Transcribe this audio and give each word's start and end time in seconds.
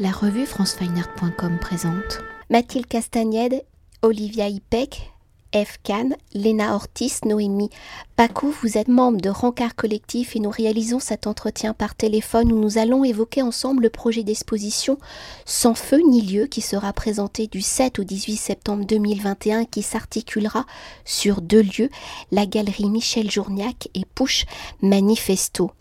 La 0.00 0.12
revue 0.12 0.46
francefineart.com 0.46 1.58
présente 1.58 2.20
Mathilde 2.50 2.86
Castagnède, 2.86 3.64
Olivia 4.02 4.46
Ipek, 4.46 5.10
F. 5.52 5.78
Kahn, 5.82 6.14
Léna 6.34 6.76
Ortiz, 6.76 7.24
Noémie 7.24 7.70
Paco, 8.14 8.54
vous 8.62 8.78
êtes 8.78 8.86
membre 8.86 9.20
de 9.20 9.28
Rancard 9.28 9.74
Collectif 9.74 10.36
et 10.36 10.38
nous 10.38 10.50
réalisons 10.50 11.00
cet 11.00 11.26
entretien 11.26 11.74
par 11.74 11.96
téléphone 11.96 12.52
où 12.52 12.60
nous 12.60 12.78
allons 12.78 13.02
évoquer 13.02 13.42
ensemble 13.42 13.82
le 13.82 13.90
projet 13.90 14.22
d'exposition 14.22 14.98
Sans 15.44 15.74
feu 15.74 16.00
ni 16.08 16.22
lieu 16.22 16.46
qui 16.46 16.60
sera 16.60 16.92
présenté 16.92 17.48
du 17.48 17.60
7 17.60 17.98
au 17.98 18.04
18 18.04 18.36
septembre 18.36 18.84
2021 18.84 19.64
qui 19.64 19.82
s'articulera 19.82 20.64
sur 21.04 21.40
deux 21.40 21.62
lieux, 21.62 21.90
la 22.30 22.46
galerie 22.46 22.88
Michel 22.88 23.32
Journiac 23.32 23.88
et 23.94 24.04
Pouche 24.14 24.44
Manifesto. 24.80 25.72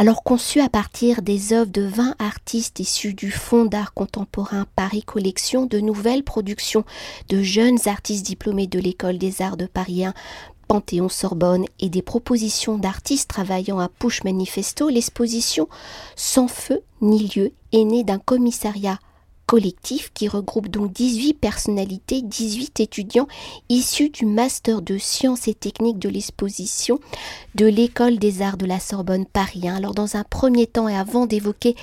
Alors 0.00 0.22
conçu 0.22 0.60
à 0.62 0.70
partir 0.70 1.20
des 1.20 1.52
œuvres 1.52 1.70
de 1.70 1.82
20 1.82 2.14
artistes 2.18 2.80
issus 2.80 3.12
du 3.12 3.30
Fonds 3.30 3.66
d'art 3.66 3.92
contemporain 3.92 4.64
Paris 4.74 5.02
Collection, 5.02 5.66
de 5.66 5.78
nouvelles 5.78 6.24
productions 6.24 6.86
de 7.28 7.42
jeunes 7.42 7.76
artistes 7.84 8.24
diplômés 8.24 8.66
de 8.66 8.78
l'École 8.78 9.18
des 9.18 9.42
arts 9.42 9.58
de 9.58 9.66
Paris 9.66 10.06
1 10.06 10.14
Panthéon-Sorbonne 10.68 11.66
et 11.80 11.90
des 11.90 12.00
propositions 12.00 12.78
d'artistes 12.78 13.28
travaillant 13.28 13.78
à 13.78 13.90
Pouche 13.90 14.24
Manifesto, 14.24 14.88
l'exposition 14.88 15.68
Sans 16.16 16.48
feu 16.48 16.80
ni 17.02 17.28
lieu 17.28 17.52
est 17.72 17.84
née 17.84 18.02
d'un 18.02 18.18
commissariat 18.18 18.98
collectif 19.50 20.12
qui 20.14 20.28
regroupe 20.28 20.68
donc 20.68 20.92
18 20.92 21.34
personnalités, 21.34 22.22
18 22.22 22.78
étudiants 22.78 23.26
issus 23.68 24.08
du 24.08 24.24
master 24.24 24.80
de 24.80 24.96
sciences 24.96 25.48
et 25.48 25.54
techniques 25.54 25.98
de 25.98 26.08
l'exposition 26.08 27.00
de 27.56 27.66
l'école 27.66 28.20
des 28.20 28.42
arts 28.42 28.58
de 28.58 28.66
la 28.66 28.78
Sorbonne 28.78 29.26
Paris. 29.26 29.68
Alors 29.68 29.92
dans 29.92 30.14
un 30.14 30.22
premier 30.22 30.68
temps 30.68 30.86
et 30.88 30.96
avant 30.96 31.26
d'évoquer 31.26 31.74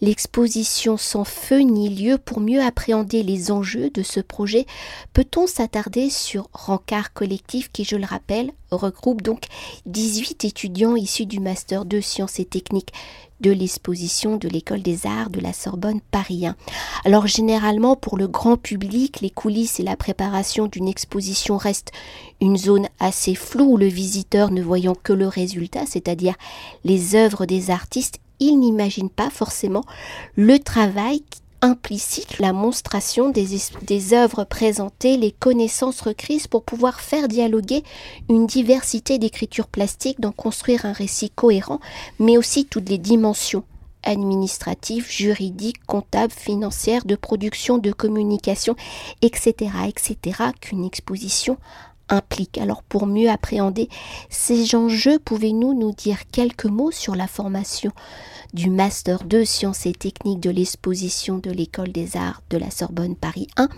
l'exposition 0.00 0.96
sans 0.96 1.24
feu 1.24 1.62
ni 1.62 1.88
lieu 1.88 2.16
pour 2.16 2.38
mieux 2.38 2.62
appréhender 2.62 3.24
les 3.24 3.50
enjeux 3.50 3.90
de 3.90 4.04
ce 4.04 4.20
projet, 4.20 4.64
peut-on 5.12 5.48
s'attarder 5.48 6.10
sur 6.10 6.48
Rancard 6.52 7.12
Collectif 7.12 7.72
qui, 7.72 7.82
je 7.82 7.96
le 7.96 8.06
rappelle, 8.06 8.52
regroupe 8.70 9.22
donc 9.22 9.46
18 9.86 10.44
étudiants 10.44 10.94
issus 10.94 11.26
du 11.26 11.40
master 11.40 11.86
de 11.86 12.00
sciences 12.00 12.38
et 12.38 12.44
techniques 12.44 12.92
de 13.40 13.50
l'exposition 13.50 14.36
de 14.36 14.48
l'école 14.48 14.82
des 14.82 15.06
arts 15.06 15.30
de 15.30 15.40
la 15.40 15.52
Sorbonne 15.52 16.00
Paris 16.10 16.46
1. 16.46 16.56
Alors 17.04 17.26
généralement 17.26 17.96
pour 17.96 18.16
le 18.16 18.28
grand 18.28 18.56
public, 18.56 19.20
les 19.20 19.30
coulisses 19.30 19.80
et 19.80 19.82
la 19.82 19.96
préparation 19.96 20.66
d'une 20.66 20.88
exposition 20.88 21.56
restent 21.56 21.92
une 22.40 22.56
zone 22.56 22.88
assez 22.98 23.34
floue 23.34 23.72
où 23.72 23.76
le 23.76 23.86
visiteur 23.86 24.50
ne 24.50 24.62
voyant 24.62 24.94
que 24.94 25.12
le 25.12 25.28
résultat, 25.28 25.86
c'est-à-dire 25.86 26.34
les 26.84 27.14
œuvres 27.14 27.46
des 27.46 27.70
artistes, 27.70 28.20
il 28.40 28.58
n'imagine 28.58 29.10
pas 29.10 29.30
forcément 29.30 29.84
le 30.36 30.58
travail 30.58 31.22
implicite 31.62 32.38
la 32.38 32.52
monstration 32.52 33.30
des, 33.30 34.12
œuvres 34.12 34.44
présentées, 34.44 35.16
les 35.16 35.32
connaissances 35.32 36.00
requises 36.00 36.46
pour 36.46 36.62
pouvoir 36.62 37.00
faire 37.00 37.28
dialoguer 37.28 37.82
une 38.28 38.46
diversité 38.46 39.18
d'écritures 39.18 39.68
plastiques, 39.68 40.20
d'en 40.20 40.32
construire 40.32 40.86
un 40.86 40.92
récit 40.92 41.30
cohérent, 41.30 41.80
mais 42.18 42.36
aussi 42.36 42.66
toutes 42.66 42.88
les 42.88 42.98
dimensions 42.98 43.64
administratives, 44.02 45.10
juridiques, 45.10 45.84
comptables, 45.86 46.32
financières, 46.32 47.04
de 47.04 47.16
production, 47.16 47.78
de 47.78 47.92
communication, 47.92 48.76
etc., 49.22 49.70
etc., 49.88 50.50
qu'une 50.60 50.84
exposition 50.84 51.58
implique. 52.08 52.58
Alors 52.58 52.82
pour 52.82 53.06
mieux 53.06 53.30
appréhender 53.30 53.88
ces 54.30 54.74
enjeux, 54.74 55.18
pouvez-nous 55.18 55.74
nous 55.74 55.92
dire 55.92 56.28
quelques 56.30 56.66
mots 56.66 56.90
sur 56.90 57.14
la 57.16 57.26
formation 57.26 57.92
du 58.54 58.70
Master 58.70 59.24
2 59.24 59.44
Sciences 59.44 59.86
et 59.86 59.92
Techniques 59.92 60.40
de 60.40 60.50
l'exposition 60.50 61.38
de 61.38 61.50
l'École 61.50 61.92
des 61.92 62.16
Arts 62.16 62.42
de 62.50 62.56
la 62.56 62.70
Sorbonne 62.70 63.16
Paris 63.16 63.48
1. 63.56 63.68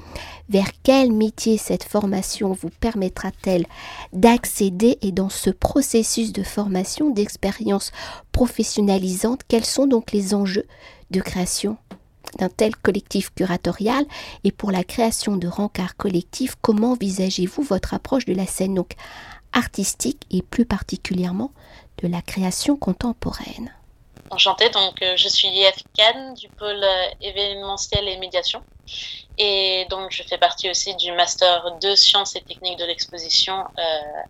Vers 0.48 0.70
quel 0.82 1.12
métier 1.12 1.58
cette 1.58 1.84
formation 1.84 2.52
vous 2.52 2.70
permettra-t-elle 2.80 3.66
d'accéder 4.12 4.98
et 5.02 5.12
dans 5.12 5.30
ce 5.30 5.50
processus 5.50 6.32
de 6.32 6.42
formation, 6.42 7.10
d'expérience 7.10 7.92
professionnalisante, 8.32 9.41
quels 9.48 9.64
sont 9.64 9.86
donc 9.86 10.12
les 10.12 10.34
enjeux 10.34 10.66
de 11.10 11.20
création 11.20 11.76
d'un 12.39 12.49
tel 12.49 12.77
collectif 12.77 13.31
curatorial 13.34 14.05
et 14.44 14.53
pour 14.53 14.71
la 14.71 14.84
création 14.84 15.37
de 15.37 15.49
rencarts 15.49 15.97
collectifs, 15.97 16.55
comment 16.61 16.93
envisagez-vous 16.93 17.62
votre 17.62 17.94
approche 17.94 18.25
de 18.27 18.34
la 18.34 18.47
scène 18.47 18.75
donc 18.75 18.93
artistique 19.53 20.22
et 20.31 20.43
plus 20.43 20.66
particulièrement 20.66 21.53
de 22.03 22.09
la 22.09 22.22
création 22.22 22.77
contemporaine? 22.77 23.72
Enchantée, 24.31 24.69
donc 24.71 25.00
euh, 25.03 25.16
je 25.16 25.28
suis 25.28 25.49
F. 25.49 25.83
du 26.37 26.49
pôle 26.49 26.83
euh, 26.83 27.06
événementiel 27.21 28.06
et 28.09 28.19
médiation. 28.19 28.62
Et 29.39 29.87
donc 29.89 30.10
je 30.10 30.22
fais 30.22 30.37
partie 30.37 30.69
aussi 30.69 30.95
du 30.97 31.12
master 31.12 31.78
de 31.81 31.95
sciences 31.95 32.37
et 32.37 32.43
techniques 32.43 32.78
de 32.78 32.84
l'exposition 32.84 33.55
euh, 33.55 33.83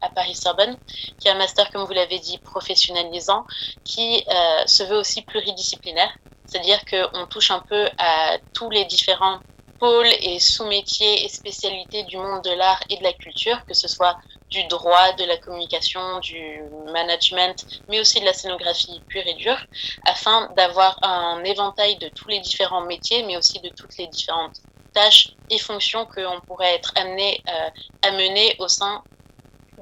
à 0.03 0.11
Paris-Sorbonne, 0.11 0.77
qui 1.19 1.29
est 1.29 1.31
un 1.31 1.39
master, 1.39 1.71
comme 1.71 1.85
vous 1.85 1.93
l'avez 1.93 2.19
dit, 2.19 2.39
professionnalisant, 2.39 3.45
qui 3.85 4.25
se 4.67 4.83
veut 4.85 4.99
aussi 4.99 5.23
pluridisciplinaire. 5.23 6.11
C'est-à-dire 6.49 6.81
qu'on 6.87 7.27
touche 7.27 7.51
un 7.51 7.61
peu 7.61 7.89
à 7.99 8.39
tous 8.55 8.71
les 8.71 8.85
différents 8.87 9.39
pôles 9.79 10.09
et 10.21 10.39
sous-métiers 10.41 11.25
et 11.25 11.29
spécialités 11.29 12.03
du 12.05 12.17
monde 12.17 12.43
de 12.43 12.51
l'art 12.51 12.81
et 12.91 12.97
de 12.97 13.03
la 13.03 13.13
culture, 13.13 13.65
que 13.67 13.75
ce 13.75 13.87
soit 13.87 14.17
du 14.51 14.65
droit, 14.65 15.13
de 15.13 15.25
la 15.25 15.37
communication, 15.37 16.19
du 16.21 16.63
management, 16.87 17.65
mais 17.89 18.01
aussi 18.01 18.19
de 18.19 18.25
la 18.25 18.33
scénographie 18.33 19.01
pure 19.09 19.27
et 19.27 19.35
dure, 19.35 19.59
afin 20.07 20.49
d'avoir 20.57 20.99
un 21.03 21.45
éventail 21.45 21.97
de 21.99 22.09
tous 22.09 22.29
les 22.29 22.41
différents 22.41 22.85
métiers, 22.85 23.23
mais 23.25 23.37
aussi 23.37 23.61
de 23.61 23.69
toutes 23.69 23.97
les 23.99 24.07
différentes 24.07 24.57
tâches 24.95 25.35
et 25.51 25.59
fonctions 25.59 26.07
qu'on 26.07 26.41
pourrait 26.41 26.75
être 26.75 26.93
amené 26.97 27.41
euh, 27.49 27.71
à 28.03 28.11
mener 28.13 28.57
au 28.59 28.69
sein 28.69 29.03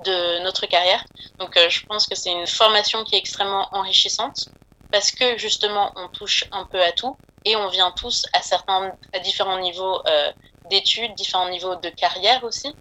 de 0.04 0.42
notre 0.42 0.66
carrière. 0.66 1.04
Donc 1.38 1.56
euh, 1.56 1.68
je 1.70 1.86
pense 1.86 2.06
que 2.06 2.14
c'est 2.14 2.32
une 2.32 2.46
formation 2.46 3.04
qui 3.04 3.14
est 3.14 3.18
extrêmement 3.18 3.68
enrichissante 3.72 4.48
parce 4.96 5.10
que 5.10 5.36
justement 5.36 5.92
on 5.94 6.08
touche 6.08 6.44
un 6.52 6.64
peu 6.64 6.82
à 6.82 6.90
tout 6.90 7.18
et 7.44 7.54
on 7.54 7.68
vient 7.68 7.90
tous 7.90 8.24
à 8.32 8.40
certains 8.40 8.92
à 9.12 9.18
différents 9.18 9.58
niveaux 9.58 10.00
euh, 10.06 10.32
d'études, 10.70 11.14
différents 11.14 11.50
niveaux 11.50 11.76
de 11.76 11.90
carrière 11.90 12.42
aussi. 12.44 12.74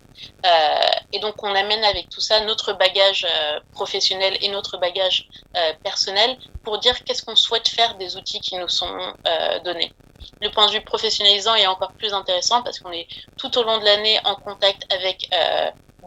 Euh, 0.45 0.49
et 1.11 1.19
donc, 1.19 1.43
on 1.43 1.53
amène 1.53 1.83
avec 1.83 2.07
tout 2.07 2.21
ça 2.21 2.39
notre 2.45 2.71
bagage 2.71 3.27
euh, 3.29 3.59
professionnel 3.73 4.37
et 4.41 4.47
notre 4.47 4.77
bagage 4.77 5.27
personnel 5.83 6.37
pour 6.63 6.79
dire 6.79 7.03
qu'est-ce 7.03 7.23
qu'on 7.25 7.35
souhaite 7.35 7.67
faire 7.67 7.95
des 7.95 8.15
outils 8.15 8.39
qui 8.39 8.55
nous 8.57 8.69
sont 8.69 8.95
donnés. 9.65 9.91
Le 10.41 10.49
point 10.51 10.67
de 10.67 10.71
vue 10.71 10.81
professionnalisant 10.81 11.55
est 11.55 11.67
encore 11.67 11.91
plus 11.91 12.13
intéressant 12.13 12.63
parce 12.63 12.79
qu'on 12.79 12.93
est 12.93 13.07
tout 13.37 13.57
au 13.57 13.63
long 13.63 13.77
de 13.79 13.85
l'année 13.85 14.17
en 14.23 14.35
contact 14.35 14.81
avec 14.93 15.29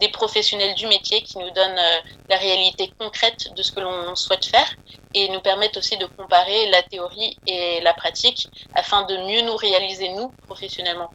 des 0.00 0.09
professionnels 0.09 0.75
du 0.75 0.86
métier 0.86 1.22
qui 1.22 1.38
nous 1.38 1.50
donnent 1.50 1.81
la 2.28 2.36
réalité 2.36 2.92
concrète 2.98 3.53
de 3.54 3.62
ce 3.62 3.72
que 3.72 3.81
l'on 3.81 4.14
souhaite 4.14 4.47
faire 4.47 4.75
et 5.14 5.28
nous 5.31 5.41
permettent 5.41 5.76
aussi 5.76 5.97
de 5.97 6.06
comparer 6.06 6.70
la 6.70 6.82
théorie 6.82 7.36
et 7.47 7.81
la 7.81 7.94
pratique 7.94 8.48
afin 8.75 9.03
de 9.04 9.16
mieux 9.16 9.42
nous 9.42 9.56
réaliser, 9.56 10.09
nous, 10.10 10.31
professionnellement 10.47 11.09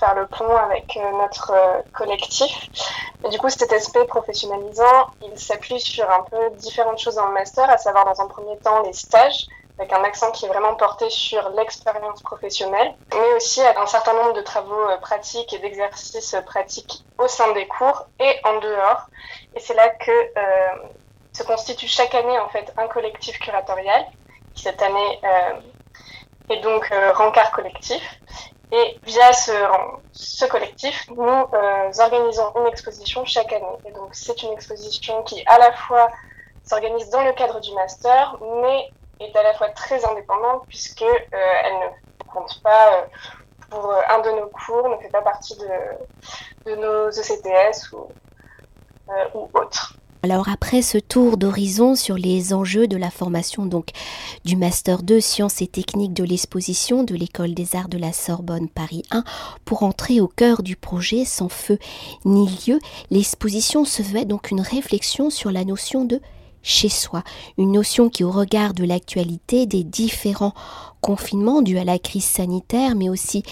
faire 0.00 0.14
le 0.14 0.26
pont 0.26 0.56
avec 0.56 0.96
euh, 0.96 1.10
notre 1.12 1.52
euh, 1.52 1.82
collectif. 1.92 2.70
Et 3.24 3.28
du 3.28 3.38
coup, 3.38 3.50
cet 3.50 3.72
aspect 3.72 4.04
professionnalisant, 4.06 5.08
il 5.22 5.38
s'appuie 5.38 5.78
sur 5.78 6.10
un 6.10 6.22
peu 6.22 6.56
différentes 6.56 6.98
choses 6.98 7.16
dans 7.16 7.26
le 7.26 7.34
master, 7.34 7.68
à 7.68 7.76
savoir 7.76 8.06
dans 8.06 8.20
un 8.20 8.26
premier 8.26 8.56
temps 8.58 8.82
les 8.82 8.94
stages, 8.94 9.46
avec 9.80 9.92
un 9.92 10.04
accent 10.04 10.30
qui 10.30 10.44
est 10.44 10.48
vraiment 10.48 10.74
porté 10.76 11.08
sur 11.10 11.48
l'expérience 11.50 12.22
professionnelle, 12.22 12.94
mais 13.12 13.34
aussi 13.34 13.60
un 13.62 13.86
certain 13.86 14.12
nombre 14.12 14.34
de 14.34 14.42
travaux 14.42 14.88
euh, 14.90 14.98
pratiques 14.98 15.52
et 15.54 15.58
d'exercices 15.58 16.36
pratiques 16.46 17.04
au 17.18 17.26
sein 17.26 17.50
des 17.52 17.66
cours 17.66 18.06
et 18.20 18.36
en 18.44 18.60
dehors. 18.60 19.06
Et 19.56 19.60
c'est 19.60 19.74
là 19.74 19.88
que 19.88 20.12
se 21.32 21.42
constitue 21.42 21.86
chaque 21.86 22.14
année 22.14 22.38
en 22.38 22.48
fait 22.48 22.72
un 22.76 22.86
collectif 22.88 23.38
curatorial, 23.38 24.04
qui 24.54 24.62
cette 24.62 24.82
année 24.82 25.20
est 26.50 26.60
donc 26.60 26.92
Rancard 27.14 27.50
Collectif. 27.52 28.02
Et 28.72 28.98
via 29.02 29.32
ce, 29.32 29.52
ce 30.12 30.44
collectif, 30.44 31.08
nous 31.10 31.24
euh, 31.24 31.92
organisons 31.98 32.52
une 32.56 32.66
exposition 32.68 33.24
chaque 33.24 33.52
année. 33.52 33.66
Et 33.84 33.90
donc 33.90 34.10
c'est 34.12 34.42
une 34.42 34.52
exposition 34.52 35.22
qui 35.24 35.42
à 35.46 35.58
la 35.58 35.72
fois 35.72 36.08
s'organise 36.62 37.10
dans 37.10 37.24
le 37.24 37.32
cadre 37.32 37.60
du 37.60 37.72
master, 37.74 38.36
mais 38.62 38.90
est 39.20 39.36
à 39.36 39.42
la 39.42 39.54
fois 39.54 39.68
très 39.68 40.04
indépendante 40.04 40.64
puisque 40.68 41.02
euh, 41.02 41.16
elle 41.64 41.74
ne 41.74 42.32
compte 42.32 42.60
pas 42.62 42.94
euh, 42.94 43.02
pour 43.70 43.92
un 44.08 44.18
de 44.20 44.30
nos 44.30 44.48
cours, 44.48 44.88
ne 44.88 44.96
fait 44.96 45.10
pas 45.10 45.22
partie 45.22 45.56
de, 45.56 46.70
de 46.70 46.76
nos 46.76 47.08
ECTS 47.10 47.92
ou, 47.92 48.08
ou 49.34 49.48
autres. 49.54 49.96
Alors 50.22 50.50
après 50.50 50.82
ce 50.82 50.98
tour 50.98 51.38
d'horizon 51.38 51.94
sur 51.94 52.16
les 52.16 52.52
enjeux 52.52 52.86
de 52.86 52.98
la 52.98 53.10
formation 53.10 53.64
donc 53.64 53.88
du 54.44 54.54
master 54.54 55.02
2 55.02 55.18
sciences 55.18 55.62
et 55.62 55.66
techniques 55.66 56.12
de 56.12 56.24
l'exposition 56.24 57.04
de 57.04 57.14
l'école 57.14 57.54
des 57.54 57.74
arts 57.74 57.88
de 57.88 57.96
la 57.96 58.12
Sorbonne 58.12 58.68
Paris 58.68 59.02
1 59.12 59.24
pour 59.64 59.82
entrer 59.82 60.20
au 60.20 60.28
cœur 60.28 60.62
du 60.62 60.76
projet 60.76 61.24
sans 61.24 61.48
feu 61.48 61.78
ni 62.26 62.46
lieu, 62.66 62.78
l'exposition 63.10 63.86
se 63.86 64.02
fait 64.02 64.26
donc 64.26 64.50
une 64.50 64.60
réflexion 64.60 65.30
sur 65.30 65.50
la 65.50 65.64
notion 65.64 66.04
de 66.04 66.20
chez 66.62 66.88
soi, 66.88 67.22
une 67.58 67.72
notion 67.72 68.08
qui 68.08 68.24
au 68.24 68.30
regard 68.30 68.74
de 68.74 68.84
l'actualité 68.84 69.66
des 69.66 69.84
différents 69.84 70.54
confinements 71.00 71.62
dus 71.62 71.78
à 71.78 71.84
la 71.84 71.98
crise 71.98 72.24
sanitaire, 72.24 72.94
mais 72.94 73.08
aussi 73.08 73.42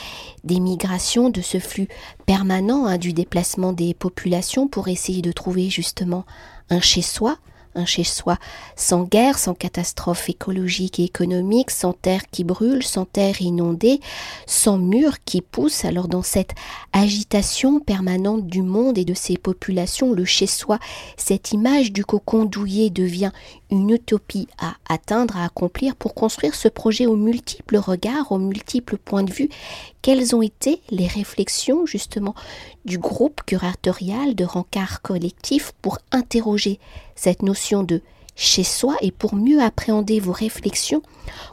des 0.45 0.61
migrations, 0.61 1.31
de 1.31 1.41
ce 1.41 1.59
flux 1.59 1.89
permanent 2.27 2.87
hein, 2.87 2.99
du 2.99 3.13
déplacement 3.13 3.73
des 3.73 3.95
populations 3.95 4.69
pour 4.69 4.89
essayer 4.89 5.23
de 5.23 5.33
trouver 5.33 5.71
justement 5.71 6.25
un 6.71 6.81
chez 6.81 7.03
soi, 7.03 7.39
un 7.79 7.87
chez-soi 7.87 8.37
sans 8.77 9.05
guerre, 9.05 9.39
sans 9.39 9.55
catastrophe 9.55 10.29
écologique 10.29 11.01
et 11.01 11.05
économique, 11.05 11.71
sans 11.71 11.93
terre 11.93 12.23
qui 12.31 12.45
brûle, 12.45 12.83
sans 12.83 13.05
terre 13.05 13.41
inondée, 13.41 14.01
sans 14.47 14.79
murs 14.79 15.17
qui 15.25 15.41
poussent. 15.41 15.85
Alors 15.85 16.09
dans 16.09 16.23
cette 16.23 16.55
agitation 16.93 17.81
permanente 17.81 18.47
du 18.47 18.63
monde 18.63 18.99
et 18.99 19.05
de 19.05 19.15
ses 19.15 19.39
populations, 19.39 20.13
le 20.13 20.25
chez-soi, 20.25 20.79
cette 21.17 21.53
image 21.53 21.93
du 21.93 22.05
cocon 22.05 22.45
douillet 22.45 22.91
devient 22.91 23.33
une 23.71 23.91
utopie 23.91 24.49
à 24.59 24.75
atteindre, 24.89 25.37
à 25.37 25.45
accomplir 25.45 25.97
pour 25.97 26.15
construire 26.15 26.55
ce 26.55 26.69
projet 26.69 27.07
aux 27.07 27.17
multiples 27.17 27.77
regards, 27.77 28.33
aux 28.33 28.39
multiples 28.39 28.97
points 28.97 29.23
de 29.23 29.33
vue. 29.33 29.49
Quelles 30.03 30.35
ont 30.35 30.43
été 30.43 30.81
les 30.91 31.07
réflexions 31.07 31.87
justement 31.87 32.35
du 32.85 32.99
groupe 32.99 33.43
curatorial 33.45 34.35
de 34.35 34.45
rencard 34.45 35.03
collectif 35.03 35.73
pour 35.83 35.99
interroger 36.13 36.79
cette 37.15 37.43
notion 37.43 37.83
de 37.83 38.01
chez 38.39 38.65
soi 38.65 38.97
et 39.03 39.11
pour 39.11 39.35
mieux 39.35 39.61
appréhender 39.61 40.21
vos 40.21 40.33
réflexions, 40.33 41.03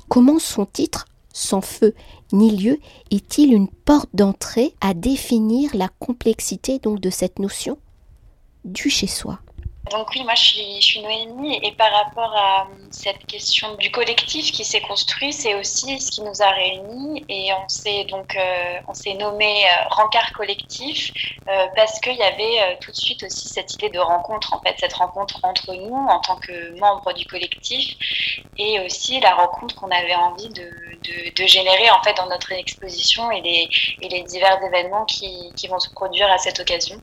comment 0.08 0.38
son 0.40 0.66
titre, 0.66 1.08
sans 1.34 1.62
feu 1.62 1.96
ni 2.32 2.56
lieu, 2.56 2.80
est-il 3.12 3.54
une 3.54 3.68
porte 3.68 4.10
d'entrée 4.14 4.74
à 4.82 4.94
définir 4.94 5.76
la 5.76 5.90
complexité 6.00 6.80
donc 6.80 7.00
de 7.02 7.10
cette 7.10 7.40
notion 7.40 7.78
du 8.64 8.90
chez 8.90 9.08
soi? 9.08 9.40
Donc 9.92 10.10
oui, 10.16 10.24
moi 10.24 10.34
je 10.34 10.80
suis, 10.80 11.02
Noémie 11.02 11.60
et 11.62 11.72
par 11.74 11.92
rapport 11.92 12.34
à 12.36 12.62
euh, 12.62 12.88
cette 12.90 13.26
question 13.28 13.76
du 13.76 13.92
collectif 13.92 14.52
qui 14.52 14.66
s'est 14.66 14.82
construit, 14.82 15.32
c'est 15.32 15.54
aussi 15.54 16.00
ce 16.00 16.10
qui 16.10 16.22
nous 16.22 16.42
a 16.42 16.50
réunis 16.50 17.24
et 17.30 17.54
on 17.54 17.70
s'est 17.70 18.06
donc 18.06 18.36
euh, 18.36 18.80
on 18.88 18.96
s'est 18.96 19.14
nommé 19.14 19.66
euh, 19.66 19.88
Rencard 19.90 20.32
collectif 20.34 21.12
parce 21.76 22.00
qu'il 22.00 22.16
y 22.16 22.24
avait 22.24 22.78
tout 22.82 22.90
de 22.92 22.96
suite 22.96 23.22
aussi 23.24 23.48
cette 23.48 23.74
idée 23.76 23.90
de 23.90 24.00
rencontre 24.00 24.54
en 24.54 24.62
fait, 24.62 24.76
cette 24.80 24.94
rencontre 24.94 25.40
entre 25.44 25.74
nous 25.76 25.96
en 25.96 26.20
tant 26.20 26.38
que 26.38 26.78
membres 26.80 27.14
du 27.14 27.26
collectif 27.26 27.96
et 28.58 28.80
aussi 28.80 29.20
la 29.20 29.36
rencontre 29.36 29.76
qu'on 29.76 29.92
avait 29.92 30.16
envie 30.16 30.50
de, 30.50 30.64
de, 30.64 31.34
de, 31.36 31.48
générer 31.48 31.92
en 31.92 32.02
fait 32.02 32.16
dans 32.16 32.28
notre 32.28 32.52
exposition 32.52 33.30
et 33.30 33.42
les, 33.42 33.70
et 34.02 34.10
les 34.10 34.24
divers 34.24 34.60
événements 34.64 35.06
qui, 35.06 35.52
qui 35.56 35.68
vont 35.68 35.80
se 35.80 35.92
produire 35.92 36.32
à 36.32 36.40
cette 36.40 36.60
occasion. 36.60 37.00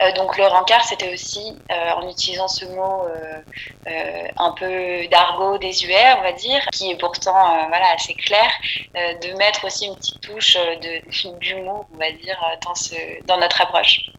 Euh, 0.00 0.12
donc 0.12 0.36
le 0.36 0.46
rencard, 0.46 0.84
c'était 0.84 1.12
aussi, 1.12 1.56
euh, 1.70 1.90
en 1.92 2.08
utilisant 2.08 2.48
ce 2.48 2.64
mot 2.66 3.06
euh, 3.06 4.28
un 4.36 4.52
peu 4.52 5.06
d'argot 5.08 5.58
désuet, 5.58 6.14
on 6.18 6.22
va 6.22 6.32
dire, 6.32 6.64
qui 6.72 6.90
est 6.90 6.96
pourtant 6.96 7.66
voilà, 7.68 7.92
assez 7.94 8.14
clair, 8.14 8.50
de 8.94 9.36
mettre 9.36 9.64
aussi 9.64 9.86
une 9.86 9.96
petite 9.96 10.20
touche 10.20 10.56
d'humour, 11.40 11.86
on 11.92 11.98
va 11.98 12.12
dire, 12.12 12.38
dans, 13.26 13.38
notre 13.38 13.60
approche 13.60 14.10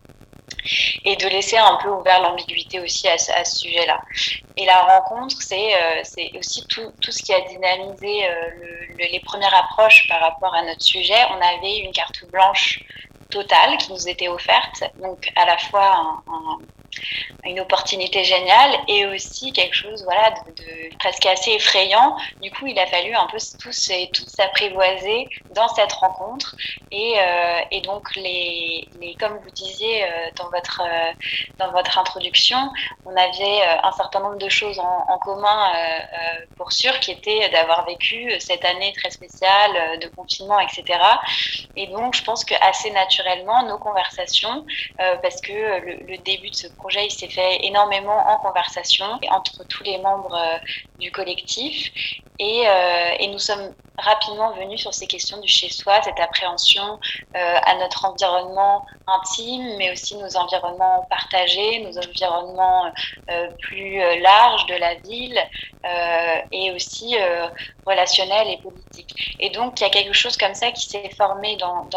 et 1.06 1.16
de 1.16 1.28
laisser 1.28 1.58
un 1.58 1.78
peu 1.82 1.90
ouvert 1.90 2.22
l'ambiguïté 2.22 2.80
aussi 2.80 3.08
à, 3.08 3.18
ce 3.18 3.60
sujet-là. 3.60 4.02
Et 4.58 4.66
la 4.66 4.82
rencontre, 4.82 5.38
c'est 5.42 5.74
aussi 6.38 6.66
tout, 6.68 6.92
ce 7.02 7.24
qui 7.24 7.34
a 7.34 7.42
dynamisé 7.42 8.28
les 8.98 9.20
premières 9.22 9.54
approches 9.56 10.08
par 10.08 10.20
rapport 10.20 10.54
à 10.54 10.64
notre 10.64 10.82
sujet. 10.82 11.18
On 11.32 11.42
avait 11.42 11.78
une 11.78 11.92
carte 11.92 12.26
blanche 12.32 12.82
totale 13.30 13.78
qui 13.78 13.92
nous 13.92 14.08
était 14.08 14.28
offerte. 14.28 14.84
Donc 15.02 15.32
à 15.36 15.46
la 15.46 15.58
fois 15.58 16.22
un, 16.28 16.60
une 17.46 17.60
opportunité 17.60 18.24
géniale 18.24 18.72
et 18.88 19.06
aussi 19.08 19.52
quelque 19.54 19.76
chose 19.76 20.04
voilà 20.04 20.32
de, 20.32 20.96
presque 20.98 21.26
assez 21.26 21.52
effrayant. 21.52 22.18
Du 22.42 22.52
coup, 22.52 22.68
il 22.68 22.78
a 22.80 22.86
fallu 22.88 23.14
un 23.16 23.28
peu 23.28 23.38
tous 23.60 23.90
et 23.90 24.10
tout 24.14 24.26
s'apprivoiser 24.28 25.30
dans 25.56 25.68
cette 25.70 25.94
rencontre 25.94 26.56
et, 26.92 27.14
euh, 27.18 27.60
et 27.72 27.82
donc 27.82 28.16
les, 28.16 28.88
comme 29.20 29.38
vous 29.38 29.52
disiez 29.52 30.04
euh, 30.04 30.08
dans 30.38 30.50
votre 30.50 30.82
euh, 30.86 31.12
dans 31.58 31.72
votre 31.72 31.98
introduction, 31.98 32.58
on 33.06 33.16
avait 33.16 33.62
un 33.84 33.92
certain 33.92 34.20
nombre 34.20 34.38
de 34.38 34.50
choses 34.50 34.80
en, 34.80 35.18
commun 35.20 35.74
pour 36.58 36.72
sûr 36.72 36.98
qui 37.00 37.12
était 37.12 37.50
d'avoir 37.50 37.86
vécu 37.86 38.32
cette 38.40 38.64
année 38.64 38.94
très 38.98 39.10
spéciale 39.10 40.00
de 40.00 40.08
confinement, 40.08 40.60
etc. 40.60 41.00
Et 41.76 41.88
donc, 41.88 42.16
je 42.16 42.24
pense 42.24 42.46
que 42.46 42.54
assez 42.62 42.90
naturellement, 42.92 43.64
nos 43.64 43.78
conversations, 43.78 44.66
parce 44.98 45.42
que 45.42 45.52
le, 45.52 46.06
le 46.08 46.18
début 46.20 46.50
de 46.50 46.56
ce 46.56 46.68
projet, 46.68 46.89
il 46.98 47.12
s'est 47.12 47.30
fait 47.30 47.66
énormément 47.66 48.18
en 48.28 48.38
conversation 48.40 49.20
entre 49.30 49.64
tous 49.68 49.84
les 49.84 49.98
membres 50.00 50.34
euh, 50.34 50.58
du 51.00 51.12
collectif. 51.12 51.92
Et, 52.40 52.64
euh, 52.68 53.10
et, 53.20 53.28
nous 53.28 53.40
sommes 53.40 53.74
rapidement 53.98 54.54
venus 54.54 54.80
sur 54.80 54.94
ces 54.94 55.08
questions 55.08 55.40
du 55.42 55.48
chez-soi, 55.48 56.02
cette 56.02 56.20
appréhension 56.22 57.00
euh, 57.36 57.56
à 57.66 57.76
notre 57.76 58.06
environnement 58.06 58.86
intime, 59.08 59.76
mais 59.78 59.92
aussi 59.92 60.16
nos 60.16 60.38
environnements 60.38 61.06
partagés, 61.10 61.82
nos 61.82 61.98
environnements 61.98 62.92
plus 63.60 64.00
larges 64.22 64.66
de 64.68 64.76
la 64.76 64.96
ville, 64.96 65.40
et 66.52 66.72
aussi 66.72 67.18
relationnels 67.86 68.48
et 68.48 68.58
politiques. 68.58 69.36
Et 69.40 69.50
donc, 69.50 69.80
il 69.80 69.84
y 69.84 69.88
a 69.88 69.90
quelque 69.90 70.14
chose 70.14 70.38
comme 70.38 70.54
ça 70.54 70.72
qui 70.72 70.88
s'est 70.88 71.10
formé 71.18 71.58
dans, 71.58 71.90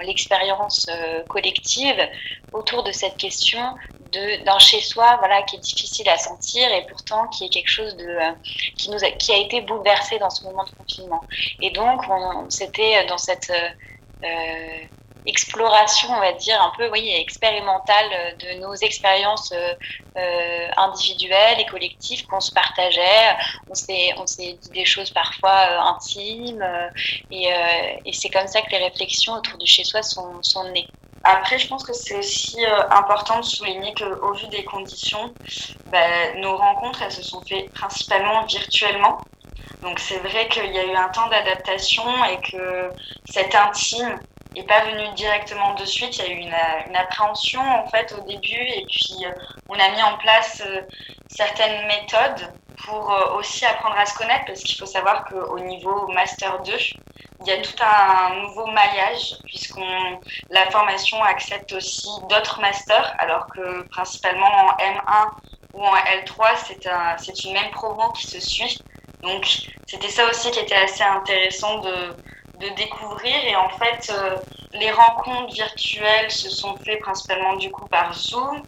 l'expérience 0.00 0.86
collective 1.28 2.00
autour 2.52 2.82
de 2.82 2.92
cette 2.92 3.16
question 3.16 3.60
d'un 4.12 4.58
chez 4.58 4.80
soi 4.80 5.16
voilà 5.18 5.42
qui 5.42 5.56
est 5.56 5.60
difficile 5.60 6.08
à 6.08 6.16
sentir 6.16 6.70
et 6.72 6.86
pourtant 6.86 7.26
qui 7.28 7.44
est 7.44 7.48
quelque 7.48 7.68
chose 7.68 7.96
de 7.96 8.06
euh, 8.06 8.32
qui 8.76 8.90
nous 8.90 9.02
a, 9.04 9.10
qui 9.10 9.32
a 9.32 9.38
été 9.38 9.60
bouleversé 9.66 10.18
dans 10.18 10.30
ce 10.30 10.44
moment 10.44 10.64
de 10.64 10.70
confinement. 10.70 11.22
Et 11.60 11.70
donc 11.70 12.02
c'était 12.48 13.04
dans 13.06 13.18
cette 13.18 13.50
euh, 13.50 13.68
euh, 14.24 14.84
exploration 15.26 16.08
on 16.10 16.20
va 16.20 16.32
dire 16.34 16.60
un 16.62 16.72
peu 16.76 16.88
oui 16.92 17.10
expérimentale 17.16 18.36
de 18.38 18.60
nos 18.60 18.74
expériences 18.74 19.52
individuelles 20.76 21.58
et 21.58 21.66
collectives 21.66 22.24
qu'on 22.26 22.40
se 22.40 22.52
partageait. 22.52 23.36
On 23.68 23.74
s'est 23.74 24.14
on 24.18 24.26
s'est 24.26 24.52
dit 24.52 24.70
des 24.70 24.84
choses 24.84 25.10
parfois 25.10 25.80
intimes 25.90 26.64
et, 27.32 27.48
et 28.04 28.12
c'est 28.12 28.28
comme 28.28 28.46
ça 28.46 28.62
que 28.62 28.70
les 28.70 28.84
réflexions 28.84 29.32
autour 29.34 29.58
du 29.58 29.66
chez 29.66 29.82
soi 29.82 30.02
sont 30.02 30.40
sont 30.42 30.70
nées. 30.70 30.86
Après, 31.28 31.58
je 31.58 31.66
pense 31.66 31.82
que 31.82 31.92
c'est 31.92 32.14
aussi 32.14 32.64
euh, 32.64 32.88
important 32.90 33.40
de 33.40 33.44
souligner 33.44 33.92
qu'au 33.94 34.32
vu 34.34 34.46
des 34.46 34.64
conditions, 34.64 35.34
ben, 35.90 36.40
nos 36.40 36.56
rencontres, 36.56 37.02
elles 37.02 37.10
se 37.10 37.24
sont 37.24 37.40
faites 37.40 37.68
principalement 37.72 38.44
virtuellement. 38.46 39.18
Donc 39.82 39.98
c'est 39.98 40.18
vrai 40.18 40.48
qu'il 40.48 40.72
y 40.72 40.78
a 40.78 40.84
eu 40.84 40.94
un 40.94 41.08
temps 41.10 41.28
d'adaptation 41.28 42.02
et 42.24 42.40
que 42.50 42.90
cet 43.30 43.54
intime 43.54 44.18
n'est 44.54 44.64
pas 44.64 44.84
venu 44.84 45.08
directement 45.14 45.74
de 45.74 45.84
suite. 45.84 46.16
Il 46.18 46.24
y 46.24 46.28
a 46.28 46.32
eu 46.32 46.38
une, 46.38 46.96
appréhension 46.96 47.60
en 47.60 47.86
fait 47.88 48.14
au 48.18 48.22
début. 48.22 48.54
Et 48.54 48.84
puis 48.88 49.24
euh, 49.24 49.30
on 49.68 49.78
a 49.78 49.88
mis 49.90 50.02
en 50.02 50.16
place 50.18 50.62
euh, 50.66 50.80
certaines 51.28 51.86
méthodes 51.86 52.52
pour 52.84 53.10
aussi 53.36 53.64
apprendre 53.64 53.96
à 53.98 54.06
se 54.06 54.16
connaître. 54.16 54.46
Parce 54.46 54.62
qu'il 54.62 54.78
faut 54.78 54.86
savoir 54.86 55.24
qu'au 55.24 55.58
niveau 55.58 56.06
Master 56.08 56.62
2, 56.62 56.72
il 57.40 57.46
y 57.46 57.50
a 57.50 57.60
tout 57.60 57.82
un 57.82 58.34
nouveau 58.42 58.66
maillage 58.66 59.36
puisqu'on 59.44 60.20
la 60.50 60.70
formation 60.70 61.22
accepte 61.22 61.72
aussi 61.72 62.08
d'autres 62.28 62.60
masters. 62.60 63.14
Alors 63.18 63.46
que 63.48 63.82
principalement 63.88 64.46
en 64.46 64.76
M1 64.78 65.30
ou 65.74 65.84
en 65.84 65.94
L3 65.94 66.56
c'est 66.66 66.86
un, 66.86 67.16
une 67.44 67.52
même 67.52 67.70
promo 67.70 68.10
qui 68.12 68.26
se 68.26 68.40
suit 68.40 68.78
donc 69.26 69.68
c'était 69.86 70.08
ça 70.08 70.28
aussi 70.28 70.50
qui 70.50 70.60
était 70.60 70.74
assez 70.74 71.02
intéressant 71.02 71.78
de, 71.80 72.14
de 72.60 72.68
découvrir. 72.76 73.36
Et 73.44 73.56
en 73.56 73.68
fait 73.70 74.12
euh, 74.12 74.36
les 74.72 74.90
rencontres 74.90 75.52
virtuelles 75.52 76.30
se 76.30 76.50
sont 76.50 76.76
faites 76.78 77.00
principalement 77.00 77.56
du 77.56 77.70
coup 77.70 77.86
par 77.86 78.12
Zoom 78.14 78.62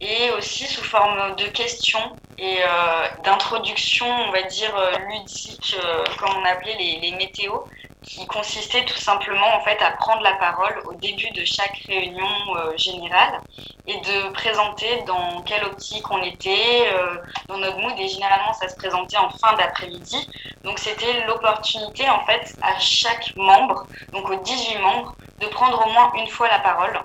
et 0.00 0.30
aussi 0.32 0.66
sous 0.66 0.84
forme 0.84 1.34
de 1.36 1.44
questions 1.46 2.16
et 2.38 2.58
euh, 2.62 3.08
d'introduction 3.24 4.06
on 4.06 4.30
va 4.30 4.42
dire 4.42 4.74
euh, 4.76 4.92
ludique 5.10 5.76
comme 6.18 6.36
on 6.36 6.44
appelait 6.44 6.76
les, 6.78 7.00
les 7.00 7.12
météos 7.12 7.64
qui 8.02 8.26
consistait 8.26 8.84
tout 8.84 8.96
simplement 8.96 9.56
en 9.56 9.60
fait 9.60 9.80
à 9.82 9.90
prendre 9.92 10.22
la 10.22 10.34
parole 10.34 10.80
au 10.86 10.94
début 10.94 11.30
de 11.30 11.44
chaque 11.44 11.76
réunion 11.86 12.26
euh, 12.56 12.76
générale 12.76 13.40
et 13.88 13.98
de 14.00 14.28
présenter 14.32 15.02
dans 15.06 15.42
quelle 15.42 15.64
optique 15.64 16.08
on 16.10 16.22
était 16.22 16.88
euh, 16.92 17.16
dans 17.48 17.56
notre 17.56 17.78
mood 17.78 17.94
et 17.98 18.06
généralement 18.06 18.52
ça 18.52 18.68
se 18.68 18.76
présentait 18.76 19.16
en 19.16 19.30
fin 19.30 19.54
d'après-midi 19.56 20.28
donc 20.62 20.78
c'était 20.78 21.24
l'opportunité 21.26 22.08
en 22.10 22.24
fait 22.26 22.54
à 22.62 22.78
chaque 22.78 23.34
membre 23.36 23.86
donc 24.12 24.28
aux 24.28 24.36
18 24.36 24.78
membres 24.78 25.16
de 25.40 25.46
prendre 25.46 25.86
au 25.86 25.90
moins 25.90 26.12
une 26.16 26.28
fois 26.28 26.48
la 26.48 26.58
parole 26.58 27.00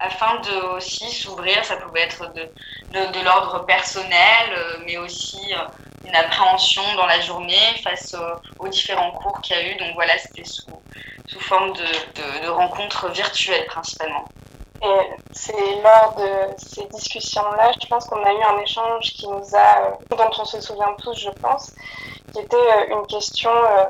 afin 0.00 0.40
de 0.40 0.76
aussi 0.76 1.08
s'ouvrir 1.08 1.64
ça 1.64 1.76
pouvait 1.76 2.02
être 2.02 2.32
de, 2.34 2.42
de, 2.92 3.24
l'ordre 3.24 3.64
personnel 3.64 4.50
euh, 4.50 4.78
mais 4.84 4.96
aussi 4.98 5.54
une 6.04 6.16
appréhension 6.16 6.82
dans 6.96 7.06
la 7.06 7.20
journée 7.20 7.80
face 7.82 8.14
aux, 8.58 8.68
différents 8.68 9.12
cours 9.12 9.40
qu'il 9.40 9.56
y 9.56 9.58
a 9.58 9.72
eu. 9.72 9.76
Donc 9.76 9.94
voilà, 9.94 10.16
c'était 10.18 10.44
sous, 10.44 10.66
sous 11.26 11.40
forme 11.40 11.72
de, 11.72 12.42
de 12.44 12.48
rencontres 12.48 13.08
virtuelles 13.10 13.66
principalement. 13.66 14.26
Et 14.84 15.10
c'est 15.32 15.82
lors 15.82 16.14
de 16.18 16.54
ces 16.58 16.84
discussions-là, 16.84 17.72
je 17.80 17.86
pense 17.86 18.04
qu'on 18.04 18.22
a 18.22 18.30
eu 18.30 18.42
un 18.42 18.58
échange 18.58 19.14
qui 19.14 19.26
nous 19.26 19.54
a, 19.54 19.86
euh, 19.86 19.90
dont 20.10 20.30
on 20.38 20.44
se 20.44 20.60
souvient 20.60 20.94
tous, 20.98 21.14
je 21.14 21.30
pense, 21.30 21.72
qui 22.32 22.40
était 22.40 22.56
euh, 22.56 22.98
une 22.98 23.06
question 23.06 23.50
euh, 23.50 23.84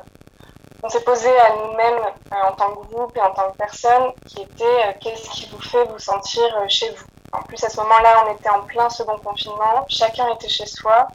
qu'on 0.81 0.87
s'est 0.87 1.03
posée 1.03 1.37
à 1.37 1.55
nous-mêmes 1.57 1.99
en 2.31 2.53
tant 2.53 2.75
que 2.75 2.87
groupe 2.87 3.17
et 3.17 3.21
en 3.21 3.33
tant 3.33 3.51
que 3.51 3.57
personne, 3.57 4.13
qui 4.25 4.41
était 4.41 4.97
qu'est-ce 5.01 5.29
qui 5.31 5.47
vous 5.47 5.61
fait 5.61 5.83
vous 5.83 5.99
sentir 5.99 6.43
chez 6.69 6.89
vous? 6.91 7.14
En 7.37 7.43
plus, 7.43 7.63
à 7.63 7.69
ce 7.69 7.77
moment-là, 7.77 8.25
on 8.25 8.33
était 8.33 8.49
en 8.49 8.61
plein 8.61 8.89
second 8.89 9.17
confinement, 9.17 9.85
chacun 9.89 10.27
était 10.33 10.49
chez 10.49 10.65
soi, 10.65 11.07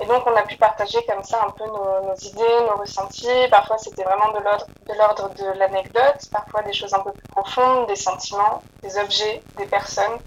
et 0.00 0.06
donc 0.06 0.26
on 0.26 0.36
a 0.36 0.42
pu 0.42 0.56
partager 0.56 1.04
comme 1.06 1.22
ça 1.22 1.44
un 1.46 1.50
peu 1.50 1.64
nos, 1.64 2.14
idées, 2.14 2.66
nos 2.68 2.76
ressentis. 2.76 3.48
Parfois, 3.50 3.78
c'était 3.78 4.04
vraiment 4.04 4.32
de 4.32 4.94
l'ordre 4.94 5.30
de 5.34 5.58
l'anecdote, 5.58 6.28
parfois 6.30 6.62
des 6.62 6.72
choses 6.72 6.92
un 6.94 7.00
peu 7.00 7.12
plus 7.12 7.28
profondes, 7.28 7.86
des 7.88 7.96
sentiments, 7.96 8.62
des 8.82 8.98
objets, 8.98 9.42
des 9.58 9.66
personnes. 9.66 10.18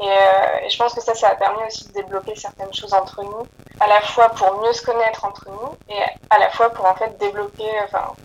Et, 0.00 0.08
euh, 0.08 0.64
et, 0.64 0.70
je 0.70 0.78
pense 0.78 0.94
que 0.94 1.00
ça, 1.00 1.14
ça 1.14 1.28
a 1.28 1.34
permis 1.36 1.62
aussi 1.66 1.86
de 1.88 1.92
débloquer 1.92 2.34
certaines 2.34 2.72
choses 2.72 2.94
entre 2.94 3.22
nous, 3.22 3.46
à 3.78 3.86
la 3.86 4.00
fois 4.00 4.30
pour 4.30 4.60
mieux 4.62 4.72
se 4.72 4.84
connaître 4.84 5.24
entre 5.24 5.48
nous 5.48 5.76
et 5.88 6.00
à 6.30 6.38
la 6.38 6.50
fois 6.50 6.70
pour 6.70 6.86
en 6.86 6.94
fait 6.94 7.16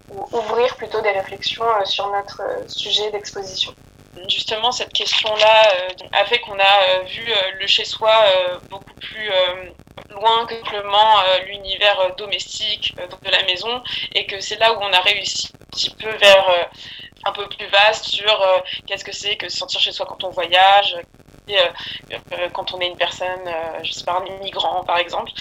ou 0.10 0.38
ouvrir 0.38 0.76
plutôt 0.78 1.02
des 1.02 1.12
réflexions 1.12 1.66
euh, 1.66 1.86
sur 1.86 2.10
notre 2.12 2.42
euh, 2.42 2.68
sujet 2.68 3.12
d'exposition. 3.12 3.74
Justement, 4.30 4.72
cette 4.72 4.94
question-là 4.94 5.74
a 6.14 6.26
fait 6.26 6.40
qu'on 6.40 6.58
a 6.60 7.02
vu 7.06 7.26
le 7.60 7.68
chez-soi 7.68 8.12
beaucoup 8.70 8.94
plus 8.96 9.30
loin 10.10 10.46
que 10.46 10.56
simplement 10.56 11.22
l'univers 11.46 12.16
domestique 12.18 12.94
de 12.96 13.32
la 13.32 13.44
maison 13.44 13.84
et 14.14 14.26
que 14.26 14.40
c'est 14.40 14.58
là 14.58 14.74
où 14.74 14.78
on 14.82 14.92
a 14.92 15.00
réussi 15.02 15.50
un 15.54 15.66
petit 15.72 15.90
peu 15.92 16.10
vers 16.10 16.70
un 17.26 17.32
peu 17.32 17.48
plus 17.48 17.68
vaste 17.68 18.06
sur 18.06 18.64
qu'est-ce 18.86 19.04
que 19.04 19.12
c'est 19.12 19.36
que 19.38 19.50
se 19.50 19.58
sentir 19.58 19.80
chez 19.80 19.92
soi 19.92 20.06
quand 20.06 20.24
on 20.24 20.30
voyage, 20.30 20.96
euh, 20.96 21.02
euh, 21.02 21.27
quand 22.54 22.74
on 22.74 22.80
est 22.80 22.88
une 22.88 22.98
personne, 22.98 23.48
euh, 23.48 23.80
je 23.84 23.92
sais 23.92 24.04
pas, 24.04 24.22
un 24.22 24.26
immigrant 24.26 24.84
par 24.84 24.98
exemple. 24.98 25.32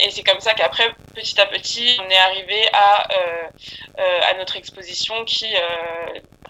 Et 0.00 0.10
c'est 0.10 0.22
comme 0.22 0.40
ça 0.40 0.54
qu'après, 0.54 0.94
petit 1.14 1.40
à 1.40 1.46
petit, 1.46 1.98
on 2.04 2.10
est 2.10 2.18
arrivé 2.18 2.68
à, 2.72 4.34
notre 4.38 4.56
exposition 4.56 5.24
qui 5.24 5.46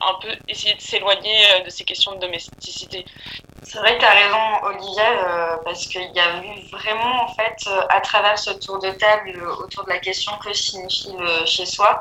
un 0.00 0.14
peu 0.20 0.28
essayait 0.48 0.74
de 0.74 0.80
s'éloigner 0.80 1.62
de 1.64 1.70
ces 1.70 1.84
questions 1.84 2.12
de 2.12 2.20
domesticité. 2.20 3.04
C'est 3.62 3.78
vrai 3.78 3.94
que 3.94 4.00
tu 4.00 4.06
as 4.06 4.10
raison, 4.10 4.64
Olivia, 4.64 5.60
parce 5.64 5.86
qu'il 5.86 6.10
y 6.12 6.18
a 6.18 6.42
eu 6.42 6.68
vraiment, 6.70 7.24
en 7.24 7.28
fait, 7.34 7.68
à 7.90 8.00
travers 8.00 8.38
ce 8.38 8.50
tour 8.52 8.78
de 8.78 8.90
table 8.90 9.40
autour 9.62 9.84
de 9.84 9.90
la 9.90 9.98
question 9.98 10.32
que 10.42 10.52
signifie 10.54 11.14
chez 11.44 11.66
soi, 11.66 12.00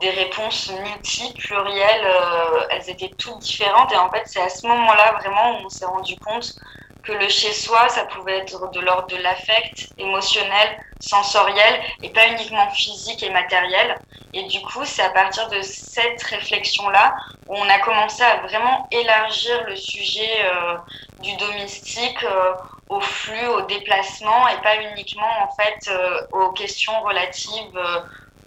des 0.00 0.10
réponses 0.10 0.70
multiples, 0.70 1.38
plurielles, 1.38 2.04
euh, 2.04 2.66
elles 2.70 2.90
étaient 2.90 3.12
toutes 3.16 3.38
différentes. 3.38 3.92
Et 3.92 3.96
en 3.96 4.10
fait, 4.10 4.22
c'est 4.24 4.40
à 4.40 4.48
ce 4.48 4.66
moment-là 4.66 5.12
vraiment 5.20 5.52
où 5.52 5.66
on 5.66 5.68
s'est 5.68 5.84
rendu 5.84 6.16
compte 6.18 6.54
que 7.02 7.12
le 7.12 7.28
chez-soi, 7.28 7.88
ça 7.88 8.04
pouvait 8.06 8.38
être 8.38 8.70
de 8.72 8.80
l'ordre 8.80 9.06
de 9.08 9.16
l'affect, 9.16 9.88
émotionnel, 9.96 10.78
sensoriel, 11.00 11.80
et 12.02 12.10
pas 12.10 12.26
uniquement 12.28 12.68
physique 12.70 13.22
et 13.22 13.30
matériel. 13.30 13.98
Et 14.34 14.42
du 14.44 14.60
coup, 14.60 14.84
c'est 14.84 15.02
à 15.02 15.10
partir 15.10 15.48
de 15.48 15.62
cette 15.62 16.22
réflexion-là 16.22 17.14
où 17.48 17.56
on 17.56 17.68
a 17.68 17.78
commencé 17.78 18.22
à 18.22 18.36
vraiment 18.42 18.86
élargir 18.90 19.64
le 19.64 19.76
sujet 19.76 20.44
euh, 20.44 20.76
du 21.20 21.34
domestique 21.36 22.22
euh, 22.24 22.52
au 22.90 23.00
flux, 23.00 23.46
au 23.46 23.62
déplacement, 23.62 24.48
et 24.48 24.60
pas 24.62 24.76
uniquement 24.92 25.30
en 25.42 25.48
fait 25.54 25.90
aux 26.32 26.50
questions 26.52 27.00
relatives 27.02 27.78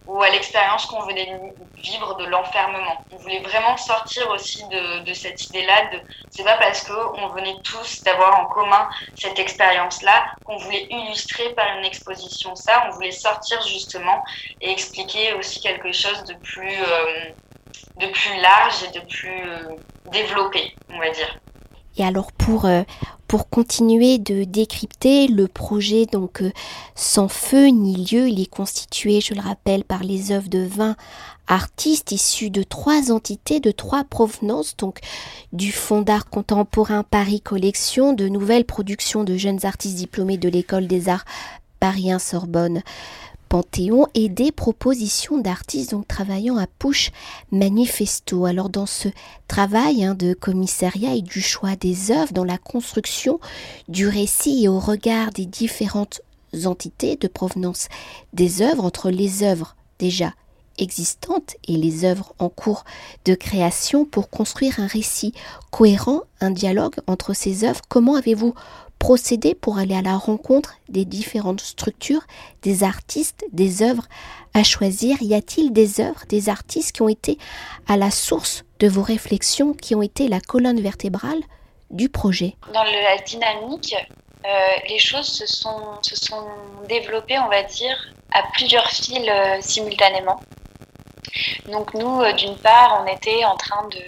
ou 0.07 0.21
à 0.21 0.29
l'expérience 0.29 0.85
qu'on 0.85 1.01
venait 1.01 1.53
vivre 1.77 2.15
de 2.17 2.25
l'enfermement. 2.25 3.03
On 3.11 3.17
voulait 3.17 3.39
vraiment 3.41 3.77
sortir 3.77 4.29
aussi 4.29 4.63
de, 4.67 5.03
de 5.03 5.13
cette 5.13 5.45
idée-là. 5.45 5.91
De, 5.93 6.01
c'est 6.29 6.43
pas 6.43 6.57
parce 6.57 6.83
qu'on 6.83 7.27
venait 7.29 7.55
tous 7.63 8.03
d'avoir 8.03 8.39
en 8.39 8.45
commun 8.45 8.89
cette 9.15 9.39
expérience-là 9.39 10.25
qu'on 10.45 10.57
voulait 10.57 10.87
illustrer 10.89 11.53
par 11.53 11.77
une 11.77 11.85
exposition 11.85 12.55
ça. 12.55 12.85
On 12.87 12.91
voulait 12.91 13.11
sortir 13.11 13.61
justement 13.61 14.23
et 14.61 14.71
expliquer 14.71 15.33
aussi 15.33 15.61
quelque 15.61 15.91
chose 15.91 16.23
de 16.25 16.33
plus, 16.35 16.81
euh, 16.81 17.29
de 17.97 18.07
plus 18.07 18.35
large 18.41 18.83
et 18.83 18.99
de 18.99 19.05
plus 19.05 19.49
euh, 19.49 19.75
développé, 20.11 20.75
on 20.89 20.99
va 20.99 21.09
dire. 21.09 21.37
Et 21.97 22.03
alors 22.05 22.31
pour, 22.31 22.65
euh, 22.65 22.83
pour 23.33 23.49
continuer 23.49 24.19
de 24.19 24.43
décrypter 24.43 25.27
le 25.27 25.47
projet 25.47 26.05
donc 26.05 26.43
euh, 26.43 26.51
sans 26.93 27.27
feu 27.27 27.69
ni 27.69 27.95
lieu, 27.95 28.29
il 28.29 28.39
est 28.39 28.45
constitué, 28.45 29.21
je 29.21 29.33
le 29.33 29.41
rappelle, 29.41 29.83
par 29.83 30.03
les 30.03 30.31
œuvres 30.31 30.49
de 30.49 30.59
20 30.59 30.95
artistes 31.47 32.11
issus 32.11 32.51
de 32.51 32.61
trois 32.61 33.11
entités 33.11 33.59
de 33.59 33.71
trois 33.71 34.03
provenances, 34.03 34.77
donc 34.77 34.99
du 35.51 35.71
Fonds 35.71 36.03
d'art 36.03 36.29
contemporain 36.29 37.01
Paris 37.01 37.41
Collection, 37.41 38.13
de 38.13 38.27
nouvelles 38.27 38.65
productions 38.65 39.23
de 39.23 39.35
jeunes 39.35 39.65
artistes 39.65 39.95
diplômés 39.95 40.37
de 40.37 40.47
l'école 40.47 40.85
des 40.85 41.09
arts 41.09 41.25
Paris 41.79 42.11
Sorbonne, 42.19 42.83
Panthéon 43.53 44.07
et 44.15 44.29
des 44.29 44.51
propositions 44.51 45.37
d'artistes 45.37 45.91
donc 45.91 46.07
travaillant 46.07 46.57
à 46.57 46.65
Push 46.65 47.11
Manifesto. 47.51 48.45
Alors 48.45 48.71
dans 48.71 48.87
ce 48.87 49.09
travail 49.47 50.03
hein, 50.03 50.15
de 50.15 50.33
commissariat 50.33 51.13
et 51.13 51.21
du 51.21 51.39
choix 51.39 51.75
des 51.75 52.09
œuvres, 52.09 52.33
dans 52.33 52.45
la 52.45 52.57
construction 52.57 53.39
du 53.87 54.07
récit 54.07 54.63
et 54.63 54.67
au 54.67 54.79
regard 54.79 55.29
des 55.29 55.45
différentes 55.45 56.21
entités 56.65 57.15
de 57.15 57.27
provenance 57.27 57.89
des 58.33 58.63
œuvres, 58.63 58.83
entre 58.83 59.11
les 59.11 59.43
œuvres 59.43 59.75
déjà 59.99 60.33
existantes 60.79 61.55
et 61.67 61.77
les 61.77 62.05
œuvres 62.05 62.33
en 62.39 62.49
cours 62.49 62.83
de 63.25 63.35
création 63.35 64.03
pour 64.03 64.31
construire 64.31 64.79
un 64.79 64.87
récit 64.87 65.31
cohérent, 65.69 66.21
un 66.41 66.49
dialogue 66.49 66.95
entre 67.05 67.35
ces 67.35 67.63
œuvres. 67.65 67.81
Comment 67.87 68.15
avez-vous 68.15 68.55
procéder 69.03 69.53
pour 69.53 69.79
aller 69.79 69.95
à 69.95 70.01
la 70.01 70.15
rencontre 70.15 70.75
des 70.87 71.03
différentes 71.03 71.59
structures, 71.59 72.21
des 72.61 72.85
artistes, 72.85 73.43
des 73.51 73.83
œuvres 73.83 74.07
à 74.53 74.63
choisir 74.63 75.21
Y 75.21 75.33
a-t-il 75.33 75.73
des 75.73 75.99
œuvres, 75.99 76.23
des 76.29 76.47
artistes 76.47 76.93
qui 76.93 77.01
ont 77.01 77.09
été 77.09 77.37
à 77.85 77.97
la 77.97 78.11
source 78.11 78.63
de 78.79 78.87
vos 78.87 79.01
réflexions, 79.01 79.73
qui 79.73 79.93
ont 79.93 80.01
été 80.01 80.29
la 80.29 80.39
colonne 80.39 80.79
vertébrale 80.79 81.41
du 81.91 82.07
projet? 82.07 82.55
Dans 82.73 82.85
la 82.85 83.17
dynamique, 83.25 83.93
euh, 84.45 84.49
les 84.87 84.99
choses 84.99 85.27
se 85.27 85.47
sont, 85.47 85.81
se 86.01 86.15
sont 86.15 86.47
développées, 86.87 87.37
on 87.39 87.49
va 87.49 87.63
dire, 87.63 87.97
à 88.33 88.43
plusieurs 88.53 88.89
fils 88.89 89.19
euh, 89.27 89.57
simultanément. 89.59 90.39
Donc 91.67 91.93
nous, 91.93 92.21
euh, 92.21 92.33
d'une 92.33 92.57
part, 92.57 93.03
on 93.03 93.07
était 93.11 93.45
en 93.45 93.55
train 93.55 93.87
de, 93.87 94.01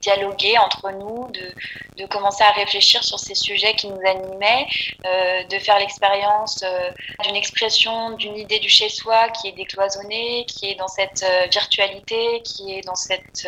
dialoguer 0.00 0.58
entre 0.58 0.90
nous, 0.92 1.28
de, 1.30 2.06
commencer 2.10 2.42
à 2.42 2.50
réfléchir 2.50 3.02
sur 3.04 3.18
ces 3.20 3.36
sujets 3.36 3.74
qui 3.76 3.86
nous 3.86 4.00
animaient, 4.04 4.66
euh, 5.06 5.44
de 5.44 5.58
faire 5.60 5.78
l'expérience 5.78 6.60
euh, 6.64 6.90
d'une 7.22 7.36
expression, 7.36 8.10
d'une 8.16 8.36
idée 8.36 8.58
du 8.58 8.68
chez-soi 8.68 9.28
qui 9.28 9.48
est 9.48 9.52
décloisonnée, 9.52 10.44
qui 10.46 10.68
est 10.68 10.74
dans 10.74 10.88
cette 10.88 11.24
virtualité, 11.52 12.42
qui 12.42 12.74
est 12.74 12.80
dans 12.82 12.96
cette, 12.96 13.46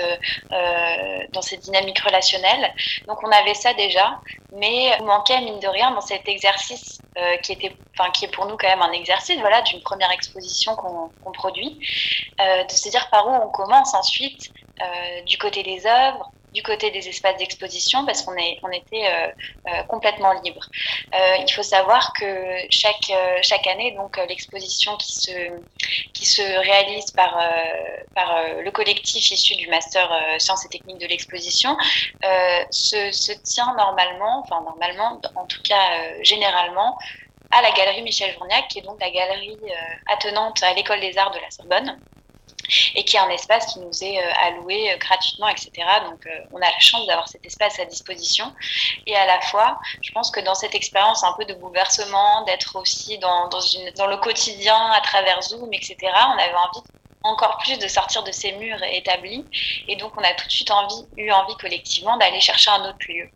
dans 1.32 1.42
cette 1.42 1.61
dynamique 1.61 1.99
relationnelle. 1.99 2.73
Donc 3.08 3.18
on 3.25 3.30
avait 3.32 3.54
ça 3.54 3.75
déjà, 3.75 4.20
mais 4.52 4.96
il 5.00 5.04
manquait, 5.04 5.40
mine 5.40 5.58
de 5.58 5.66
rien, 5.66 5.90
dans 5.90 6.00
cet 6.00 6.28
exercice 6.28 7.00
qui, 7.42 7.52
était, 7.52 7.75
qui 8.12 8.25
est 8.25 8.28
pour 8.28 8.46
nous 8.46 8.56
quand 8.56 8.68
même 8.68 8.82
un 8.82 8.92
exercice 8.92 9.38
voilà, 9.40 9.62
d'une 9.62 9.80
première 9.80 10.12
exposition 10.12 10.76
qu'on 10.76 11.32
produit, 11.32 11.76
de 12.38 12.73
dire 12.95 13.11
par 13.11 13.27
où 13.27 13.35
on 13.47 13.51
commence 13.51 13.93
ensuite 13.95 14.53
euh, 14.81 15.23
du 15.23 15.37
côté 15.39 15.63
des 15.63 15.87
œuvres, 15.87 16.31
du 16.53 16.63
côté 16.63 16.93
des 16.93 17.09
espaces 17.09 17.37
d'exposition 17.39 18.07
parce 18.07 18.23
qu'on 18.23 18.37
on 18.63 18.71
était 18.71 19.07
euh, 19.07 19.29
euh, 19.69 19.83
complètement 19.95 20.33
libre. 20.45 20.65
il 21.45 21.51
faut 21.53 21.65
savoir 21.77 22.13
que 22.19 22.31
chaque, 22.71 23.11
chaque 23.43 23.67
année, 23.67 23.91
donc 24.01 24.13
l'exposition 24.29 24.97
qui 24.97 25.13
se, 25.25 25.37
qui 26.13 26.25
se 26.25 26.43
réalise 26.69 27.11
par, 27.11 27.33
par 28.15 28.31
le 28.67 28.71
collectif 28.71 29.25
issu 29.37 29.57
du 29.57 29.67
master 29.69 30.07
sciences 30.39 30.65
et 30.67 30.69
techniques 30.69 31.03
de 31.07 31.09
l'exposition 31.13 31.77
se, 32.71 33.01
se, 33.25 33.33
tient 33.51 33.73
normalement, 33.85 34.35
enfin 34.43 34.61
normalement, 34.71 35.21
en 35.35 35.47
tout 35.47 35.63
cas 35.71 35.87
généralement, 36.23 36.97
à 37.51 37.63
la 37.63 37.71
galerie 37.73 38.03
Michel 38.03 38.33
Journiac, 38.35 38.69
qui 38.69 38.79
est 38.79 38.87
donc 38.89 39.01
la 39.01 39.11
galerie 39.11 39.67
attenante 40.15 40.63
à 40.63 40.73
l'école 40.75 41.01
des 41.01 41.17
arts 41.19 41.33
de 41.33 41.41
la 41.41 41.51
Sorbonne 41.51 41.99
et 42.94 43.04
qui 43.04 43.16
est 43.16 43.21
un 43.21 43.30
espace 43.30 43.73
qui 43.73 43.80
nous 43.80 44.04
est 44.04 44.18
euh, 44.18 44.33
alloué 44.42 44.92
euh, 44.92 44.97
gratuitement, 44.99 45.49
etc. 45.49 45.71
Donc 46.09 46.26
euh, 46.26 46.30
on 46.52 46.56
a 46.56 46.71
la 46.71 46.78
chance 46.78 47.06
d'avoir 47.06 47.28
cet 47.28 47.44
espace 47.44 47.78
à 47.78 47.85
disposition. 47.85 48.52
Et 49.06 49.16
à 49.16 49.26
la 49.26 49.40
fois, 49.42 49.78
je 50.02 50.12
pense 50.12 50.30
que 50.30 50.40
dans 50.40 50.54
cette 50.54 50.75
expérience 50.75 51.25
un 51.25 51.33
peu 51.37 51.44
de 51.44 51.54
bouleversement, 51.54 52.44
d'être 52.44 52.76
aussi 52.76 53.18
dans, 53.18 53.49
le 53.49 54.16
quotidien 54.16 54.90
à 54.92 55.00
travers 55.00 55.42
Zoom, 55.42 55.73
etc., 55.73 55.97
on 56.02 56.38
avait 56.38 56.54
envie 56.54 56.87
encore 57.23 57.56
plus 57.59 57.78
de 57.78 57.88
sortir 57.88 58.23
de 58.23 58.33
ces 58.33 58.52
murs 58.52 58.83
établis. 58.92 59.44
Et 59.88 59.97
donc, 59.97 60.12
on 60.16 60.23
a 60.23 60.35
tout 60.35 60.47
de 60.47 60.52
suite 60.52 60.71
eu 61.16 61.30
envie 61.30 61.56
collectivement 61.56 62.16
d'aller 62.18 62.40
chercher 62.40 62.71
un 62.71 62.88
autre 62.88 62.99
lieu. 63.09 63.30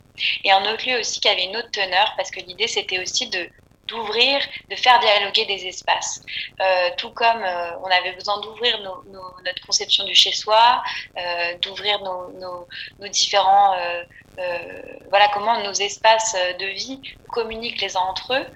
Et 0.45 0.51
un 0.51 0.63
autre 0.73 0.87
lieu 0.87 0.99
aussi 0.99 1.21
qui 1.21 1.29
avait 1.29 1.45
une 1.45 1.57
autre 1.57 1.71
teneur, 1.71 2.13
parce 2.17 2.31
que 2.31 2.41
l'idée, 2.41 2.69
c'était 2.69 2.99
aussi 2.99 3.29
de 3.29 3.49
d'ouvrir, 3.89 4.41
de 4.71 4.77
faire 4.77 4.99
dialoguer 5.01 5.45
des 5.47 5.67
espaces. 5.67 6.23
Euh, 6.61 6.91
tout 6.97 7.11
comme 7.11 7.43
euh, 7.43 7.71
on 7.83 7.91
avait 7.91 8.13
besoin 8.13 8.41
d'ouvrir 8.41 8.81
notre 9.45 9.67
conception 9.67 10.05
du 10.05 10.15
chez-soi, 10.15 10.83
euh, 11.17 11.59
d'ouvrir 11.63 12.01
nos, 12.01 12.31
nos, 12.99 13.09
différents 13.09 13.75
voilà 15.11 15.29
comment 15.33 15.61
nos 15.63 15.73
espaces 15.73 16.37
de 16.59 16.67
vie 16.67 17.01
communiquent 17.29 17.81
les 17.81 17.97
uns 17.97 18.01
entre 18.01 18.35
eux, 18.35 18.47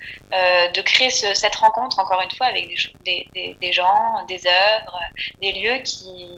de 0.75 0.81
créer 0.83 1.11
cette 1.11 1.57
rencontre 1.57 1.99
encore 1.99 2.21
une 2.21 2.31
fois 2.31 2.47
avec 2.47 2.69
des, 3.05 3.73
gens, 3.73 4.25
des 4.29 4.47
œuvres, 4.47 5.01
des 5.41 5.53
lieux 5.53 5.79
qui 5.79 6.29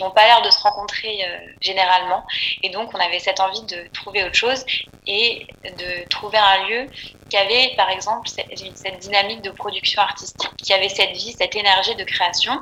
n'ont 0.00 0.10
pas 0.10 0.24
l'air 0.24 0.42
de 0.42 0.50
se 0.50 0.60
rencontrer 0.60 1.24
généralement. 1.60 2.24
Et 2.62 2.70
donc 2.70 2.94
on 2.94 2.98
avait 2.98 3.18
cette 3.18 3.40
envie 3.40 3.62
de 3.62 3.88
trouver 3.92 4.24
autre 4.24 4.34
chose 4.34 4.64
et 5.06 5.46
de 5.64 6.08
trouver 6.08 6.38
un 6.38 6.68
lieu 6.68 6.86
qui 7.28 7.36
avait 7.36 7.74
par 7.76 7.90
exemple 7.90 8.28
cette 8.28 8.98
dynamique 9.00 9.42
de 9.42 9.50
production 9.50 10.00
artistique, 10.02 10.50
qui 10.56 10.72
avait 10.72 10.88
cette 10.88 11.12
vie, 11.12 11.32
cette 11.32 11.56
énergie 11.56 11.94
de 11.94 12.04
création 12.04 12.60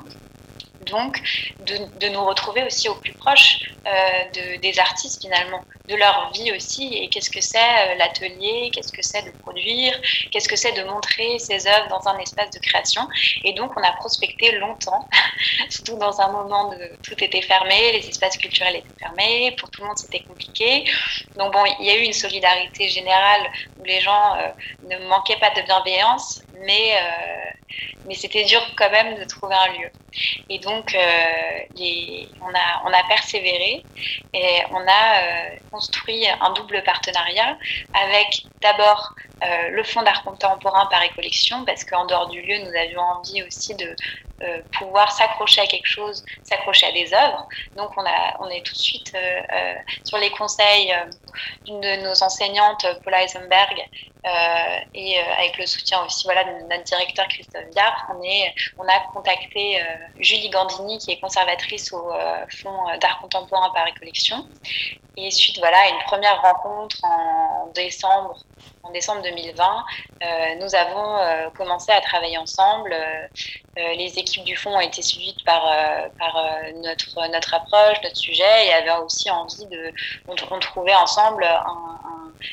donc 0.87 1.21
de, 1.61 2.09
nous 2.09 2.25
retrouver 2.25 2.63
aussi 2.65 2.89
au 2.89 2.95
plus 2.95 3.13
proche 3.13 3.59
euh, 3.87 3.91
de, 4.35 4.61
des 4.61 4.79
artistes 4.79 5.21
finalement, 5.21 5.63
de 5.89 5.95
leur 5.95 6.31
vie 6.33 6.53
aussi, 6.53 6.95
et 6.95 7.09
qu'est-ce 7.09 7.31
que 7.31 7.41
c'est 7.41 7.59
euh, 7.59 7.95
l'atelier, 7.97 8.71
qu'est-ce 8.73 8.93
que 8.93 9.03
c'est 9.03 9.23
de 9.23 9.31
produire, 9.39 10.01
qu'est-ce 10.31 10.49
que 10.49 10.57
c'est 10.57 10.73
de 10.73 10.85
montrer 10.85 11.39
ses 11.39 11.67
œuvres 11.67 11.89
dans 11.89 12.09
un 12.09 12.19
espace 12.19 12.51
de 12.51 12.59
création? 12.59 13.03
Et 13.45 13.53
donc 13.53 13.73
on 13.77 13.83
a 13.83 13.93
prospecté 13.93 14.53
longtemps, 14.53 15.09
surtout 15.69 15.99
dans 15.99 16.21
un 16.21 16.31
moment 16.33 16.71
où 16.71 16.75
tout 17.03 17.23
était 17.23 17.43
fermé, 17.43 17.93
les 17.93 18.09
espaces 18.09 18.37
culturels 18.37 18.77
étaient 18.77 18.99
fermés, 18.99 19.55
pour 19.59 19.71
tout 19.71 19.83
le 19.83 19.89
monde 19.89 19.99
c'était 19.99 20.21
compliqué. 20.21 20.85
Donc 21.37 21.53
bon, 21.53 21.65
il 21.81 21.87
y 21.87 21.91
a 21.91 21.97
eu 21.97 22.03
une 22.03 22.13
solidarité 22.13 22.89
générale 22.89 23.43
où 23.79 23.85
les 23.85 24.01
gens 24.01 24.37
euh, 24.37 24.49
ne 24.89 25.07
manquaient 25.09 25.39
pas 25.39 25.51
de 25.51 25.63
bienveillance, 25.63 26.43
mais, 26.65 26.97
mais 28.07 28.15
c'était 28.15 28.45
dur 28.45 28.61
quand 28.77 28.91
même 28.91 29.19
de 29.19 29.25
trouver 29.25 29.55
un 29.55 29.73
lieu. 29.73 29.91
Et 30.49 30.59
donc, 30.59 30.95
euh, 30.95 31.01
on, 32.41 32.49
a, 32.49 32.83
on 32.85 32.93
a 32.93 33.03
persévéré 33.09 33.83
et 34.33 34.63
on 34.71 34.81
a 34.81 35.21
euh, 35.21 35.57
construit 35.71 36.27
un 36.41 36.53
double 36.53 36.83
partenariat 36.85 37.59
avec 37.95 38.45
d'abord 38.63 39.15
euh, 39.43 39.69
le 39.69 39.83
Fonds 39.83 40.03
d'art 40.03 40.23
contemporain 40.25 40.87
Paris 40.87 41.11
Collection, 41.15 41.65
parce 41.65 41.85
qu'en 41.85 42.07
dehors 42.07 42.29
du 42.29 42.41
lieu, 42.41 42.59
nous 42.59 42.75
avions 42.75 43.01
envie 43.01 43.43
aussi 43.43 43.75
de 43.75 43.95
euh, 44.43 44.61
pouvoir 44.79 45.11
s'accrocher 45.13 45.63
à 45.63 45.67
quelque 45.67 45.87
chose, 45.87 46.23
s'accrocher 46.43 46.87
à 46.87 46.93
des 46.93 47.13
œuvres. 47.15 47.49
Donc 47.77 47.91
on, 47.97 48.05
a, 48.05 48.37
on 48.41 48.49
est 48.49 48.61
tout 48.63 48.75
de 48.75 48.79
suite 48.79 49.13
euh, 49.15 49.41
euh 49.53 49.75
sur 50.05 50.19
les 50.19 50.31
conseils 50.31 50.95
d'une 51.65 51.81
de 51.81 52.03
nos 52.03 52.23
enseignantes, 52.23 52.87
Paula 53.03 53.23
Eisenberg, 53.23 53.89
et 54.95 55.19
avec 55.19 55.57
le 55.57 55.67
soutien 55.67 56.05
aussi 56.05 56.25
voilà, 56.25 56.45
de 56.45 56.51
notre 56.69 56.83
directeur 56.83 57.29
Christophe 57.29 57.69
Viard, 57.73 58.07
on, 58.15 58.23
est, 58.23 58.53
on 58.79 58.83
a 58.89 58.99
contacté 59.13 59.81
Julie 60.19 60.51
Gandini, 60.51 60.99
qui 60.99 61.13
est 61.13 61.21
conservatrice 61.21 61.93
au 61.93 62.11
Fonds 62.51 62.99
d'art 63.01 63.21
contemporain 63.21 63.71
Paris 63.75 63.95
Collection. 63.95 64.47
Et 65.17 65.31
suite 65.31 65.59
voilà, 65.59 65.79
à 65.79 65.89
une 65.89 66.03
première 66.05 66.41
rencontre 66.43 67.05
en 67.05 67.71
décembre 67.75 68.37
en 68.87 68.93
décembre 68.93 69.23
2020, 69.23 69.85
euh, 70.23 70.27
nous 70.61 70.75
avons 70.75 71.17
euh, 71.19 71.51
commencé 71.51 71.93
à 71.93 72.01
travailler 72.01 72.39
ensemble. 72.39 72.93
Euh, 72.93 73.95
les 73.95 74.19
équipes 74.19 74.45
du 74.45 74.57
fonds 74.57 74.75
ont 74.77 74.81
été 74.81 75.03
suivies 75.03 75.37
par, 75.45 75.63
notre, 76.83 77.55
approche, 77.55 77.99
notre 78.03 78.17
sujet, 78.17 78.67
et 78.67 78.73
avaient 78.73 79.03
aussi 79.05 79.31
envie 79.31 79.67
de. 79.67 79.93
On, 80.29 80.59
trouvait 80.59 80.95
ensemble 80.95 81.47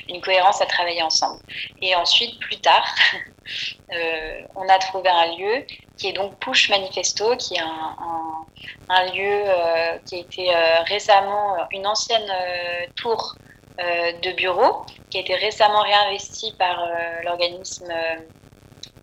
une 0.10 0.22
cohérence 0.22 0.62
à 0.62 0.66
travailler 0.66 1.02
ensemble. 1.02 1.42
Et 1.82 1.96
ensuite, 1.96 2.40
plus 2.40 2.60
tard, 2.60 2.86
on 4.56 4.68
a 4.68 4.80
trouvé 4.80 5.10
un 5.10 5.36
lieu 5.38 5.66
qui 5.98 6.10
est 6.10 6.14
donc 6.14 6.38
Push 6.40 6.70
Manifesto, 6.70 7.38
qui 7.38 7.56
est 7.56 7.62
un, 8.90 9.06
lieu 9.14 9.46
qui 10.06 10.16
a 10.16 10.20
été 10.20 10.52
récemment 10.88 11.58
une 11.72 11.88
ancienne 11.88 12.30
tour 12.96 13.36
de 13.78 14.32
bureaux 14.34 14.86
qui 15.10 15.18
a 15.18 15.22
été 15.22 15.36
récemment 15.36 15.82
réinvesti 15.82 16.54
par 16.54 16.84
euh, 16.84 17.22
l'organisme 17.24 17.88
euh, 17.90 18.16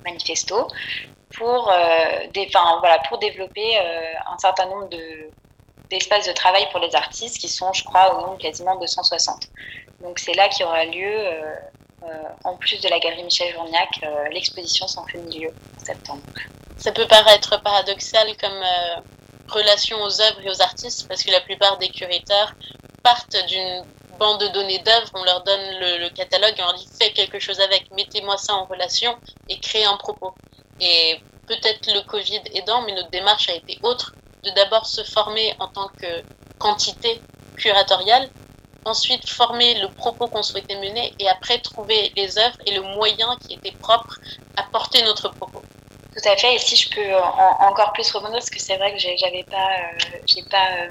Manifesto 0.05 0.67
pour, 1.37 1.73
des, 2.35 2.51
voilà, 2.53 2.99
pour 3.09 3.19
développer 3.19 3.79
un 3.79 4.37
certain 4.39 4.67
nombre 4.67 4.89
de, 4.89 5.31
d'espaces 5.89 6.27
de 6.27 6.33
travail 6.33 6.67
pour 6.73 6.81
les 6.81 6.93
artistes 6.97 7.39
qui 7.39 7.49
sont, 7.49 7.73
je 7.73 7.85
crois, 7.85 8.17
au 8.17 8.27
nombre 8.27 8.39
quasiment 8.39 8.77
260. 8.81 9.47
Donc 10.01 10.19
c'est 10.19 10.35
là 10.35 10.49
qu'il 10.49 10.67
aura 10.67 10.87
lieu, 10.87 11.31
en 12.43 12.57
plus 12.57 12.81
de 12.81 12.89
la 12.89 12.99
galerie 12.99 13.23
Michel 13.23 13.53
Journiac, 13.53 13.89
l'exposition 14.33 14.89
sans 14.89 15.07
fait 15.07 15.19
lieu 15.19 15.51
en 15.81 15.85
septembre. 15.85 16.23
Ça 16.77 16.91
peut 16.91 17.07
paraître 17.07 17.63
paradoxal 17.63 18.27
comme 18.37 18.65
relation 19.47 20.03
aux 20.03 20.21
œuvres 20.21 20.41
et 20.45 20.51
aux 20.51 20.63
artistes 20.63 21.07
parce 21.07 21.23
que 21.23 21.31
la 21.31 21.41
plupart 21.43 21.79
des 21.79 21.91
curateurs 21.91 22.55
partent 23.05 23.37
d'une 23.47 23.85
de 24.21 24.49
données 24.49 24.79
d'œuvres, 24.81 25.11
on 25.15 25.25
leur 25.25 25.43
donne 25.43 25.61
le, 25.81 26.09
catalogue 26.11 26.55
et 26.59 26.63
on 26.63 26.67
leur 26.67 26.75
dit 26.75 26.89
fais 27.01 27.13
quelque 27.13 27.39
chose 27.39 27.59
avec, 27.61 27.91
mettez-moi 27.93 28.37
ça 28.37 28.55
en 28.55 28.67
relation 28.67 29.17
et 29.49 29.59
créez 29.59 29.85
un 29.87 29.97
propos. 29.97 30.35
Et 30.81 31.19
peut-être 31.47 31.93
le 31.93 32.03
Covid 32.03 32.43
aidant, 32.55 32.83
mais 32.83 32.93
notre 32.93 33.11
démarche 33.11 33.49
a 33.49 33.55
été 33.55 33.79
autre, 33.83 34.15
de 34.45 34.51
d'abord 34.51 34.87
se 34.87 35.03
former 35.05 35.55
en 35.59 35.69
tant 35.69 35.89
que 35.89 36.23
quantité 36.59 37.21
curatoriale, 37.57 38.29
ensuite 38.85 39.29
former 39.29 39.81
le 39.81 39.89
propos 39.89 40.29
qu'on 40.29 40.43
souhaitait 40.43 40.77
mener 40.77 41.15
et 41.19 41.29
après 41.29 41.59
trouver 41.59 42.13
les 42.17 42.39
œuvres 42.39 42.57
et 42.67 42.75
le 42.75 42.83
moyen 42.83 43.37
qui 43.37 43.55
était 43.55 43.73
propre 43.73 44.19
à 44.57 44.65
porter 44.65 45.03
notre 45.03 45.31
propos. 45.31 45.63
Tout 46.13 46.29
à 46.29 46.37
fait. 46.37 46.55
Et 46.55 46.59
si 46.59 46.77
je 46.77 46.91
peux 46.91 47.15
encore 47.61 47.93
plus 47.93 48.11
rebondir, 48.11 48.39
parce 48.39 48.51
que 48.51 48.59
c'est 48.59 48.77
vrai 48.77 48.93
que 48.93 48.99
j'avais 48.99 49.45
pas, 49.45 49.57
euh, 49.57 50.19
j'ai 50.27 50.43
pas 50.43 50.69
euh, 50.81 50.89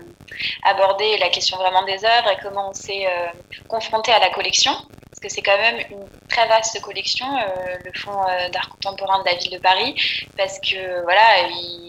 abordé 0.63 1.17
la 1.17 1.29
question 1.29 1.57
vraiment 1.57 1.83
des 1.83 2.05
œuvres 2.05 2.29
et 2.31 2.37
comment 2.41 2.69
on 2.69 2.73
s'est 2.73 3.05
euh, 3.05 3.27
confronté 3.67 4.11
à 4.11 4.19
la 4.19 4.29
collection, 4.29 4.71
parce 4.71 5.19
que 5.21 5.29
c'est 5.29 5.41
quand 5.41 5.57
même 5.57 5.79
une 5.91 6.07
très 6.29 6.47
vaste 6.47 6.79
collection, 6.81 7.27
le 7.83 7.91
Fonds 7.99 8.23
d'art 8.53 8.69
contemporain 8.69 9.19
de 9.19 9.25
la 9.25 9.35
ville 9.35 9.51
de 9.51 9.57
Paris, 9.57 9.95
parce 10.37 10.59
que 10.59 11.01
voilà, 11.03 11.47
il 11.49 11.88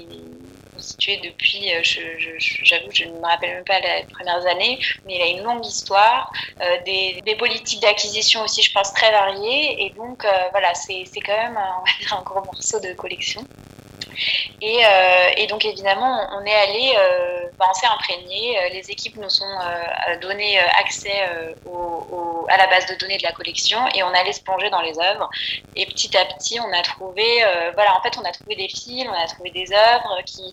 constitué 0.80 1.18
depuis, 1.18 1.74
euh, 1.74 1.80
j'avoue, 1.82 2.90
je, 2.92 3.04
ne 3.04 3.18
me 3.18 3.26
rappelle 3.26 3.54
même 3.56 3.64
pas 3.64 3.80
les 3.80 4.04
premières 4.10 4.46
années, 4.46 4.78
mais 5.04 5.16
il 5.16 5.22
a 5.22 5.26
une 5.26 5.42
longue 5.42 5.64
histoire, 5.64 6.32
euh, 6.62 6.78
des, 6.84 7.36
politiques 7.38 7.80
d'acquisition 7.80 8.42
aussi, 8.42 8.62
je 8.62 8.72
pense, 8.72 8.92
très 8.94 9.10
variées. 9.10 9.84
Et 9.84 9.90
donc, 9.90 10.24
euh, 10.24 10.28
voilà, 10.52 10.74
c'est 10.74 11.04
quand 11.24 11.36
même 11.36 11.58
un 12.10 12.22
gros 12.22 12.42
morceau 12.44 12.80
de 12.80 12.92
collection. 12.94 13.44
Et, 14.60 14.84
euh, 14.84 15.30
et, 15.36 15.46
donc 15.46 15.64
évidemment, 15.64 16.28
on 16.32 16.44
est 16.44 16.54
allé, 16.54 16.92
euh, 16.96 17.46
on 17.58 17.74
s'est 17.74 17.86
imprégné. 17.86 18.58
Euh, 18.58 18.68
les 18.70 18.90
équipes 18.90 19.16
nous 19.16 19.42
ont 19.42 19.60
euh, 19.60 20.18
donné 20.20 20.58
accès 20.58 21.28
au, 21.66 21.70
au, 21.70 22.46
à 22.48 22.56
la 22.56 22.66
base 22.66 22.86
de 22.86 22.94
données 22.96 23.16
de 23.16 23.22
la 23.22 23.32
collection 23.32 23.78
et 23.94 24.02
on 24.02 24.08
allait 24.08 24.32
se 24.32 24.42
plonger 24.42 24.70
dans 24.70 24.82
les 24.82 24.98
œuvres. 24.98 25.28
Et 25.76 25.86
petit 25.86 26.16
à 26.16 26.24
petit, 26.26 26.58
on 26.60 26.72
a 26.72 26.82
trouvé, 26.82 27.24
voilà, 27.74 27.96
en 27.96 28.02
fait, 28.02 28.16
on 28.18 28.24
a 28.24 28.32
trouvé 28.32 28.56
des 28.56 28.68
films, 28.68 29.10
on 29.10 29.24
a 29.24 29.26
trouvé 29.26 29.50
des 29.50 29.72
œuvres 29.72 30.20
qui, 30.26 30.52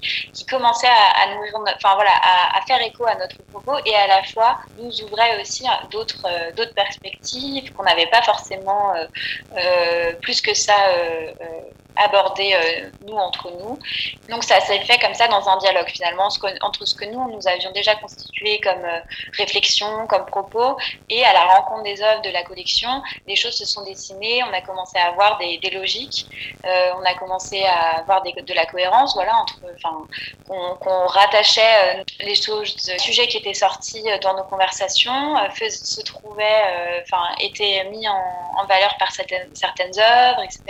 commençaient 0.49 0.87
à, 0.87 1.35
nous, 1.35 1.41
enfin 1.75 1.95
voilà, 1.95 2.11
à, 2.55 2.61
faire 2.65 2.81
écho 2.81 3.05
à 3.05 3.15
notre 3.15 3.41
propos 3.51 3.77
et 3.85 3.95
à 3.95 4.07
la 4.07 4.23
fois 4.23 4.59
nous 4.77 5.01
ouvraient 5.01 5.41
aussi 5.41 5.65
d'autres 5.91 6.25
d'autres 6.55 6.73
perspectives 6.73 7.73
qu'on 7.73 7.83
n'avait 7.83 8.07
pas 8.07 8.21
forcément 8.21 8.93
plus 10.21 10.41
que 10.41 10.53
ça 10.53 10.73
aborder 12.03 12.53
euh, 12.53 12.89
nous 13.05 13.15
entre 13.15 13.49
nous. 13.51 13.79
Donc 14.29 14.43
ça 14.43 14.59
s'est 14.61 14.79
fait 14.81 14.99
comme 14.99 15.13
ça 15.13 15.27
dans 15.27 15.47
un 15.47 15.57
dialogue 15.57 15.87
finalement 15.87 16.29
entre 16.61 16.85
ce 16.85 16.95
que 16.95 17.05
nous 17.05 17.31
nous 17.31 17.47
avions 17.47 17.71
déjà 17.71 17.95
constitué 17.95 18.59
comme 18.59 18.83
euh, 18.83 18.99
réflexion, 19.37 20.07
comme 20.07 20.25
propos, 20.25 20.77
et 21.09 21.23
à 21.23 21.33
la 21.33 21.45
rencontre 21.45 21.83
des 21.83 22.01
œuvres 22.01 22.21
de 22.21 22.29
la 22.29 22.43
collection, 22.43 23.01
les 23.27 23.35
choses 23.35 23.55
se 23.57 23.65
sont 23.65 23.83
dessinées. 23.83 24.43
On 24.43 24.53
a 24.53 24.61
commencé 24.61 24.97
à 24.97 25.07
avoir 25.07 25.37
des, 25.37 25.59
logiques, 25.71 26.27
euh, 26.65 26.91
on 26.97 27.03
a 27.03 27.13
commencé 27.15 27.63
à 27.63 27.99
avoir 27.99 28.21
de 28.21 28.53
la 28.53 28.65
cohérence, 28.65 29.13
voilà, 29.15 29.35
entre, 29.35 29.59
enfin, 29.75 30.07
qu'on 30.47 31.07
rattachait 31.07 32.03
les 32.19 32.35
choses, 32.35 32.75
les 32.87 32.99
sujets 32.99 33.27
qui 33.27 33.37
étaient 33.37 33.53
sortis 33.53 34.03
dans 34.21 34.35
nos 34.35 34.43
conversations, 34.43 35.35
se 35.69 36.01
trouvaient, 36.01 37.01
enfin, 37.03 37.23
étaient 37.39 37.83
mis 37.85 38.07
en, 38.07 38.65
valeur 38.67 38.95
par 38.97 39.11
certaines 39.11 39.99
œuvres, 39.99 40.43
etc. 40.43 40.63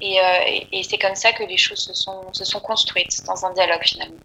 Et, 0.00 0.20
euh, 0.20 0.60
et, 0.72 0.82
c'est 0.82 0.98
comme 0.98 1.14
ça 1.14 1.32
que 1.32 1.44
les 1.44 1.56
choses 1.56 1.78
se 1.80 1.94
sont, 1.94 2.60
construites 2.60 3.24
dans 3.24 3.44
un 3.44 3.52
dialogue 3.52 3.82
finalement. 3.82 4.20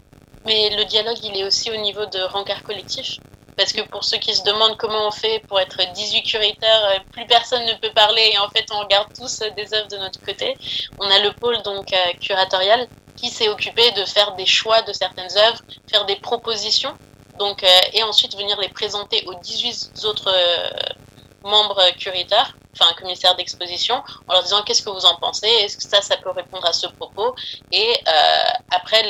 Mais 0.45 0.69
le 0.75 0.85
dialogue, 0.85 1.17
il 1.23 1.37
est 1.37 1.43
aussi 1.43 1.69
au 1.71 1.77
niveau 1.77 2.05
de 2.05 2.19
rencard 2.19 2.63
collectif. 2.63 3.17
Parce 3.57 3.73
que 3.73 3.81
pour 3.81 4.05
ceux 4.05 4.17
qui 4.17 4.33
se 4.33 4.43
demandent 4.43 4.77
comment 4.77 5.07
on 5.07 5.11
fait 5.11 5.39
pour 5.47 5.59
être 5.59 5.79
18 5.93 6.23
curateurs, 6.23 6.85
euh, 6.85 6.99
plus 7.11 7.25
personne 7.25 7.65
ne 7.65 7.73
peut 7.73 7.91
parler 7.93 8.31
et 8.33 8.37
en 8.37 8.49
fait 8.49 8.65
on 8.71 8.79
regarde 8.79 9.09
tous 9.13 9.39
des 9.57 9.73
œuvres 9.73 9.89
de 9.89 9.97
notre 9.97 10.21
côté. 10.21 10.55
On 10.97 11.09
a 11.09 11.19
le 11.19 11.33
pôle 11.33 11.61
donc 11.63 11.91
euh, 11.91 12.13
curatorial 12.21 12.87
qui 13.17 13.29
s'est 13.29 13.49
occupé 13.49 13.91
de 13.91 14.05
faire 14.05 14.35
des 14.35 14.45
choix 14.45 14.81
de 14.83 14.93
certaines 14.93 15.37
œuvres, 15.37 15.59
faire 15.91 16.05
des 16.05 16.15
propositions, 16.15 16.97
donc 17.37 17.65
et 17.91 18.01
ensuite 18.03 18.37
venir 18.37 18.57
les 18.61 18.69
présenter 18.69 19.25
aux 19.27 19.33
18 19.33 19.91
autres 20.05 20.33
membres 21.43 21.81
curateurs 21.97 22.53
enfin 22.73 22.93
commissaire 22.93 23.35
d'exposition, 23.35 24.01
en 24.27 24.33
leur 24.33 24.43
disant 24.43 24.61
qu'est-ce 24.63 24.81
que 24.81 24.89
vous 24.89 25.05
en 25.05 25.15
pensez, 25.17 25.47
est-ce 25.47 25.77
que 25.77 25.83
ça, 25.83 26.01
ça 26.01 26.17
peut 26.17 26.29
répondre 26.29 26.65
à 26.65 26.73
ce 26.73 26.87
propos? 26.87 27.35
Et 27.71 27.93
après, 28.71 29.03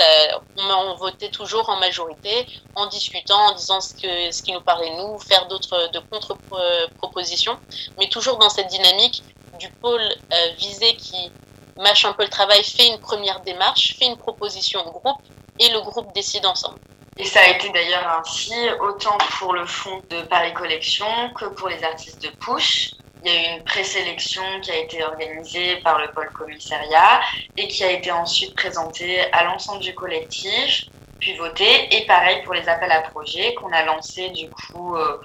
on, 0.58 0.96
votait 0.96 1.30
toujours 1.30 1.70
en 1.70 1.78
majorité, 1.78 2.48
en 2.76 2.88
discutant, 2.88 3.40
en 3.40 3.56
disant 3.56 3.82
ce, 3.82 3.94
que, 3.94 4.32
ce 4.32 4.42
qui 4.42 4.54
nous 4.54 4.62
parlait 4.62 4.96
nous, 4.98 5.20
faire 5.20 5.48
d'autres 5.48 5.90
de 5.92 6.00
contre-propositions, 6.00 7.58
mais 7.98 8.10
toujours 8.10 8.38
dans 8.38 8.50
cette 8.50 8.68
dynamique 8.68 9.24
du 9.60 9.70
pôle 9.70 10.16
visé 10.58 10.96
qui 10.96 11.32
mâche 11.78 12.06
un 12.06 12.14
peu 12.14 12.24
le 12.24 12.30
travail, 12.30 12.64
fait 12.64 12.88
une 12.88 13.00
première 13.00 13.42
démarche, 13.42 13.96
fait 13.98 14.06
une 14.06 14.18
proposition 14.18 14.86
au 14.88 14.92
groupe 14.92 15.22
et 15.60 15.70
le 15.70 15.82
groupe 15.82 16.14
décide 16.14 16.46
ensemble. 16.46 16.80
Et 17.20 17.26
ça 17.26 17.42
a 17.42 17.50
été 17.50 17.70
d'ailleurs 17.72 18.08
ainsi 18.18 18.56
autant 18.80 19.18
pour 19.38 19.52
le 19.52 19.66
fonds 19.66 20.02
de 20.10 20.22
Paris 20.22 20.54
Collection 20.54 21.06
que 21.38 21.46
pour 21.48 21.68
les 21.68 21.84
artistes 21.84 22.22
de 22.24 22.30
Push. 22.30 22.92
Il 23.26 23.30
y 23.30 23.36
a 23.36 23.42
eu 23.42 23.58
une 23.58 23.64
présélection 23.66 24.42
qui 24.62 24.72
a 24.72 24.78
été 24.78 25.04
organisée 25.04 25.76
par 25.84 26.00
le 26.00 26.10
pôle 26.12 26.30
commissariat 26.30 27.20
et 27.58 27.68
qui 27.68 27.84
a 27.84 27.92
été 27.92 28.10
ensuite 28.10 28.56
présentée 28.56 29.20
à 29.34 29.44
l'ensemble 29.44 29.82
du 29.82 29.94
collectif, 29.94 30.86
puis 31.20 31.36
votée. 31.36 31.94
Et 31.94 32.06
pareil 32.06 32.42
pour 32.44 32.54
les 32.54 32.70
appels 32.70 32.92
à 32.92 33.02
projets 33.02 33.54
qu'on 33.56 33.74
a 33.74 33.84
lancés 33.84 34.30
du 34.30 34.50
coup 34.50 34.96
euh, 34.96 35.20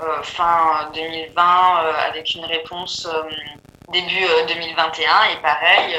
euh, 0.00 0.22
fin 0.22 0.90
2020 0.94 1.84
euh, 1.84 1.92
avec 2.08 2.34
une 2.34 2.46
réponse 2.46 3.06
début 3.92 4.26
2021 4.48 5.04
et 5.34 5.42
pareil 5.42 5.96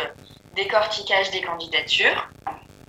décortiquage 0.55 1.29
des 1.29 1.41
candidatures. 1.41 2.27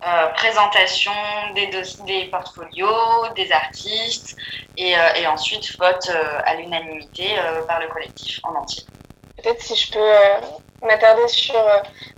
Euh, 0.07 0.29
présentation 0.29 1.11
des, 1.57 2.27
portfolios, 2.31 3.29
des 3.35 3.51
artistes, 3.51 4.37
et, 4.77 4.97
euh, 4.97 5.29
ensuite 5.29 5.77
vote 5.77 6.09
euh, 6.09 6.41
à 6.45 6.55
l'unanimité 6.55 7.27
par 7.67 7.81
le 7.81 7.89
collectif 7.89 8.39
en 8.45 8.55
entier. 8.55 8.85
Peut-être 9.37 9.61
si 9.61 9.75
je 9.75 9.93
peux 9.93 10.87
m'attarder 10.87 11.27
sur 11.27 11.55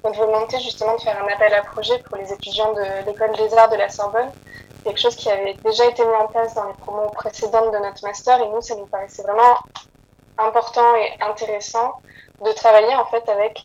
notre 0.05 0.19
volonté 0.19 0.61
justement 0.61 0.95
de 0.97 1.01
faire 1.01 1.25
un 1.25 1.33
appel 1.33 1.55
à 1.55 1.63
projet 1.63 1.99
pour 2.01 2.19
les 2.19 2.31
étudiants 2.31 2.75
de 2.75 3.07
l'école 3.07 3.35
des 3.37 3.55
arts 3.55 3.71
de 3.71 3.77
la 3.77 3.89
Sorbonne. 3.89 4.31
Quelque 4.85 5.01
chose 5.01 5.17
qui 5.17 5.31
avait 5.31 5.55
déjà 5.65 5.87
été 5.87 6.05
mis 6.05 6.15
en 6.15 6.27
place 6.27 6.55
dans 6.55 6.67
les 6.67 6.75
promos 6.75 7.09
précédentes 7.11 7.73
de 7.73 7.79
notre 7.79 8.05
master 8.05 8.43
et 8.43 8.49
nous, 8.49 8.61
ça 8.61 8.75
nous 8.75 8.87
paraissait 8.87 9.23
vraiment 9.23 9.57
important 10.37 10.95
et 10.97 11.23
intéressant 11.23 11.95
de 12.45 12.53
travailler 12.53 12.95
en 12.95 13.07
fait 13.07 13.27
avec 13.31 13.65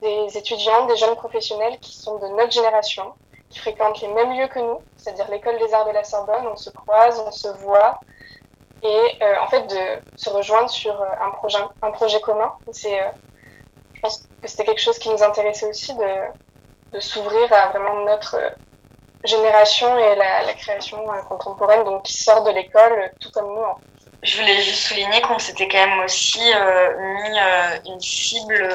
des 0.00 0.36
étudiants, 0.36 0.86
des 0.86 0.96
jeunes 0.96 1.14
professionnels 1.14 1.78
qui 1.80 1.94
sont 1.96 2.18
de 2.18 2.26
notre 2.28 2.50
génération, 2.50 3.14
qui 3.52 3.58
fréquentent 3.58 4.00
les 4.00 4.08
mêmes 4.08 4.32
lieux 4.36 4.48
que 4.48 4.58
nous, 4.58 4.80
c'est-à-dire 4.96 5.30
l'école 5.30 5.58
des 5.58 5.72
arts 5.74 5.86
de 5.86 5.92
la 5.92 6.04
Sorbonne. 6.04 6.46
On 6.50 6.56
se 6.56 6.70
croise, 6.70 7.22
on 7.24 7.30
se 7.30 7.48
voit, 7.48 8.00
et 8.82 9.22
euh, 9.22 9.34
en 9.40 9.46
fait 9.48 9.66
de 9.66 10.00
se 10.16 10.30
rejoindre 10.30 10.70
sur 10.70 11.00
euh, 11.00 11.06
un 11.20 11.30
projet, 11.30 11.58
un 11.82 11.90
projet 11.90 12.20
commun. 12.20 12.52
Euh, 12.66 12.72
je 13.94 14.00
pense 14.00 14.26
que 14.40 14.48
c'était 14.48 14.64
quelque 14.64 14.80
chose 14.80 14.98
qui 14.98 15.10
nous 15.10 15.22
intéressait 15.22 15.68
aussi 15.68 15.94
de, 15.94 16.14
de 16.92 17.00
s'ouvrir 17.00 17.52
à 17.52 17.68
vraiment 17.68 18.04
notre 18.06 18.36
génération 19.22 19.96
et 19.98 20.16
la, 20.16 20.42
la 20.44 20.54
création 20.54 21.04
contemporaine, 21.28 21.84
donc 21.84 22.02
qui 22.04 22.14
sort 22.14 22.42
de 22.42 22.50
l'école, 22.50 23.12
tout 23.20 23.30
comme 23.30 23.54
nous. 23.54 23.62
Je 24.24 24.40
voulais 24.40 24.60
juste 24.62 24.86
souligner 24.86 25.20
qu'on 25.20 25.38
s'était 25.38 25.68
quand 25.68 25.86
même 25.86 26.00
aussi 26.00 26.40
mis 26.40 27.38
une 27.90 28.00
cible 28.00 28.68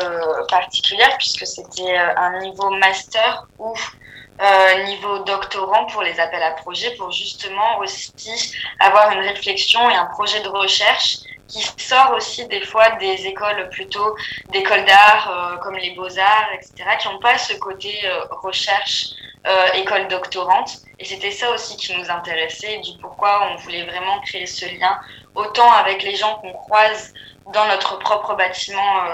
particulière 0.49 1.17
puisque 1.17 1.47
c'était 1.47 1.97
un 1.97 2.39
niveau 2.39 2.69
master 2.69 3.47
où 3.57 3.73
euh, 4.41 4.84
niveau 4.84 5.19
doctorant 5.19 5.86
pour 5.88 6.04
les 6.04 6.19
appels 6.19 6.43
à 6.43 6.52
projets 6.52 6.95
pour 6.95 7.12
justement 7.12 7.80
aussi 7.80 8.54
avoir 8.80 9.12
une 9.12 9.19
réflexion 9.19 9.89
et 9.89 9.95
un 9.95 10.06
projet 10.06 10.41
de 10.41 10.50
recherche 10.50 11.17
qui 11.47 11.62
sort 11.78 12.13
aussi 12.13 12.47
des 12.47 12.62
fois 12.62 12.89
des 12.91 13.26
écoles 13.26 13.69
plutôt 13.69 14.15
d'écoles 14.50 14.86
d'art 14.86 15.30
euh, 15.30 15.58
comme 15.58 15.76
les 15.76 15.91
beaux-arts, 15.91 16.50
etc., 16.54 16.73
qui 17.00 17.08
n'ont 17.08 17.19
pas 17.19 17.38
ce 17.38 17.54
côté 17.54 18.00
euh, 18.06 18.26
recherche, 18.41 19.10
euh, 19.45 19.73
école 19.76 20.08
doctorante. 20.08 20.80
Et 21.00 21.06
c'était 21.06 21.32
ça 21.32 21.52
aussi 21.52 21.78
qui 21.78 21.95
nous 21.97 22.10
intéressait, 22.10 22.80
du 22.80 22.91
pourquoi 23.00 23.50
on 23.52 23.56
voulait 23.58 23.86
vraiment 23.86 24.19
créer 24.21 24.45
ce 24.45 24.65
lien, 24.65 25.00
autant 25.36 25.71
avec 25.71 26.04
les 26.04 26.15
gens 26.15 26.36
qu'on 26.36 26.54
croise 26.54 27.13
dans 27.54 27.65
notre 27.67 27.97
propre 28.00 28.36
bâtiment 28.36 29.06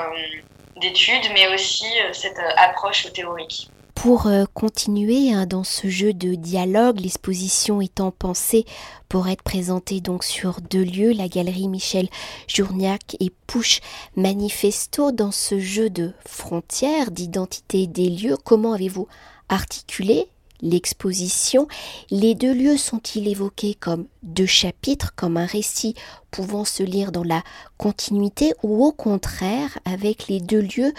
d'études, 0.78 1.30
mais 1.34 1.54
aussi 1.54 1.86
cette 2.14 2.40
approche 2.58 3.12
théorique. 3.14 3.70
Pour 3.96 4.28
euh, 4.28 4.44
continuer 4.54 5.32
hein, 5.32 5.46
dans 5.46 5.64
ce 5.64 5.88
jeu 5.88 6.14
de 6.14 6.36
dialogue, 6.36 7.00
l'exposition 7.00 7.80
étant 7.80 8.12
pensée 8.12 8.66
pour 9.08 9.30
être 9.30 9.44
présentée 9.44 10.02
donc 10.02 10.26
sur 10.26 10.60
deux 10.60 10.84
lieux, 10.84 11.14
la 11.14 11.30
galerie 11.30 11.70
Michel 11.70 12.10
Journiac 12.48 13.16
et 13.22 13.32
Pouche 13.48 13.80
Manifesto, 14.18 15.12
dans 15.12 15.32
ce 15.32 15.58
jeu 15.60 15.90
de 15.90 16.12
frontières, 16.26 17.12
d'identité 17.12 17.88
des 17.88 18.10
lieux, 18.10 18.36
comment 18.44 18.74
avez-vous 18.74 19.08
articulé 19.48 20.28
l'exposition? 20.62 21.68
Les 22.10 22.36
deux 22.36 22.54
lieux 22.54 22.78
sont-ils 22.78 23.28
évoqués 23.30 23.74
comme 23.74 24.08
deux 24.22 24.46
chapitres, 24.46 25.14
comme 25.16 25.38
un 25.38 25.46
récit 25.46 25.96
pouvant 26.30 26.66
se 26.66 26.84
lire 26.84 27.14
dans 27.14 27.24
la 27.24 27.44
continuité 27.78 28.54
ou 28.64 28.84
au 28.84 28.92
contraire, 28.92 29.80
avec 29.86 30.28
les 30.28 30.42
deux 30.42 30.62
lieux, 30.62 30.94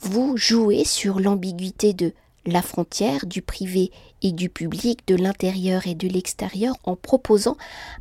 vous 0.00 0.36
jouez 0.36 0.84
sur 0.84 1.20
l'ambiguïté 1.20 1.92
de 1.92 2.12
la 2.46 2.62
frontière 2.62 3.26
du 3.26 3.42
privé 3.42 3.90
et 4.22 4.32
du 4.32 4.48
public, 4.48 5.06
de 5.06 5.16
l'intérieur 5.16 5.86
et 5.86 5.94
de 5.94 6.08
l'extérieur, 6.08 6.74
en 6.84 6.96
proposant 6.96 7.56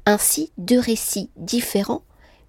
ainsi 0.06 0.51
deux 0.58 0.80
récits 0.80 1.30
différents 1.36 2.04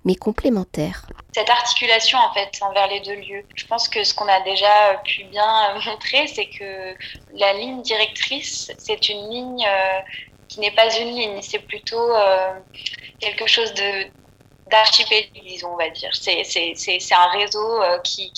mais 0.05 0.17
complémentaires. 0.17 1.07
Cette 1.35 1.49
articulation 1.49 2.19
en 2.19 2.33
fait 2.35 2.51
envers 2.61 2.89
les 2.89 3.01
deux 3.01 3.15
lieux, 3.15 3.45
je 3.55 3.65
pense 3.67 3.89
que 3.89 4.03
ce 4.05 4.15
qu'on 4.15 4.27
a 4.27 4.41
déjà 4.41 5.01
pu 5.05 5.25
bien 5.25 5.79
montrer, 5.87 6.27
c'est 6.27 6.47
que 6.47 6.95
la 7.35 7.53
ligne 7.55 7.83
directrice, 7.83 8.73
c'est 8.79 9.09
une 9.09 9.31
ligne 9.31 9.65
euh, 9.67 10.01
qui 10.49 10.61
n'est 10.61 10.73
pas 10.73 10.95
une 10.99 11.15
ligne, 11.15 11.41
c'est 11.43 11.61
plutôt 11.61 12.15
euh, 12.15 12.55
quelque 13.21 13.47
chose 13.47 13.73
de 13.75 14.07
d'archipélique, 14.71 15.45
disons, 15.45 15.75
on 15.75 15.77
va 15.77 15.91
dire. 15.91 16.11
C'est 16.15 17.13
un 17.13 17.29
réseau 17.39 17.83
euh, 17.83 17.99
qui 17.99 18.33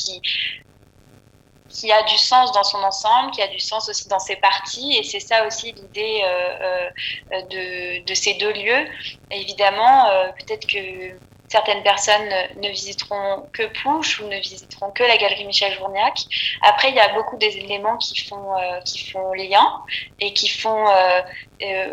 qui 1.75 1.91
a 1.91 2.03
du 2.05 2.17
sens 2.17 2.53
dans 2.53 2.63
son 2.63 2.79
ensemble, 2.79 3.33
qui 3.33 3.43
a 3.43 3.49
du 3.49 3.59
sens 3.59 3.89
aussi 3.89 4.09
dans 4.09 4.21
ses 4.21 4.37
parties. 4.37 4.97
Et 4.97 5.03
c'est 5.03 5.21
ça 5.21 5.47
aussi 5.47 5.73
l'idée 5.73 6.23
euh, 6.25 6.89
euh, 7.33 8.03
de, 8.07 8.15
ces 8.15 8.35
deux 8.35 8.53
lieux. 8.53 8.87
évidemment, 9.31 10.09
euh, 10.09 10.29
peut-être 10.39 10.67
que 10.67 11.19
certaines 11.49 11.83
personnes 11.83 12.29
ne 12.57 12.69
visiteront 12.69 13.49
que 13.53 13.65
Pouche 13.83 14.21
ou 14.21 14.27
ne 14.29 14.37
visiteront 14.37 14.91
que 14.93 15.03
la 15.03 15.17
galerie 15.17 15.45
Michel 15.45 15.75
Journiac. 15.75 16.15
Après, 16.63 16.91
il 16.91 16.95
y 16.95 17.01
a 17.01 17.13
beaucoup 17.13 17.37
d'éléments 17.37 17.99
qui 17.99 18.19
font, 18.25 18.55
qui 18.85 19.11
font 19.11 19.33
lien 19.35 19.83
et 20.21 20.33
qui 20.33 20.49
font 20.49 20.87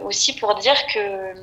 aussi 0.04 0.36
pour 0.36 0.56
dire 0.56 0.88
que 0.88 1.36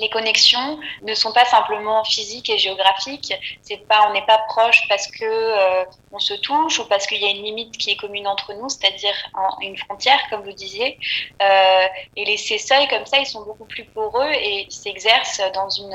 les 0.00 0.08
connexions 0.08 0.80
ne 1.02 1.14
sont 1.14 1.32
pas 1.32 1.44
simplement 1.44 2.02
physiques 2.04 2.48
et 2.48 2.58
géographiques. 2.58 3.32
C'est 3.62 3.86
pas, 3.86 4.08
on 4.08 4.14
n'est 4.14 4.24
pas 4.24 4.38
proche 4.48 4.82
parce 4.88 5.06
que 5.06 5.24
euh, 5.24 5.84
on 6.10 6.18
se 6.18 6.34
touche 6.34 6.78
ou 6.78 6.88
parce 6.88 7.06
qu'il 7.06 7.20
y 7.20 7.26
a 7.26 7.30
une 7.30 7.44
limite 7.44 7.76
qui 7.76 7.90
est 7.90 7.96
commune 7.96 8.26
entre 8.26 8.54
nous, 8.54 8.68
c'est-à-dire 8.68 9.14
une 9.60 9.76
frontière, 9.76 10.18
comme 10.30 10.42
vous 10.42 10.52
disiez. 10.52 10.98
Euh, 11.42 11.86
et 12.16 12.24
les, 12.24 12.38
ces 12.38 12.58
seuils 12.58 12.88
comme 12.88 13.06
ça, 13.06 13.18
ils 13.18 13.26
sont 13.26 13.44
beaucoup 13.44 13.66
plus 13.66 13.84
poreux 13.84 14.32
et 14.32 14.66
s'exercent 14.70 15.42
dans 15.54 15.68
une 15.68 15.94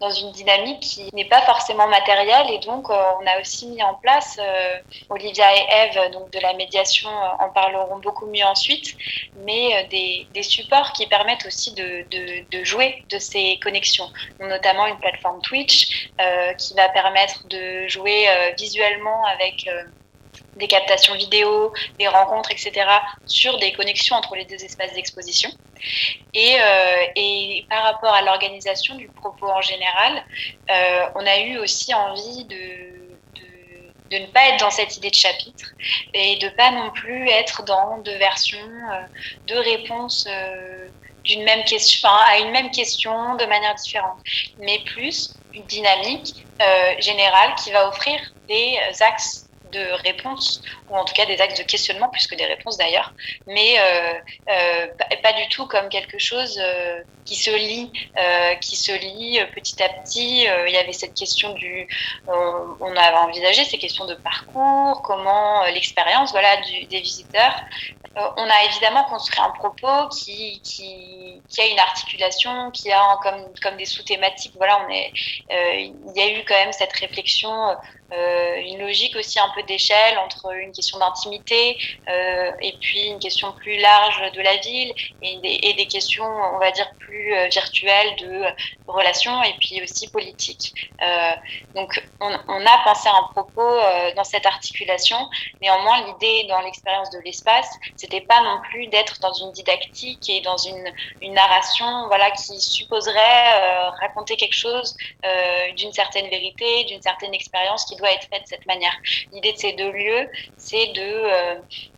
dans 0.00 0.10
une 0.10 0.30
dynamique 0.32 0.80
qui 0.80 1.08
n'est 1.12 1.24
pas 1.28 1.42
forcément 1.42 1.88
matérielle 1.88 2.50
et 2.50 2.58
donc 2.58 2.88
euh, 2.90 2.94
on 3.20 3.26
a 3.26 3.40
aussi 3.40 3.66
mis 3.66 3.82
en 3.82 3.94
place 3.94 4.38
euh, 4.40 4.78
Olivia 5.10 5.46
et 5.56 5.66
Eve 5.70 6.12
donc 6.12 6.30
de 6.30 6.38
la 6.38 6.52
médiation 6.54 7.10
euh, 7.10 7.44
en 7.44 7.50
parleront 7.50 7.98
beaucoup 7.98 8.26
mieux 8.26 8.44
ensuite 8.44 8.94
mais 9.44 9.86
des, 9.90 10.26
supports 10.42 10.92
qui 10.92 11.06
permettent 11.06 11.44
aussi 11.46 11.74
de, 11.74 12.06
de, 12.50 12.64
jouer 12.64 13.04
de 13.10 13.18
ces 13.18 13.58
connexions 13.60 14.08
notamment 14.40 14.86
une 14.86 14.98
plateforme 14.98 15.42
Twitch 15.42 16.10
qui 16.58 16.74
va 16.74 16.88
permettre 16.90 17.46
de 17.48 17.88
jouer 17.88 18.28
visuellement 18.56 19.24
avec 19.26 19.68
des 20.56 20.66
captations 20.66 21.14
vidéo, 21.14 21.72
des 21.98 22.08
rencontres, 22.08 22.50
etc., 22.50 22.72
sur 23.26 23.58
des 23.58 23.72
connexions 23.72 24.16
entre 24.16 24.34
les 24.36 24.44
deux 24.44 24.62
espaces 24.64 24.92
d'exposition. 24.94 25.50
Et, 26.34 26.56
euh, 26.60 27.62
par 27.68 27.82
rapport 27.84 28.14
à 28.14 28.22
l'organisation 28.22 28.94
du 28.96 29.08
propos 29.08 29.48
en 29.48 29.60
général, 29.60 30.24
euh, 30.70 31.06
on 31.14 31.26
a 31.26 31.38
eu 31.40 31.58
aussi 31.58 31.94
envie 31.94 32.44
de, 32.44 33.08
de, 34.10 34.18
ne 34.18 34.26
pas 34.26 34.48
être 34.48 34.60
dans 34.60 34.70
cette 34.70 34.96
idée 34.96 35.10
de 35.10 35.14
chapitre 35.14 35.72
et 36.14 36.36
de 36.36 36.48
pas 36.50 36.70
non 36.70 36.90
plus 36.90 37.28
être 37.28 37.62
dans 37.64 37.98
deux 37.98 38.16
versions, 38.16 38.58
euh, 38.58 39.00
deux 39.46 39.60
réponses 39.60 40.26
d'une 41.24 41.44
même 41.44 41.64
question, 41.64 42.08
à 42.08 42.38
une 42.38 42.50
même 42.50 42.70
question 42.70 43.34
de 43.36 43.44
manière 43.44 43.74
différente, 43.74 44.18
mais 44.58 44.78
plus 44.86 45.34
une 45.52 45.64
dynamique 45.64 46.46
générale 47.00 47.54
qui 47.62 47.70
va 47.70 47.86
offrir 47.88 48.18
des 48.48 48.78
axes 49.00 49.47
de 49.72 50.02
réponse, 50.04 50.62
ou 50.88 50.96
en 50.96 51.04
tout 51.04 51.14
cas 51.14 51.26
des 51.26 51.40
axes 51.40 51.58
de 51.58 51.64
questionnement 51.64 52.08
plus 52.08 52.26
que 52.26 52.34
des 52.34 52.46
réponses 52.46 52.76
d'ailleurs, 52.76 53.12
mais 53.46 53.76
euh, 53.78 54.14
euh, 54.50 54.86
pas 55.22 55.32
du 55.32 55.48
tout 55.48 55.66
comme 55.66 55.88
quelque 55.88 56.18
chose 56.18 56.58
euh, 56.62 57.02
qui 57.24 57.36
se 57.36 57.50
lit, 57.50 57.92
qui 58.62 58.76
se 58.76 58.92
lit 58.92 59.38
petit 59.54 59.82
à 59.82 59.88
petit. 59.88 60.46
il 60.66 60.72
y 60.72 60.76
avait 60.78 60.94
cette 60.94 61.12
question 61.12 61.52
du, 61.52 61.86
on 62.26 62.96
avait 62.96 63.16
envisagé 63.18 63.64
ces 63.64 63.76
questions 63.76 64.06
de 64.06 64.14
parcours, 64.14 65.02
comment 65.02 65.64
l'expérience, 65.66 66.30
voilà, 66.30 66.56
des 66.88 67.00
visiteurs. 67.00 67.54
on 68.16 68.48
a 68.48 68.64
évidemment 68.70 69.04
construit 69.04 69.40
un 69.40 69.50
propos 69.50 70.08
qui, 70.08 70.60
qui, 70.62 71.42
qui, 71.50 71.60
a 71.60 71.66
une 71.66 71.78
articulation, 71.78 72.70
qui 72.70 72.90
a 72.92 73.18
comme, 73.22 73.44
comme 73.62 73.76
des 73.76 73.84
sous-thématiques. 73.84 74.54
Voilà, 74.56 74.80
on 74.86 74.90
est, 74.90 75.12
il 75.50 76.12
y 76.16 76.20
a 76.22 76.30
eu 76.30 76.44
quand 76.46 76.54
même 76.54 76.72
cette 76.72 76.94
réflexion 76.94 77.76
une 78.10 78.78
logique 78.78 79.16
aussi 79.16 79.38
un 79.38 79.50
peu 79.54 79.62
d'échelle 79.64 80.18
entre 80.18 80.54
une 80.56 80.72
question 80.72 80.98
d'intimité 80.98 81.78
euh, 82.08 82.50
et 82.60 82.74
puis 82.80 83.06
une 83.06 83.18
question 83.18 83.52
plus 83.52 83.76
large 83.78 84.32
de 84.32 84.40
la 84.40 84.56
ville 84.56 84.94
et 85.22 85.36
des, 85.38 85.60
et 85.62 85.74
des 85.74 85.86
questions, 85.86 86.24
on 86.24 86.58
va 86.58 86.70
dire, 86.70 86.88
plus 86.98 87.34
euh, 87.34 87.48
virtuelles 87.48 88.16
de 88.16 88.44
relations 88.86 89.42
et 89.42 89.54
puis 89.58 89.82
aussi 89.82 90.10
politiques. 90.10 90.74
Euh, 91.02 91.32
donc, 91.74 92.02
on, 92.20 92.32
on, 92.48 92.66
a 92.66 92.78
pensé 92.84 93.08
un 93.08 93.22
propos 93.32 93.60
euh, 93.60 94.14
dans 94.14 94.24
cette 94.24 94.46
articulation. 94.46 95.18
Néanmoins, 95.60 96.06
l'idée 96.06 96.44
dans 96.48 96.60
l'expérience 96.60 97.10
de 97.10 97.18
l'espace, 97.20 97.70
c'était 97.96 98.20
pas 98.20 98.40
non 98.42 98.60
plus 98.70 98.86
d'être 98.88 99.20
dans 99.20 99.32
une 99.32 99.52
didactique 99.52 100.28
et 100.28 100.40
dans 100.40 100.56
une, 100.56 100.92
une 101.20 101.34
narration, 101.34 102.06
voilà, 102.08 102.30
qui 102.30 102.60
supposerait 102.60 103.90
raconter 104.00 104.36
quelque 104.36 104.54
chose 104.54 104.96
d'une 105.76 105.92
certaine 105.92 106.28
vérité, 106.28 106.84
d'une 106.84 107.02
certaine 107.02 107.34
expérience 107.34 107.84
qui 107.84 107.96
doit 107.98 108.12
être 108.12 108.28
faite 108.28 108.42
de 108.42 108.48
cette 108.48 108.66
manière. 108.66 108.92
L'idée 109.32 109.52
de 109.52 109.58
ces 109.58 109.72
deux 109.72 109.90
lieux, 109.90 110.30
c'est 110.56 110.86
de 110.92 111.02
euh, 111.02 111.54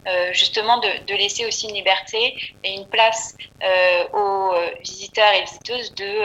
euh, 0.09 0.33
justement 0.33 0.79
de, 0.79 1.15
laisser 1.15 1.47
aussi 1.47 1.69
une 1.69 1.75
liberté 1.75 2.37
et 2.65 2.75
une 2.75 2.89
place 2.89 3.37
euh, 3.63 4.09
aux 4.13 4.55
visiteurs 4.83 5.33
et 5.35 5.43
visiteuses 5.43 5.95
de 5.95 6.23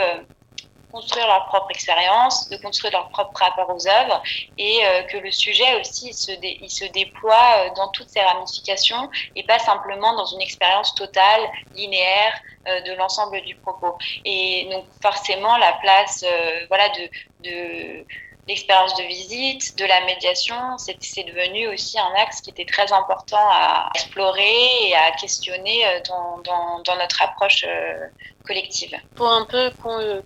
construire 0.92 1.28
leur 1.28 1.46
propre 1.48 1.72
expérience, 1.72 2.48
de 2.48 2.56
construire 2.56 2.94
leur 2.94 3.10
propre 3.10 3.38
rapport 3.38 3.70
aux 3.70 3.86
œuvres 3.86 4.24
et 4.58 4.80
que 5.10 5.18
le 5.18 5.30
sujet 5.30 5.82
aussi 5.82 6.08
il 6.08 6.14
se, 6.14 6.32
se 6.70 6.90
déploie 6.94 7.70
dans 7.76 7.90
toutes 7.90 8.08
ses 8.08 8.22
ramifications 8.22 9.10
et 9.36 9.44
pas 9.44 9.60
simplement 9.60 10.16
dans 10.16 10.26
une 10.26 10.42
expérience 10.42 10.96
totale, 10.96 11.42
linéaire 11.74 12.40
de 12.66 12.94
l'ensemble 12.94 13.42
du 13.42 13.56
propos. 13.56 13.98
Et 14.24 14.70
donc 14.72 14.86
forcément 15.02 15.58
la 15.58 15.74
place 15.74 16.24
voilà, 16.70 16.88
de 17.42 18.06
l'expérience 18.48 18.96
de 18.96 19.04
visite, 19.04 19.78
de 19.78 19.86
la 19.86 20.06
médiation, 20.06 20.56
c'est 20.78 21.24
devenu 21.24 21.68
aussi 21.68 22.00
un 22.00 22.14
axe 22.18 22.42
qui 22.42 22.52
était 22.52 22.66
très 22.66 22.92
important 22.94 23.48
à 23.50 23.90
explorer 23.96 24.88
et 24.88 24.96
à 24.96 25.12
questionner 25.12 25.86
euh, 25.86 26.00
dans, 26.08 26.82
dans, 26.84 26.96
notre 26.96 27.22
approche 27.22 27.66
euh, 27.68 28.08
collective. 28.46 28.96
Pour 29.16 29.30
un 29.30 29.46
peu 29.46 29.72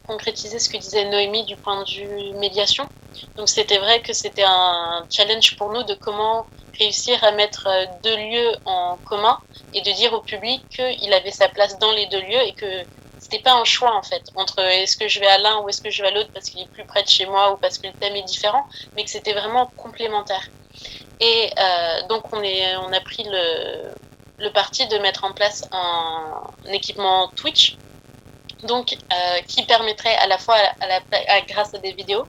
concrétiser 0.05 0.59
ce 0.59 0.69
que 0.69 0.77
disait 0.77 1.05
Noémie 1.05 1.45
du 1.45 1.55
point 1.55 1.83
de 1.83 1.89
vue 1.89 2.33
médiation, 2.33 2.87
donc 3.35 3.49
c'était 3.49 3.77
vrai 3.77 4.01
que 4.01 4.13
c'était 4.13 4.45
un 4.45 5.05
challenge 5.09 5.55
pour 5.57 5.71
nous 5.71 5.83
de 5.83 5.93
comment 5.93 6.45
réussir 6.77 7.23
à 7.23 7.31
mettre 7.31 7.67
euh, 7.67 7.85
deux 8.03 8.17
lieux 8.17 8.51
en 8.65 8.97
commun 9.05 9.37
et 9.73 9.81
de 9.81 9.91
dire 9.91 10.13
au 10.13 10.21
public 10.21 10.63
qu'il 10.69 11.13
avait 11.13 11.31
sa 11.31 11.49
place 11.49 11.77
dans 11.79 11.91
les 11.91 12.07
deux 12.07 12.21
lieux 12.21 12.41
et 12.47 12.53
que 12.53 12.83
c'était 13.29 13.43
pas 13.43 13.53
un 13.53 13.63
choix 13.63 13.95
en 13.95 14.01
fait 14.01 14.23
entre 14.35 14.59
est-ce 14.59 14.97
que 14.97 15.07
je 15.07 15.19
vais 15.19 15.27
à 15.27 15.37
l'un 15.37 15.59
ou 15.59 15.69
est-ce 15.69 15.81
que 15.81 15.91
je 15.91 16.01
vais 16.01 16.07
à 16.07 16.11
l'autre 16.11 16.31
parce 16.33 16.49
qu'il 16.49 16.61
est 16.61 16.67
plus 16.67 16.85
près 16.85 17.03
de 17.03 17.07
chez 17.07 17.25
moi 17.25 17.53
ou 17.53 17.57
parce 17.57 17.77
que 17.77 17.87
le 17.87 17.93
thème 17.93 18.15
est 18.15 18.23
différent, 18.23 18.65
mais 18.95 19.03
que 19.03 19.09
c'était 19.09 19.33
vraiment 19.33 19.71
complémentaire. 19.77 20.49
Et 21.19 21.51
euh, 21.59 22.07
donc 22.07 22.33
on, 22.33 22.41
est, 22.41 22.75
on 22.77 22.91
a 22.91 22.99
pris 23.01 23.23
le, 23.25 23.91
le 24.39 24.51
parti 24.51 24.87
de 24.87 24.97
mettre 24.97 25.25
en 25.25 25.33
place 25.33 25.67
un, 25.71 26.41
équipement 26.71 27.27
Twitch, 27.35 27.77
donc 28.63 28.93
euh, 28.93 29.41
qui 29.47 29.63
permettrait 29.63 30.15
à 30.15 30.27
la 30.27 30.37
fois, 30.37 30.55
à 30.79 30.87
la, 30.87 31.01
grâce 31.41 31.73
à 31.75 31.77
des 31.77 31.91
vidéos, 31.91 32.25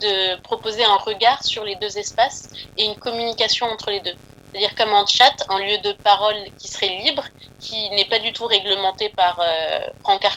de 0.00 0.40
proposer 0.42 0.84
un 0.84 0.96
regard 0.96 1.42
sur 1.42 1.64
les 1.64 1.74
deux 1.76 1.98
espaces 1.98 2.50
et 2.76 2.84
une 2.84 2.96
communication 2.96 3.66
entre 3.66 3.90
les 3.90 4.00
deux 4.00 4.14
c'est-à-dire 4.54 4.76
comme 4.76 4.94
un 4.94 5.04
chat, 5.06 5.34
un 5.48 5.58
lieu 5.58 5.78
de 5.78 5.92
parole 5.92 6.36
qui 6.58 6.68
serait 6.68 7.00
libre, 7.02 7.24
qui 7.58 7.90
n'est 7.90 8.04
pas 8.04 8.20
du 8.20 8.32
tout 8.32 8.46
réglementé 8.46 9.08
par 9.08 9.40
euh, 9.40 9.80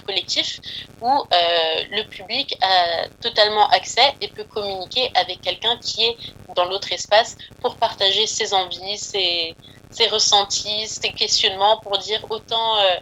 collectif, 0.07 0.59
où 1.01 1.07
euh, 1.07 1.83
le 1.91 2.01
public 2.03 2.57
a 2.61 3.07
totalement 3.21 3.67
accès 3.69 4.15
et 4.19 4.27
peut 4.29 4.45
communiquer 4.45 5.11
avec 5.13 5.41
quelqu'un 5.41 5.77
qui 5.77 6.03
est 6.05 6.17
dans 6.55 6.65
l'autre 6.65 6.91
espace 6.91 7.37
pour 7.61 7.75
partager 7.75 8.25
ses 8.25 8.55
envies, 8.55 8.97
ses, 8.97 9.55
ressentis, 10.09 10.87
ses 10.87 11.09
questionnements, 11.09 11.77
pour 11.77 11.99
dire 11.99 12.25
autant 12.31 12.77
euh, 12.77 12.95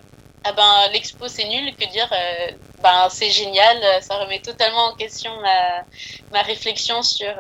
ah 0.44 0.52
ben 0.52 0.92
l'expo 0.92 1.28
c'est 1.28 1.48
nul 1.48 1.74
que 1.76 1.90
dire 1.90 2.10
euh, 2.12 2.52
ben 2.84 3.08
c'est 3.10 3.32
génial, 3.32 3.78
ça 4.02 4.18
remet 4.18 4.40
totalement 4.40 4.88
en 4.88 4.96
question 4.96 5.32
ma 6.32 6.42
réflexion 6.42 7.02
sur 7.02 7.34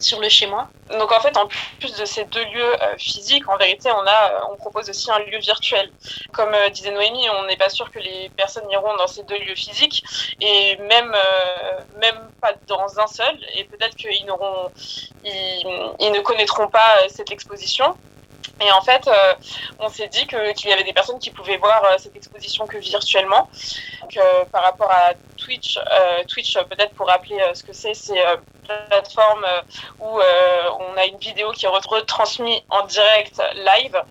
sur 0.00 0.20
le 0.20 0.28
chez 0.28 0.46
moi. 0.46 0.68
Donc 0.98 1.12
en 1.12 1.20
fait, 1.20 1.36
en 1.36 1.46
plus 1.78 1.94
de 1.96 2.04
ces 2.04 2.24
deux 2.24 2.44
lieux 2.44 2.82
euh, 2.82 2.96
physiques, 2.98 3.48
en 3.48 3.56
vérité, 3.56 3.90
on 3.90 4.06
a, 4.06 4.32
euh, 4.32 4.52
on 4.52 4.56
propose 4.56 4.88
aussi 4.88 5.10
un 5.10 5.18
lieu 5.20 5.38
virtuel. 5.38 5.90
Comme 6.32 6.54
euh, 6.54 6.68
disait 6.70 6.90
Noémie, 6.90 7.28
on 7.30 7.44
n'est 7.44 7.56
pas 7.56 7.68
sûr 7.68 7.90
que 7.90 7.98
les 7.98 8.30
personnes 8.30 8.68
iront 8.70 8.96
dans 8.96 9.06
ces 9.06 9.22
deux 9.24 9.38
lieux 9.38 9.54
physiques 9.54 10.02
et 10.40 10.76
même, 10.76 11.14
même 11.98 12.30
pas 12.40 12.52
dans 12.66 12.98
un 12.98 13.06
seul. 13.06 13.38
Et 13.56 13.64
peut-être 13.64 13.96
qu'ils 13.96 14.24
n'auront, 14.26 14.70
ils, 15.24 16.12
ne 16.12 16.20
connaîtront 16.20 16.68
pas 16.68 16.96
cette 17.08 17.30
exposition. 17.30 17.96
Et 18.62 18.70
en 18.72 18.82
fait, 18.82 19.08
on 19.78 19.88
s'est 19.88 20.08
dit 20.08 20.26
qu'il 20.26 20.68
y 20.68 20.72
avait 20.72 20.84
des 20.84 20.92
personnes 20.92 21.18
qui 21.18 21.30
pouvaient 21.30 21.56
voir 21.56 21.82
cette 21.98 22.16
exposition 22.16 22.66
que 22.66 22.78
virtuellement. 22.78 23.48
Euh, 24.16 24.44
par 24.50 24.62
rapport 24.62 24.90
à 24.90 25.12
Twitch, 25.36 25.78
Twitch, 26.28 26.58
peut-être 26.68 26.94
pour 26.94 27.06
rappeler 27.06 27.38
ce 27.54 27.62
que 27.62 27.72
c'est, 27.72 27.94
c'est 27.94 28.20
plateforme 28.60 29.46
où 29.98 30.20
on 30.20 30.96
a 30.96 31.04
une 31.06 31.18
vidéo 31.18 31.52
qui 31.52 31.66
est 31.66 31.68
retransmise 31.68 32.60
en 32.68 32.86
direct 32.86 33.42
live. 33.54 34.02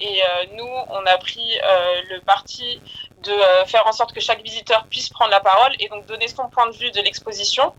Et 0.00 0.22
nous, 0.56 0.70
on 0.88 1.06
a 1.06 1.16
pris 1.18 1.58
le 2.10 2.20
parti 2.20 2.80
de 3.22 3.32
faire 3.66 3.86
en 3.86 3.92
sorte 3.92 4.12
que 4.12 4.20
chaque 4.20 4.42
visiteur 4.42 4.84
puisse 4.90 5.08
prendre 5.08 5.30
la 5.30 5.40
parole 5.40 5.72
et 5.78 5.88
donc 5.88 6.06
donner 6.06 6.28
son 6.28 6.48
point 6.48 6.66
de 6.70 6.76
vue 6.76 6.90
de 6.90 7.00
l'exposition 7.00 7.74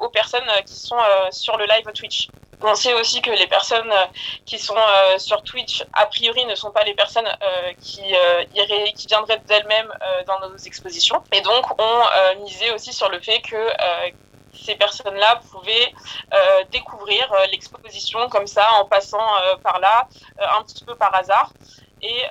aux 0.00 0.08
personnes 0.08 0.48
qui 0.66 0.74
sont 0.74 0.98
sur 1.30 1.56
le 1.56 1.64
live 1.66 1.90
Twitch. 1.94 2.28
On 2.60 2.74
sait 2.74 2.94
aussi 2.94 3.22
que 3.22 3.30
les 3.30 3.46
personnes 3.46 3.90
euh, 3.90 4.06
qui 4.44 4.58
sont 4.58 4.74
euh, 4.76 5.18
sur 5.18 5.42
Twitch, 5.42 5.84
a 5.92 6.06
priori, 6.06 6.44
ne 6.46 6.54
sont 6.54 6.72
pas 6.72 6.82
les 6.82 6.94
personnes 6.94 7.26
euh, 7.26 7.72
qui, 7.80 8.02
iraient, 8.54 8.92
qui 8.94 9.06
viendraient 9.06 9.40
d'elles-mêmes 9.46 9.92
dans 10.26 10.40
nos 10.48 10.56
expositions. 10.56 11.22
Et 11.32 11.40
donc, 11.40 11.64
on 11.78 12.42
misait 12.42 12.72
aussi 12.72 12.92
sur 12.92 13.08
le 13.08 13.20
fait 13.20 13.40
que 13.40 13.56
ces 14.64 14.74
personnes-là 14.76 15.40
pouvaient 15.50 15.92
découvrir 16.70 17.32
l'exposition 17.50 18.28
comme 18.28 18.46
ça, 18.46 18.66
en 18.80 18.84
passant 18.84 19.26
par 19.62 19.80
là, 19.80 20.08
un 20.58 20.62
petit 20.62 20.84
peu 20.84 20.94
par 20.94 21.14
hasard 21.14 21.52
et 22.02 22.22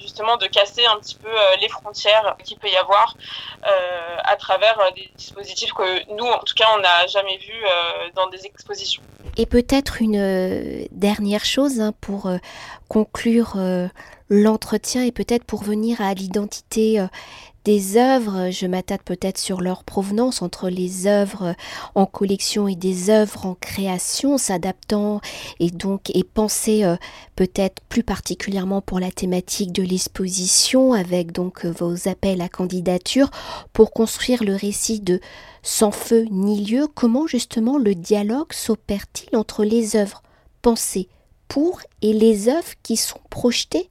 justement 0.00 0.36
de 0.36 0.46
casser 0.46 0.86
un 0.86 0.98
petit 0.98 1.16
peu 1.16 1.30
les 1.60 1.68
frontières 1.68 2.36
qu'il 2.44 2.58
peut 2.58 2.68
y 2.68 2.76
avoir 2.76 3.14
à 4.24 4.36
travers 4.36 4.78
des 4.94 5.10
dispositifs 5.16 5.72
que 5.72 6.12
nous, 6.14 6.26
en 6.26 6.38
tout 6.40 6.54
cas, 6.54 6.66
on 6.76 6.80
n'a 6.80 7.06
jamais 7.06 7.38
vus 7.38 7.64
dans 8.14 8.28
des 8.28 8.46
expositions. 8.46 9.02
Et 9.38 9.46
peut-être 9.46 10.02
une 10.02 10.16
euh, 10.16 10.84
dernière 10.90 11.44
chose 11.44 11.80
hein, 11.80 11.92
pour 12.00 12.26
euh, 12.26 12.38
conclure 12.88 13.52
euh, 13.56 13.86
l'entretien 14.28 15.04
et 15.04 15.12
peut-être 15.12 15.44
pour 15.44 15.62
venir 15.62 16.00
à 16.00 16.12
l'identité 16.12 17.06
des 17.64 17.96
œuvres, 17.96 18.50
je 18.50 18.66
m'attarde 18.66 19.02
peut-être 19.02 19.38
sur 19.38 19.60
leur 19.60 19.84
provenance 19.84 20.42
entre 20.42 20.68
les 20.68 21.06
œuvres 21.06 21.54
en 21.94 22.06
collection 22.06 22.66
et 22.68 22.76
des 22.76 23.10
œuvres 23.10 23.46
en 23.46 23.54
création, 23.54 24.38
s'adaptant 24.38 25.20
et 25.60 25.70
donc 25.70 26.10
et 26.14 26.24
pensées 26.24 26.84
peut-être 27.36 27.82
plus 27.88 28.02
particulièrement 28.02 28.80
pour 28.80 29.00
la 29.00 29.10
thématique 29.10 29.72
de 29.72 29.82
l'exposition 29.82 30.92
avec 30.92 31.32
donc 31.32 31.66
vos 31.66 32.08
appels 32.08 32.40
à 32.40 32.48
candidature 32.48 33.30
pour 33.72 33.90
construire 33.90 34.44
le 34.44 34.54
récit 34.54 35.00
de 35.00 35.20
sans 35.62 35.90
feu 35.90 36.26
ni 36.30 36.64
lieu, 36.64 36.86
comment 36.86 37.26
justement 37.26 37.78
le 37.78 37.94
dialogue 37.94 38.52
s'opère-t-il 38.52 39.36
entre 39.36 39.64
les 39.64 39.96
œuvres 39.96 40.22
pensées 40.62 41.08
pour 41.48 41.80
et 42.02 42.12
les 42.12 42.48
œuvres 42.48 42.74
qui 42.82 42.96
sont 42.96 43.20
projetées 43.30 43.90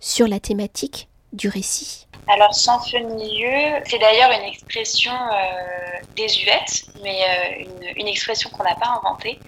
sur 0.00 0.26
la 0.26 0.40
thématique 0.40 1.08
du 1.32 1.48
récit 1.48 2.06
alors, 2.28 2.54
sans 2.54 2.78
feu 2.78 2.98
ni 2.98 3.42
lieu, 3.42 3.82
c'est 3.84 3.98
d'ailleurs 3.98 4.30
une 4.30 4.44
expression 4.44 5.12
euh, 5.12 5.92
désuète, 6.14 6.84
mais 7.02 7.20
euh, 7.22 7.92
une, 7.96 8.08
expression 8.08 8.50
qu'on 8.50 8.64
n'a 8.64 8.74
pas 8.76 9.00
inventée, 9.02 9.38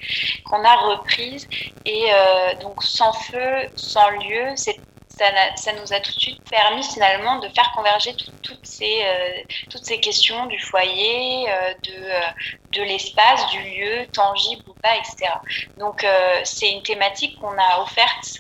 qu'on 0.44 0.64
a 0.64 0.76
reprise. 0.76 1.48
Et 1.84 2.06
euh, 2.12 2.54
donc, 2.60 2.82
sans 2.82 3.12
feu, 3.12 3.68
sans 3.76 4.10
lieu, 4.10 4.54
ça, 4.56 5.72
nous 5.80 5.92
a 5.92 6.00
tout 6.00 6.12
de 6.12 6.20
suite 6.20 6.50
permis 6.50 6.82
finalement 6.82 7.38
de 7.38 7.48
faire 7.50 7.70
converger 7.76 8.16
toutes, 8.16 8.66
ces, 8.66 9.02
euh, 9.04 9.42
toutes 9.70 9.84
ces 9.84 10.00
questions 10.00 10.46
du 10.46 10.58
foyer, 10.58 11.46
de, 11.84 12.78
de 12.78 12.82
l'espace, 12.82 13.48
du 13.50 13.60
lieu, 13.60 14.06
tangible 14.12 14.64
ou 14.68 14.74
pas, 14.74 14.96
etc. 14.96 15.32
Donc 15.78 16.04
c'est 16.42 16.70
une 16.70 16.82
thématique 16.82 17.38
qu'on 17.40 17.56
a 17.56 17.80
offerte 17.82 18.38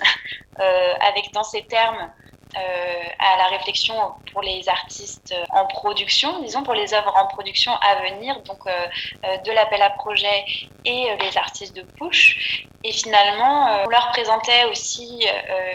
avec 1.00 1.32
dans 1.32 1.44
ces 1.44 1.62
termes 1.62 2.10
à 2.56 3.36
la 3.38 3.46
réflexion 3.48 3.94
pour 4.32 4.42
les 4.42 4.68
artistes 4.68 5.34
en 5.50 5.66
production, 5.66 6.40
disons 6.42 6.62
pour 6.62 6.74
les 6.74 6.94
œuvres 6.94 7.14
en 7.16 7.26
production 7.26 7.72
à 7.80 7.96
venir, 8.10 8.40
donc 8.42 8.66
euh, 8.66 8.86
euh, 9.24 9.36
de 9.38 9.52
l'appel 9.52 9.82
à 9.82 9.90
projet 9.90 10.44
et 10.84 11.16
les 11.20 11.36
artistes 11.36 11.74
de 11.74 11.82
push. 11.82 12.66
Et 12.84 12.92
finalement, 12.92 13.82
on 13.84 13.88
leur 13.88 14.10
présentait 14.10 14.64
aussi 14.70 15.26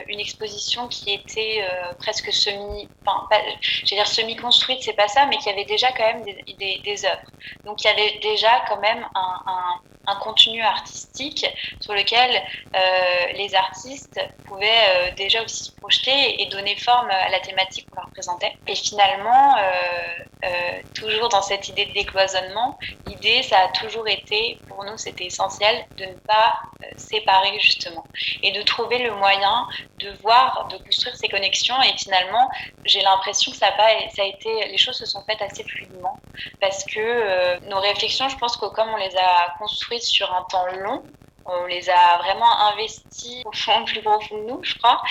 une 0.08 0.20
exposition 0.20 0.88
qui 0.88 1.12
était 1.12 1.68
presque 1.98 2.32
semi, 2.32 2.88
enfin, 3.06 3.28
je 3.62 3.82
veux 3.82 3.98
dire 3.98 4.08
semi-construite, 4.08 4.84
c'est 4.84 4.94
pas 4.94 5.08
ça, 5.08 5.26
mais 5.26 5.38
qui 5.38 5.50
avait 5.50 5.66
déjà 5.66 5.92
quand 5.92 6.06
même 6.06 6.24
des, 6.24 7.06
œuvres. 7.06 7.32
Donc 7.66 7.84
il 7.84 7.88
y 7.88 7.90
avait 7.90 8.20
déjà 8.22 8.64
quand 8.68 8.80
même 8.80 9.06
un, 9.16 9.80
contenu 10.22 10.60
artistique 10.64 11.46
sur 11.80 11.94
lequel 11.94 12.32
euh, 12.76 13.34
les 13.34 13.54
artistes 13.54 14.20
pouvaient 14.48 14.66
euh, 14.66 15.12
déjà 15.16 15.44
aussi 15.44 15.66
se 15.66 15.72
projeter 15.72 16.42
et 16.42 16.48
donner 16.48 16.76
forme 16.78 17.12
à 17.12 17.30
la 17.30 17.40
thématique 17.42 17.88
qu'on 17.92 18.02
leur 18.02 18.10
présentait. 18.10 18.54
Et 18.66 18.74
finalement, 18.74 19.56
euh, 19.58 20.82
toujours 20.96 21.30
dans 21.30 21.44
cette 21.44 21.70
idée 21.70 21.86
de 21.86 21.94
décloisonnement, 21.94 22.80
l'idée, 23.06 23.44
ça 23.44 23.60
a 23.60 23.68
toujours 23.70 24.08
été, 24.08 24.58
pour 24.68 24.84
nous, 24.84 24.98
c'était 24.98 25.26
essentiel 25.26 25.86
de 25.98 26.06
ne 26.06 26.14
pas 26.14 26.54
séparer 27.00 27.60
justement 27.60 28.04
et 28.44 28.52
de 28.52 28.62
trouver 28.62 29.00
le 29.00 29.16
moyen 29.16 29.68
de 30.00 30.12
voir, 30.22 30.68
de 30.68 30.78
construire 30.78 31.16
ces 31.16 31.28
connexions. 31.28 31.82
Et 31.82 31.98
finalement, 31.98 32.50
j'ai 32.86 33.02
l'impression 33.02 33.52
que 33.52 33.58
ça 33.58 33.68
a, 33.68 34.24
été, 34.24 34.68
les 34.68 34.78
choses 34.78 34.98
se 34.98 35.06
sont 35.06 35.24
faites 35.24 35.42
assez 35.42 35.64
fluidement 35.64 36.20
parce 36.62 36.84
que 36.86 37.60
nos 37.70 37.80
réflexions, 37.80 38.30
je 38.30 38.38
pense 38.38 38.58
que 38.58 38.68
comme 38.68 38.90
on 38.90 38.98
les 38.98 39.16
a 39.16 39.56
construites 39.58 40.04
sur 40.04 40.32
un 40.34 40.44
temps 40.44 40.68
long. 40.78 41.04
On 41.46 41.66
les 41.66 41.90
a 41.90 42.18
vraiment 42.20 42.60
investis 42.74 43.44
au 43.46 43.52
fond, 43.52 43.84
plus 43.86 44.02
profond 44.02 44.38
de 44.38 44.44
nous, 44.44 44.64
je 44.64 44.76
crois. 44.76 45.02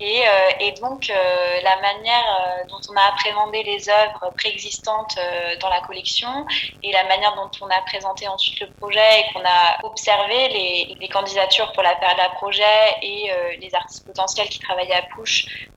Et, 0.00 0.22
euh, 0.26 0.70
donc, 0.80 1.08
euh, 1.08 1.60
la 1.62 1.80
manière 1.80 2.24
euh, 2.40 2.68
dont 2.68 2.80
on 2.90 2.96
a 2.96 3.02
appréhendé 3.12 3.62
les 3.62 3.88
œuvres 3.88 4.32
préexistantes 4.36 5.16
dans 5.60 5.68
la 5.68 5.80
collection 5.80 6.46
et 6.82 6.92
la 6.92 7.04
manière 7.04 7.34
dont 7.34 7.50
on 7.62 7.66
a 7.66 7.80
présenté 7.82 8.28
ensuite 8.28 8.60
le 8.60 8.70
projet 8.72 9.20
et 9.20 9.32
qu'on 9.32 9.44
a 9.44 9.84
observé 9.84 10.48
les, 10.48 11.08
candidatures 11.08 11.72
pour 11.72 11.82
la 11.82 11.94
période 11.94 12.20
à 12.20 12.28
projet 12.30 12.64
et 13.00 13.30
les 13.58 13.74
artistes 13.74 14.04
potentiels 14.04 14.48
qui 14.48 14.58
travaillaient 14.58 14.96
à 14.96 15.02
Push, 15.02 15.68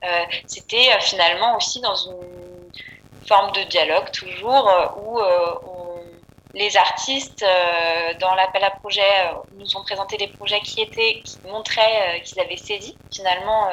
c'était 0.47 0.99
finalement 0.99 1.55
aussi 1.55 1.79
dans 1.79 1.95
une 1.95 2.71
forme 3.25 3.51
de 3.53 3.61
dialogue 3.63 4.11
toujours 4.11 4.69
où 5.01 5.21
on 5.21 5.88
les 6.53 6.75
artistes 6.77 7.43
euh, 7.43 8.13
dans 8.19 8.33
l'appel 8.33 8.63
à 8.63 8.71
projet 8.71 9.01
euh, 9.01 9.33
nous 9.53 9.77
ont 9.77 9.83
présenté 9.83 10.17
des 10.17 10.27
projets 10.27 10.59
qui 10.61 10.81
étaient 10.81 11.21
qui 11.23 11.37
montraient 11.47 12.17
euh, 12.17 12.19
qu'ils 12.21 12.39
avaient 12.39 12.57
saisi 12.57 12.97
finalement 13.13 13.67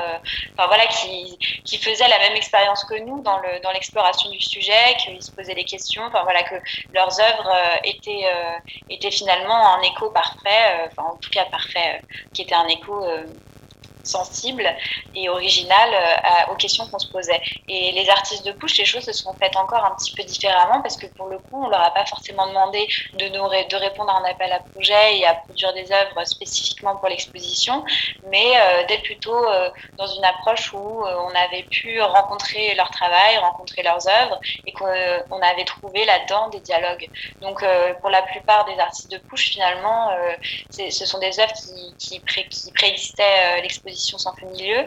enfin 0.53 0.67
voilà 0.67 0.87
qui, 0.87 1.39
qui 1.65 1.79
faisaient 1.79 2.09
la 2.09 2.19
même 2.19 2.35
expérience 2.37 2.85
que 2.85 2.99
nous 3.01 3.23
dans 3.23 3.39
le 3.39 3.61
dans 3.63 3.71
l'exploration 3.71 4.31
du 4.31 4.41
sujet 4.41 4.97
qu'ils 4.99 5.23
se 5.23 5.31
posaient 5.31 5.55
des 5.55 5.65
questions 5.65 6.03
enfin 6.05 6.23
voilà 6.25 6.43
que 6.43 6.57
leurs 6.93 7.19
œuvres 7.19 7.53
étaient 7.85 8.27
étaient 8.91 9.11
finalement 9.11 9.75
un 9.75 9.83
écho 9.83 10.11
parfait 10.11 10.89
enfin 10.91 11.11
en 11.13 11.17
tout 11.17 11.31
cas 11.31 11.47
parfait 11.47 12.03
qui 12.35 12.43
était 12.43 12.55
un 12.55 12.69
écho 12.69 13.05
sensible 14.07 14.67
et 15.15 15.29
original 15.29 15.91
euh, 15.93 16.53
aux 16.53 16.57
questions 16.57 16.87
qu'on 16.87 16.99
se 16.99 17.09
posait. 17.09 17.41
Et 17.69 17.93
les 17.93 18.09
artistes 18.09 18.47
de 18.47 18.53
push, 18.53 18.79
les 18.79 18.85
choses 18.85 19.05
se 19.05 19.13
sont 19.13 19.35
faites 19.35 19.57
encore 19.57 19.85
un 19.85 19.95
petit 19.97 20.13
peu 20.15 20.23
différemment 20.23 20.81
parce 20.83 20.97
que 20.97 21.07
pour 21.07 21.27
le 21.27 21.39
coup, 21.39 21.65
on 21.65 21.69
leur 21.69 21.83
a 21.83 21.91
pas 21.91 22.07
forcément 22.07 22.47
demandé 22.47 22.87
de 23.15 23.29
nous 23.29 23.47
de 23.47 23.77
répondre 23.77 24.11
à 24.11 24.19
un 24.19 24.25
appel 24.25 24.53
à 24.53 24.61
projet 24.61 25.19
et 25.19 25.27
à 25.27 25.35
produire 25.35 25.73
des 25.75 25.91
œuvres 25.93 26.25
spécifiquement 26.25 26.97
pour 26.97 27.09
l'exposition, 27.09 27.85
mais 28.31 28.53
euh, 28.57 28.87
d'être 28.87 29.03
plutôt 29.03 29.35
euh, 29.35 29.71
dans 29.97 30.07
une 30.07 30.25
approche 30.25 30.73
où 30.73 31.05
on 31.07 31.31
avait 31.31 31.65
pu 31.65 32.01
rencontrer 32.01 32.75
leur 32.75 32.91
travail, 32.91 33.39
rencontrer 33.39 33.83
leurs 33.83 34.07
œuvres 34.09 34.41
et 34.67 34.73
qu'on 34.73 35.43
avait 35.43 35.65
trouvé 35.65 36.05
là-dedans 36.05 36.49
des 36.49 36.61
dialogues. 36.61 37.09
Donc 37.41 37.65
pour 38.01 38.11
la 38.11 38.23
plupart 38.23 38.65
des 38.65 38.79
artistes 38.79 39.11
de 39.11 39.19
push, 39.19 39.51
finalement, 39.51 40.11
ce 40.71 41.07
sont 41.07 41.19
des 41.19 41.39
œuvres 41.41 41.53
qui, 41.53 41.95
qui, 41.99 42.21
pré, 42.21 42.47
qui 42.49 42.73
préexistaient 42.73 43.61
l'exposition 43.63 43.96
sans 43.97 44.35
fin 44.35 44.47
milieu, 44.47 44.85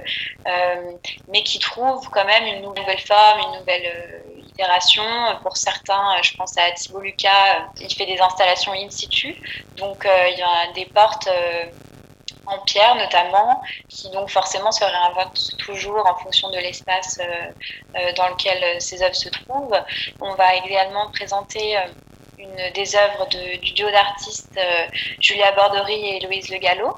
euh, 0.48 0.92
mais 1.28 1.44
qui 1.44 1.60
trouve 1.60 2.10
quand 2.10 2.26
même 2.26 2.46
une 2.46 2.62
nouvelle 2.62 3.00
forme, 3.00 3.40
une 3.52 3.60
nouvelle 3.60 3.86
euh, 3.86 4.42
itération. 4.48 5.04
Pour 5.44 5.58
certains, 5.58 6.16
euh, 6.16 6.24
je 6.24 6.36
pense 6.36 6.58
à 6.58 6.72
Thibault 6.72 7.02
Lucas, 7.02 7.68
il 7.80 7.94
fait 7.94 8.06
des 8.06 8.20
installations 8.20 8.74
in 8.74 8.90
situ, 8.90 9.36
donc 9.78 10.06
il 10.06 10.38
y 10.38 10.42
a 10.42 10.72
des 10.74 10.86
portes 10.86 11.30
en 12.46 12.60
pierre 12.60 12.96
notamment, 12.96 13.62
qui 13.88 14.10
donc 14.10 14.30
forcément 14.30 14.72
se 14.72 14.84
réinventent 14.84 15.58
toujours 15.60 16.06
en 16.08 16.16
fonction 16.18 16.50
de 16.50 16.58
l'espace 16.58 17.20
dans 18.18 18.28
lequel 18.30 18.82
ces 18.82 19.04
œuvres 19.04 19.16
se 19.16 19.30
trouvent. 19.30 19.80
On 20.20 20.34
va 20.34 20.56
également 20.56 21.12
présenter 21.12 21.78
des 22.74 22.96
œuvres 22.96 23.28
du 23.28 23.74
duo 23.74 23.90
d'artistes 23.92 24.60
Julia 25.20 25.52
Bordery 25.52 26.16
et 26.16 26.20
Louise 26.22 26.50
Le 26.50 26.58
Gallo, 26.58 26.96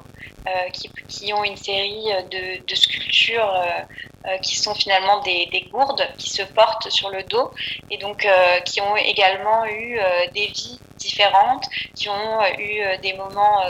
euh, 0.48 0.70
qui, 1.06 1.32
ont 1.32 1.44
une 1.44 1.56
série 1.56 2.08
de, 2.32 2.74
sculptures 2.74 3.54
euh, 3.54 3.82
euh, 4.26 4.38
qui 4.38 4.56
sont 4.56 4.74
finalement 4.74 5.20
des, 5.20 5.46
des, 5.46 5.60
gourdes 5.70 6.04
qui 6.18 6.30
se 6.30 6.42
portent 6.42 6.90
sur 6.90 7.10
le 7.10 7.22
dos 7.22 7.52
et 7.92 7.98
donc 7.98 8.26
qui 8.64 8.80
ont 8.80 8.96
également 8.96 9.64
eu 9.66 10.00
des 10.34 10.46
vies 10.48 10.80
différentes, 10.96 11.64
qui 11.94 12.08
ont 12.08 12.44
eu 12.58 12.98
des 13.02 13.12
moments 13.12 13.62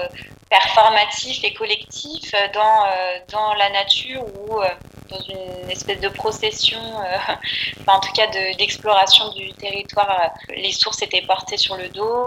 performatifs 0.52 1.42
et 1.44 1.54
collectifs 1.54 2.34
dans, 2.52 2.84
dans 3.30 3.54
la 3.54 3.70
nature 3.70 4.22
ou 4.22 4.60
dans 5.08 5.20
une 5.20 5.70
espèce 5.70 5.98
de 6.00 6.08
procession, 6.08 6.78
en 7.86 8.00
tout 8.00 8.12
cas 8.12 8.26
d'exploration 8.58 9.32
du 9.32 9.50
territoire. 9.54 10.30
Les 10.54 10.72
sources 10.72 11.00
étaient 11.00 11.22
portées 11.22 11.56
sur 11.56 11.78
le 11.78 11.88
dos, 11.88 12.26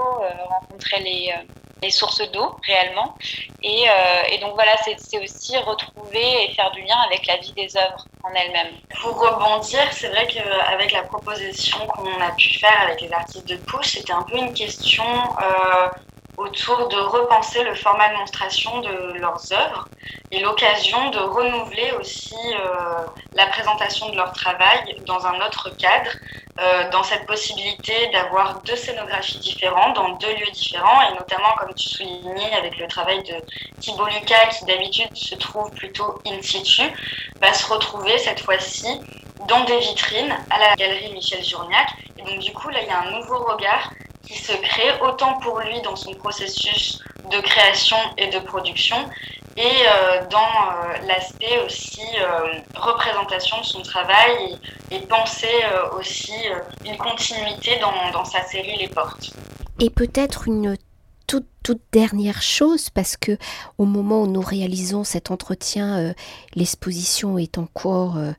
rencontraient 0.49 1.01
les 1.01 1.35
les 1.81 1.91
sources 1.91 2.21
d'eau 2.31 2.55
réellement. 2.65 3.15
Et, 3.61 3.85
euh, 3.87 4.23
et, 4.31 4.37
donc 4.39 4.53
voilà, 4.55 4.71
c'est 4.77 5.19
aussi 5.23 5.57
retrouver 5.57 6.43
et 6.43 6.53
faire 6.53 6.71
du 6.71 6.81
lien 6.81 6.97
avec 7.05 7.25
la 7.27 7.37
vie 7.37 7.53
des 7.53 7.77
œuvres 7.77 8.05
en 8.23 8.33
elles-mêmes. 8.33 8.73
Pour 9.01 9.19
rebondir, 9.19 9.81
c'est 9.91 10.09
vrai 10.09 10.27
qu'avec 10.27 10.91
la 10.91 11.03
proposition 11.03 11.79
qu'on 11.87 12.21
a 12.21 12.31
pu 12.31 12.57
faire 12.59 12.81
avec 12.81 13.01
les 13.01 13.11
artistes 13.13 13.47
de 13.47 13.57
Pouche, 13.57 13.87
c'était 13.87 14.13
un 14.13 14.23
peu 14.23 14.37
une 14.37 14.53
question 14.53 15.03
euh, 15.03 15.87
autour 16.37 16.87
de 16.87 16.97
repenser 16.97 17.63
le 17.63 17.75
format 17.75 18.09
de 18.09 18.17
monstration 18.17 18.81
de 18.81 19.17
leurs 19.19 19.51
œuvres 19.53 19.87
et 20.31 20.39
l'occasion 20.39 21.09
de 21.11 21.19
renouveler 21.19 21.91
aussi 21.99 22.35
euh, 22.35 23.05
la 23.33 23.47
présentation 23.47 24.09
de 24.09 24.15
leur 24.17 24.33
travail 24.33 24.97
dans 25.05 25.25
un 25.25 25.39
autre 25.45 25.69
cadre, 25.77 26.11
euh, 26.59 26.89
dans 26.89 27.03
cette 27.03 27.25
possibilité 27.25 27.93
d'avoir 28.13 28.61
deux 28.61 28.75
scénographies 28.75 29.39
différentes, 29.39 29.95
dans 29.95 30.09
deux 30.13 30.33
lieux 30.35 30.51
différents, 30.51 31.01
et 31.09 31.13
notamment, 31.13 31.53
comme 31.59 31.73
tu 31.73 31.87
soulignais, 31.87 32.53
avec 32.53 32.77
le 32.77 32.87
travail 32.87 33.23
de 33.23 33.35
Thibault 33.79 34.07
Lucas, 34.07 34.47
qui 34.57 34.65
d'habitude 34.65 35.15
se 35.15 35.35
trouve 35.35 35.69
plutôt 35.71 36.21
in 36.25 36.41
situ, 36.41 36.83
va 37.41 37.53
se 37.53 37.71
retrouver 37.71 38.17
cette 38.17 38.39
fois-ci 38.39 38.87
dans 39.47 39.63
des 39.65 39.77
vitrines 39.79 40.35
à 40.49 40.59
la 40.59 40.75
galerie 40.75 41.11
Michel 41.13 41.43
Journiac. 41.43 41.87
Et 42.17 42.23
donc, 42.23 42.39
du 42.39 42.51
coup, 42.53 42.69
là, 42.69 42.79
il 42.81 42.87
y 42.87 42.91
a 42.91 43.01
un 43.01 43.11
nouveau 43.11 43.39
regard 43.39 43.91
qui 44.25 44.37
se 44.37 44.53
crée 44.53 44.99
autant 45.01 45.39
pour 45.39 45.59
lui 45.59 45.81
dans 45.81 45.95
son 45.95 46.13
processus 46.13 46.99
de 47.31 47.39
création 47.41 47.97
et 48.17 48.27
de 48.27 48.39
production 48.39 48.97
et 49.57 49.61
euh, 49.61 50.25
dans 50.29 50.37
euh, 50.37 51.07
l'aspect 51.07 51.59
aussi 51.65 52.01
euh, 52.19 52.59
représentation 52.75 53.59
de 53.61 53.65
son 53.65 53.81
travail 53.81 54.59
et, 54.91 54.99
penser 54.99 55.47
aussi 55.97 56.33
une 56.83 56.97
continuité 56.97 57.77
dans, 57.79 58.11
dans 58.11 58.25
sa 58.25 58.43
série 58.43 58.75
Les 58.77 58.87
Portes. 58.87 59.31
Et 59.79 59.89
peut-être 59.89 60.47
une 60.47 60.75
toute, 61.27 61.45
dernière 61.91 62.43
chose, 62.43 62.91
parce 62.91 63.17
que 63.17 63.39
au 63.79 63.85
moment 63.85 64.21
où 64.21 64.27
nous 64.27 64.41
réalisons 64.41 65.03
cet 65.03 65.31
entretien, 65.31 65.97
euh, 65.97 66.13
l'exposition 66.53 67.39
est 67.39 67.57
en 67.57 67.65
cours, 67.65 68.17
euh, 68.17 68.33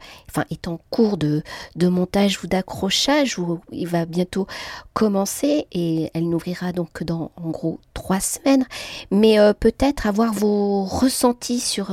de, 1.75 1.89
montage 1.89 2.45
ou 2.45 2.47
d'accrochage, 2.47 3.37
où 3.39 3.59
il 3.73 3.89
va 3.89 4.07
bientôt 4.07 4.47
commencer 4.93 5.67
et 5.73 6.11
elle 6.15 6.29
n'ouvrira 6.29 6.71
donc 6.71 7.03
dans 7.03 7.33
en 7.37 7.51
gros 7.51 7.81
trois 7.95 8.21
semaines. 8.21 8.65
Mais 9.11 9.41
euh, 9.41 9.53
peut-être 9.53 10.07
avoir 10.07 10.33
vos 10.33 10.85
ressentis 10.85 11.61
sur 11.61 11.91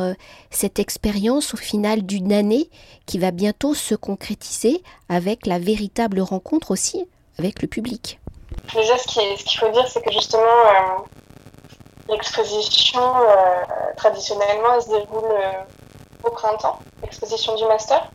cette 0.52 0.78
expérience 0.78 1.56
au 1.56 1.58
final 1.58 2.04
d'une 2.04 2.32
année 2.32 2.70
qui 3.08 3.18
va 3.18 3.32
bientôt 3.32 3.74
se 3.74 3.96
concrétiser 3.96 4.84
avec 5.10 5.48
la 5.48 5.58
véritable 5.58 6.20
rencontre 6.20 6.70
aussi 6.70 7.06
avec 7.40 7.64
le 7.64 7.68
public. 7.68 8.20
Déjà, 8.74 8.98
ce 8.98 9.08
qu'il 9.08 9.60
faut 9.60 9.70
dire, 9.70 9.88
c'est 9.88 10.02
que 10.02 10.12
justement, 10.12 10.42
euh, 10.42 10.98
l'exposition, 12.10 13.02
euh, 13.02 13.64
traditionnellement, 13.96 14.76
elle 14.76 14.82
se 14.82 14.90
déroule 14.90 15.32
euh, 15.32 15.52
au 16.24 16.32
printemps, 16.32 16.80
l'exposition 17.02 17.56
du 17.56 17.66
master. 17.66 18.10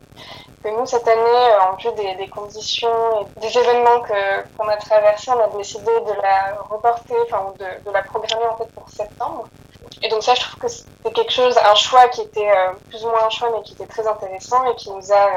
Que 0.62 0.68
nous, 0.68 0.86
cette 0.86 1.06
année, 1.06 1.48
en 1.70 1.76
vue 1.76 2.16
des, 2.16 2.28
conditions 2.28 2.88
et 3.20 3.40
des 3.40 3.56
événements 3.56 4.02
qu'on 4.56 4.68
a 4.68 4.76
traversés, 4.76 5.30
on 5.30 5.40
a 5.40 5.56
décidé 5.56 5.84
de 5.84 6.20
la 6.20 6.60
reporter, 6.68 7.14
enfin 7.26 7.52
de, 7.56 7.84
de 7.84 7.90
la 7.92 8.02
programmer 8.02 8.46
en 8.46 8.56
fait 8.56 8.72
pour 8.72 8.90
septembre. 8.90 9.48
Et 10.02 10.08
donc 10.08 10.24
ça, 10.24 10.34
je 10.34 10.40
trouve 10.40 10.60
que 10.60 10.68
c'était 10.68 11.12
quelque 11.12 11.32
chose, 11.32 11.56
un 11.56 11.74
choix 11.76 12.08
qui 12.08 12.22
était 12.22 12.50
plus 12.88 13.04
ou 13.04 13.08
moins 13.08 13.26
un 13.26 13.30
choix, 13.30 13.50
mais 13.54 13.62
qui 13.62 13.74
était 13.74 13.86
très 13.86 14.06
intéressant 14.08 14.68
et 14.68 14.74
qui 14.74 14.90
nous 14.90 15.12
a 15.12 15.28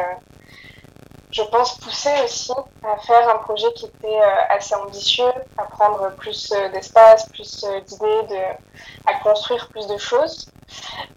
je 1.32 1.44
pense, 1.44 1.78
poussé 1.80 2.10
aussi 2.24 2.52
à 2.84 2.98
faire 2.98 3.30
un 3.30 3.38
projet 3.40 3.72
qui 3.74 3.86
était 3.86 4.08
euh, 4.22 4.36
assez 4.50 4.76
ambitieux, 4.76 5.32
à 5.58 5.64
prendre 5.64 6.12
plus 6.18 6.52
euh, 6.52 6.70
d'espace, 6.70 7.28
plus 7.30 7.64
euh, 7.64 7.80
d'idées, 7.82 8.44
à 9.06 9.14
construire 9.24 9.70
plus 9.70 9.88
de 9.88 9.98
choses. 9.98 10.52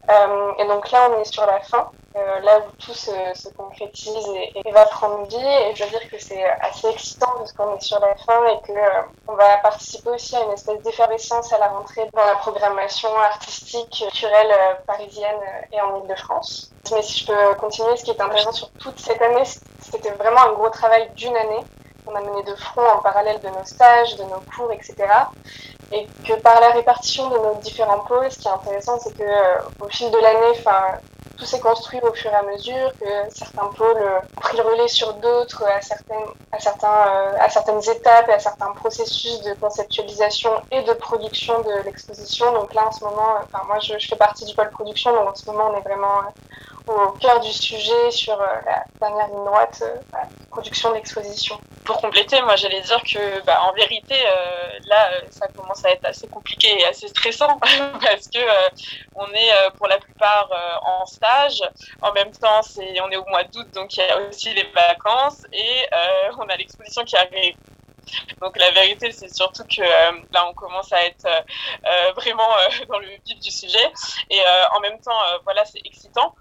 et 0.09 0.67
donc 0.67 0.91
là, 0.91 1.11
on 1.11 1.21
est 1.21 1.33
sur 1.33 1.47
la 1.47 1.61
fin. 1.61 1.91
Euh, 2.17 2.41
là 2.43 2.61
où 2.61 2.71
tout 2.79 2.95
se, 2.95 3.11
se 3.35 3.49
concrétise 3.49 4.29
et, 4.55 4.71
va 4.71 4.87
prendre 4.87 5.27
vie. 5.27 5.37
Et 5.37 5.75
je 5.75 5.83
veux 5.83 5.91
dire 5.91 6.09
que 6.09 6.19
c'est 6.19 6.45
assez 6.45 6.87
excitant 6.87 7.33
parce 7.39 7.53
qu'on 7.53 7.77
est 7.77 7.81
sur 7.81 7.99
la 7.99 8.15
fin 8.15 8.47
et 8.47 8.61
que 8.65 8.71
euh, 8.71 9.03
on 9.27 9.35
va 9.35 9.57
participer 9.57 10.11
aussi 10.11 10.37
à 10.37 10.45
une 10.45 10.53
espèce 10.53 10.81
d'effervescence 10.83 11.53
à 11.53 11.59
la 11.59 11.67
rentrée 11.67 12.09
dans 12.13 12.25
la 12.25 12.37
programmation 12.37 13.09
artistique, 13.19 13.91
culturelle 13.91 14.53
euh, 14.53 14.75
parisienne 14.87 15.41
et 15.73 15.81
en 15.81 16.03
Ile-de-France. 16.03 16.71
Mais 16.93 17.03
si 17.03 17.25
je 17.25 17.33
peux 17.33 17.55
continuer, 17.57 17.97
ce 17.97 18.05
qui 18.05 18.13
est 18.13 18.21
intéressant 18.21 18.53
sur 18.53 18.71
toute 18.79 19.01
cette 19.01 19.21
année, 19.21 19.45
c'était 19.81 20.13
vraiment 20.13 20.43
un 20.43 20.53
gros 20.53 20.71
travail 20.71 21.11
d'une 21.17 21.37
année. 21.37 21.65
On 22.07 22.15
a 22.15 22.21
mené 22.21 22.45
de 22.45 22.55
front 22.55 22.87
en 22.97 23.03
parallèle 23.03 23.41
de 23.41 23.49
nos 23.49 23.65
stages, 23.65 24.15
de 24.15 24.23
nos 24.23 24.43
cours, 24.55 24.71
etc. 24.71 24.95
Et 25.91 26.07
que 26.25 26.35
par 26.35 26.61
la 26.61 26.71
répartition 26.71 27.29
de 27.31 27.39
nos 27.39 27.55
différents 27.57 28.01
pôles, 28.01 28.31
ce 28.31 28.39
qui 28.39 28.47
est 28.47 28.53
intéressant, 28.53 29.01
c'est 29.01 29.17
que 29.17 29.83
au 29.83 29.89
fil 29.89 30.11
de 30.13 30.19
l'année, 30.19 30.59
enfin, 30.59 31.01
tout 31.37 31.45
s'est 31.45 31.61
construit 31.61 32.01
au 32.03 32.13
fur 32.13 32.31
et 32.31 32.35
à 32.35 32.43
mesure, 32.43 32.93
que 33.01 33.35
certains 33.35 33.67
pôles 33.77 33.97
ont 34.37 34.41
pris 34.41 34.57
le 34.57 34.63
relais 34.63 34.89
sur 34.89 35.15
d'autres 35.15 35.65
à, 35.65 35.81
certaines, 35.81 36.27
à, 36.53 36.59
certains, 36.59 36.89
euh, 36.89 37.37
à 37.41 37.49
certaines 37.49 37.83
étapes 37.83 38.29
et 38.29 38.33
à 38.33 38.39
certains 38.39 38.73
processus 38.73 39.41
de 39.43 39.55
conceptualisation 39.55 40.51
et 40.71 40.83
de 40.83 40.93
production 40.93 41.61
de 41.63 41.85
l'exposition. 41.85 42.53
Donc 42.53 42.75
là, 42.75 42.89
en 42.89 42.93
ce 42.93 43.05
moment, 43.05 43.39
enfin, 43.43 43.65
moi, 43.67 43.79
je, 43.81 43.99
je, 43.99 44.09
fais 44.09 44.17
partie 44.17 44.45
du 44.45 44.55
pôle 44.55 44.71
production, 44.71 45.13
donc 45.13 45.29
en 45.29 45.35
ce 45.35 45.47
moment, 45.51 45.71
on 45.73 45.79
est 45.79 45.83
vraiment 45.83 46.23
au 46.87 47.13
cœur 47.13 47.41
du 47.41 47.53
sujet 47.53 48.11
sur 48.11 48.39
euh, 48.41 48.47
la 48.67 48.85
dernière 49.01 49.29
ligne 49.29 49.45
droite, 49.45 49.83
euh, 49.83 49.97
la 50.13 50.29
production 50.51 50.91
de 50.91 50.97
l'exposition. 50.97 51.59
Pour 51.85 51.99
compléter, 51.99 52.41
moi 52.43 52.57
j'allais 52.57 52.83
dire 52.83 53.03
que 53.03 53.45
bah, 53.45 53.59
en 53.63 53.73
vérité 53.73 54.15
euh, 54.15 54.79
là 54.87 55.11
ça 55.31 55.49
commence 55.49 55.85
à 55.85 55.91
être 55.91 56.05
assez 56.05 56.29
compliqué 56.29 56.69
et 56.79 56.85
assez 56.85 57.09
stressant 57.09 57.59
parce 58.03 58.29
que 58.29 58.39
on 59.15 59.27
est 59.33 59.71
pour 59.77 59.87
la 59.87 59.99
plupart 59.99 60.51
en 60.85 61.07
stage. 61.07 61.63
En 62.03 62.13
même 62.13 62.31
temps, 62.33 62.63
c'est 62.63 63.01
on 63.01 63.11
est 63.11 63.17
au 63.17 63.25
mois 63.27 63.45
d'août 63.45 63.67
donc 63.73 63.97
il 63.97 64.01
y 64.01 64.03
a 64.03 64.19
aussi 64.29 64.53
les 64.53 64.65
vacances 64.75 65.43
et 65.53 65.89
on 66.39 66.49
a 66.49 66.57
l'exposition 66.57 67.05
qui 67.05 67.17
arrive 67.17 67.57
donc 68.41 68.59
la 68.59 68.71
vérité, 68.73 69.11
c'est 69.13 69.35
surtout 69.35 69.65
que 69.65 69.81
là, 69.81 70.47
on 70.47 70.53
commence 70.53 70.93
à 70.93 71.03
être 71.07 71.27
vraiment 72.15 72.51
dans 72.89 72.99
le 72.99 73.09
vif 73.25 73.41
du 73.41 73.51
sujet. 73.51 73.93
Et 74.29 74.41
en 74.77 74.81
même 74.81 75.01
temps, 75.01 75.19
voilà, 75.45 75.65
c'est 75.65 75.81
excitant. 75.87 76.35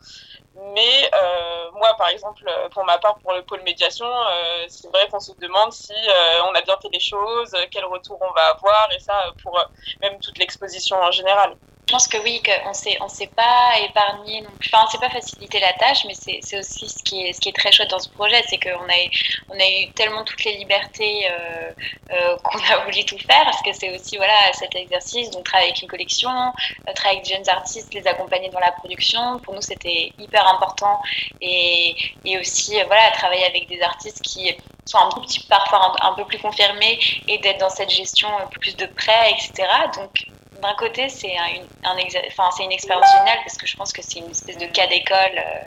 Mais 0.55 1.09
euh, 1.15 1.71
moi, 1.73 1.95
par 1.97 2.09
exemple, 2.09 2.43
pour 2.71 2.85
ma 2.85 2.97
part, 2.99 3.17
pour 3.19 3.33
le 3.33 3.41
pôle 3.43 3.63
médiation, 3.63 4.05
euh, 4.05 4.65
c'est 4.67 4.87
vrai 4.89 5.07
qu'on 5.09 5.19
se 5.19 5.31
demande 5.39 5.71
si 5.71 5.93
euh, 5.93 6.43
on 6.47 6.53
a 6.53 6.61
bien 6.61 6.77
fait 6.79 6.89
les 6.93 6.99
choses, 6.99 7.55
quel 7.71 7.85
retour 7.85 8.19
on 8.21 8.31
va 8.33 8.41
avoir, 8.55 8.89
et 8.95 8.99
ça 8.99 9.13
pour 9.41 9.59
même 10.01 10.19
toute 10.19 10.37
l'exposition 10.37 10.97
en 10.97 11.11
général. 11.11 11.55
Pense 11.93 12.07
que 12.07 12.17
oui, 12.23 12.41
qu'on 12.41 12.71
on 12.71 13.07
s'est 13.07 13.29
pas 13.35 13.79
épargné, 13.87 14.43
enfin, 14.65 14.83
on 14.83 14.89
s'est 14.89 14.97
pas 14.97 15.11
facilité 15.11 15.59
la 15.59 15.73
tâche, 15.73 16.05
mais 16.07 16.15
c'est, 16.15 16.57
aussi 16.57 16.89
ce 16.89 17.03
qui 17.03 17.21
est, 17.21 17.55
très 17.55 17.71
chouette 17.71 17.91
dans 17.91 17.99
ce 17.99 18.09
projet, 18.09 18.43
c'est 18.49 18.57
qu'on 18.57 18.89
a, 18.89 19.69
eu 19.69 19.91
tellement 19.91 20.23
toutes 20.23 20.43
les 20.43 20.57
libertés 20.57 21.27
euh, 21.29 21.71
euh, 22.09 22.35
qu'on 22.37 22.57
a 22.57 22.83
voulu 22.85 23.05
tout 23.05 23.19
faire, 23.19 23.43
parce 23.43 23.61
que 23.61 23.71
c'est 23.73 23.95
aussi 23.95 24.17
voilà 24.17 24.33
cet 24.53 24.73
exercice, 24.73 25.29
donc 25.29 25.43
travailler 25.43 25.69
avec 25.69 25.83
une 25.83 25.87
collection, 25.87 26.31
euh, 26.31 26.93
travailler 26.95 27.19
avec 27.19 27.29
des 27.29 27.35
jeunes 27.35 27.49
artistes, 27.49 27.93
les 27.93 28.07
accompagner 28.07 28.49
dans 28.49 28.59
la 28.59 28.71
production. 28.71 29.37
Pour 29.43 29.53
nous, 29.53 29.61
c'était 29.61 30.13
hyper 30.17 30.47
important, 30.47 30.99
et, 31.39 31.95
aussi 32.39 32.73
voilà 32.87 33.11
travailler 33.11 33.45
avec 33.45 33.67
des 33.67 33.79
artistes 33.83 34.23
qui 34.23 34.51
sont 34.85 34.97
un 34.97 35.11
petit 35.21 35.41
parfois 35.41 35.95
un, 36.01 36.09
un 36.09 36.13
peu 36.13 36.25
plus 36.25 36.39
confirmés 36.39 36.97
et 37.27 37.37
d'être 37.37 37.59
dans 37.59 37.69
cette 37.69 37.91
gestion 37.91 38.29
plus 38.49 38.75
de 38.77 38.87
près, 38.87 39.31
etc. 39.31 39.67
Donc 39.95 40.25
d'un 40.63 40.73
côté, 40.75 41.09
c'est 41.09 41.37
un, 41.37 41.97
une 41.97 42.71
expérience 42.71 43.11
géniale 43.11 43.39
parce 43.43 43.57
que 43.57 43.67
je 43.67 43.75
pense 43.75 43.91
que 43.91 44.01
c'est 44.01 44.19
une 44.19 44.31
espèce 44.31 44.57
de 44.57 44.65
cas 44.67 44.87
d'école. 44.87 45.37
Euh, 45.37 45.59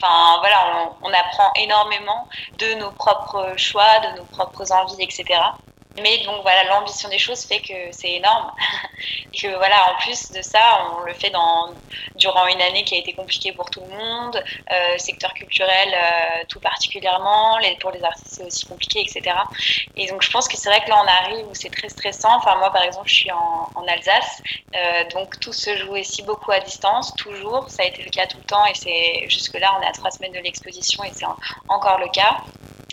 enfin, 0.00 0.38
voilà, 0.40 0.92
on, 1.02 1.08
apprend 1.08 1.50
énormément 1.56 2.28
de 2.58 2.74
nos 2.74 2.90
propres 2.92 3.54
choix, 3.56 3.98
de 4.00 4.18
nos 4.18 4.24
propres 4.26 4.70
envies, 4.70 5.02
etc. 5.02 5.24
Mais 6.00 6.18
donc 6.24 6.42
voilà, 6.42 6.64
l'ambition 6.64 7.08
des 7.08 7.18
choses 7.18 7.44
fait 7.44 7.60
que 7.60 7.74
c'est 7.90 8.12
énorme. 8.12 8.52
et 9.32 9.36
que 9.36 9.54
voilà, 9.56 9.92
en 9.92 9.96
plus 10.00 10.30
de 10.32 10.40
ça, 10.42 10.88
on 10.90 11.04
le 11.04 11.12
fait 11.12 11.30
dans, 11.30 11.74
durant 12.16 12.46
une 12.46 12.60
année 12.60 12.84
qui 12.84 12.94
a 12.94 12.98
été 12.98 13.12
compliquée 13.12 13.52
pour 13.52 13.70
tout 13.70 13.80
le 13.80 13.96
monde, 13.96 14.42
euh, 14.70 14.98
secteur 14.98 15.34
culturel 15.34 15.88
euh, 15.94 16.44
tout 16.48 16.60
particulièrement, 16.60 17.58
les, 17.58 17.76
pour 17.76 17.90
les 17.90 18.02
artistes 18.02 18.28
c'est 18.28 18.44
aussi 18.44 18.66
compliqué, 18.66 19.00
etc. 19.00 19.36
Et 19.96 20.06
donc 20.06 20.22
je 20.22 20.30
pense 20.30 20.48
que 20.48 20.56
c'est 20.56 20.68
vrai 20.68 20.82
que 20.84 20.88
là 20.88 21.02
on 21.02 21.08
arrive 21.08 21.46
où 21.48 21.54
c'est 21.54 21.70
très 21.70 21.88
stressant. 21.88 22.36
Enfin 22.36 22.56
moi 22.56 22.70
par 22.70 22.82
exemple 22.82 23.08
je 23.08 23.14
suis 23.14 23.30
en, 23.30 23.68
Alsace, 23.88 24.42
euh, 24.76 25.04
donc 25.12 25.38
tout 25.40 25.52
se 25.52 25.76
joue 25.76 25.96
ici 25.96 26.22
beaucoup 26.22 26.52
à 26.52 26.60
distance, 26.60 27.14
toujours. 27.16 27.68
Ça 27.68 27.82
a 27.82 27.86
été 27.86 28.02
le 28.02 28.10
cas 28.10 28.26
tout 28.26 28.38
le 28.38 28.44
temps 28.44 28.64
et 28.66 28.74
c'est 28.74 29.28
jusque 29.28 29.58
là 29.58 29.74
on 29.78 29.82
est 29.82 29.86
à 29.86 29.92
trois 29.92 30.10
semaines 30.10 30.32
de 30.32 30.38
l'exposition 30.38 31.02
et 31.04 31.10
c'est 31.12 31.26
encore 31.68 31.98
le 31.98 32.08
cas. 32.08 32.38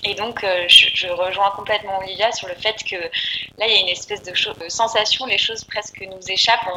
Et 0.04 0.16
donc, 0.16 0.44
euh, 0.44 0.66
je, 0.68 1.08
rejoins 1.08 1.52
complètement 1.52 2.00
Olivia 2.00 2.32
sur 2.32 2.48
le 2.48 2.56
fait 2.56 2.76
que 2.84 2.96
là, 2.96 3.68
il 3.68 3.72
y 3.72 3.78
a 3.78 3.80
une 3.82 3.90
espèce 3.90 4.24
de, 4.24 4.34
sensation, 4.70 5.26
les 5.26 5.38
choses 5.38 5.64
presque 5.66 6.02
nous 6.02 6.32
échappent, 6.32 6.68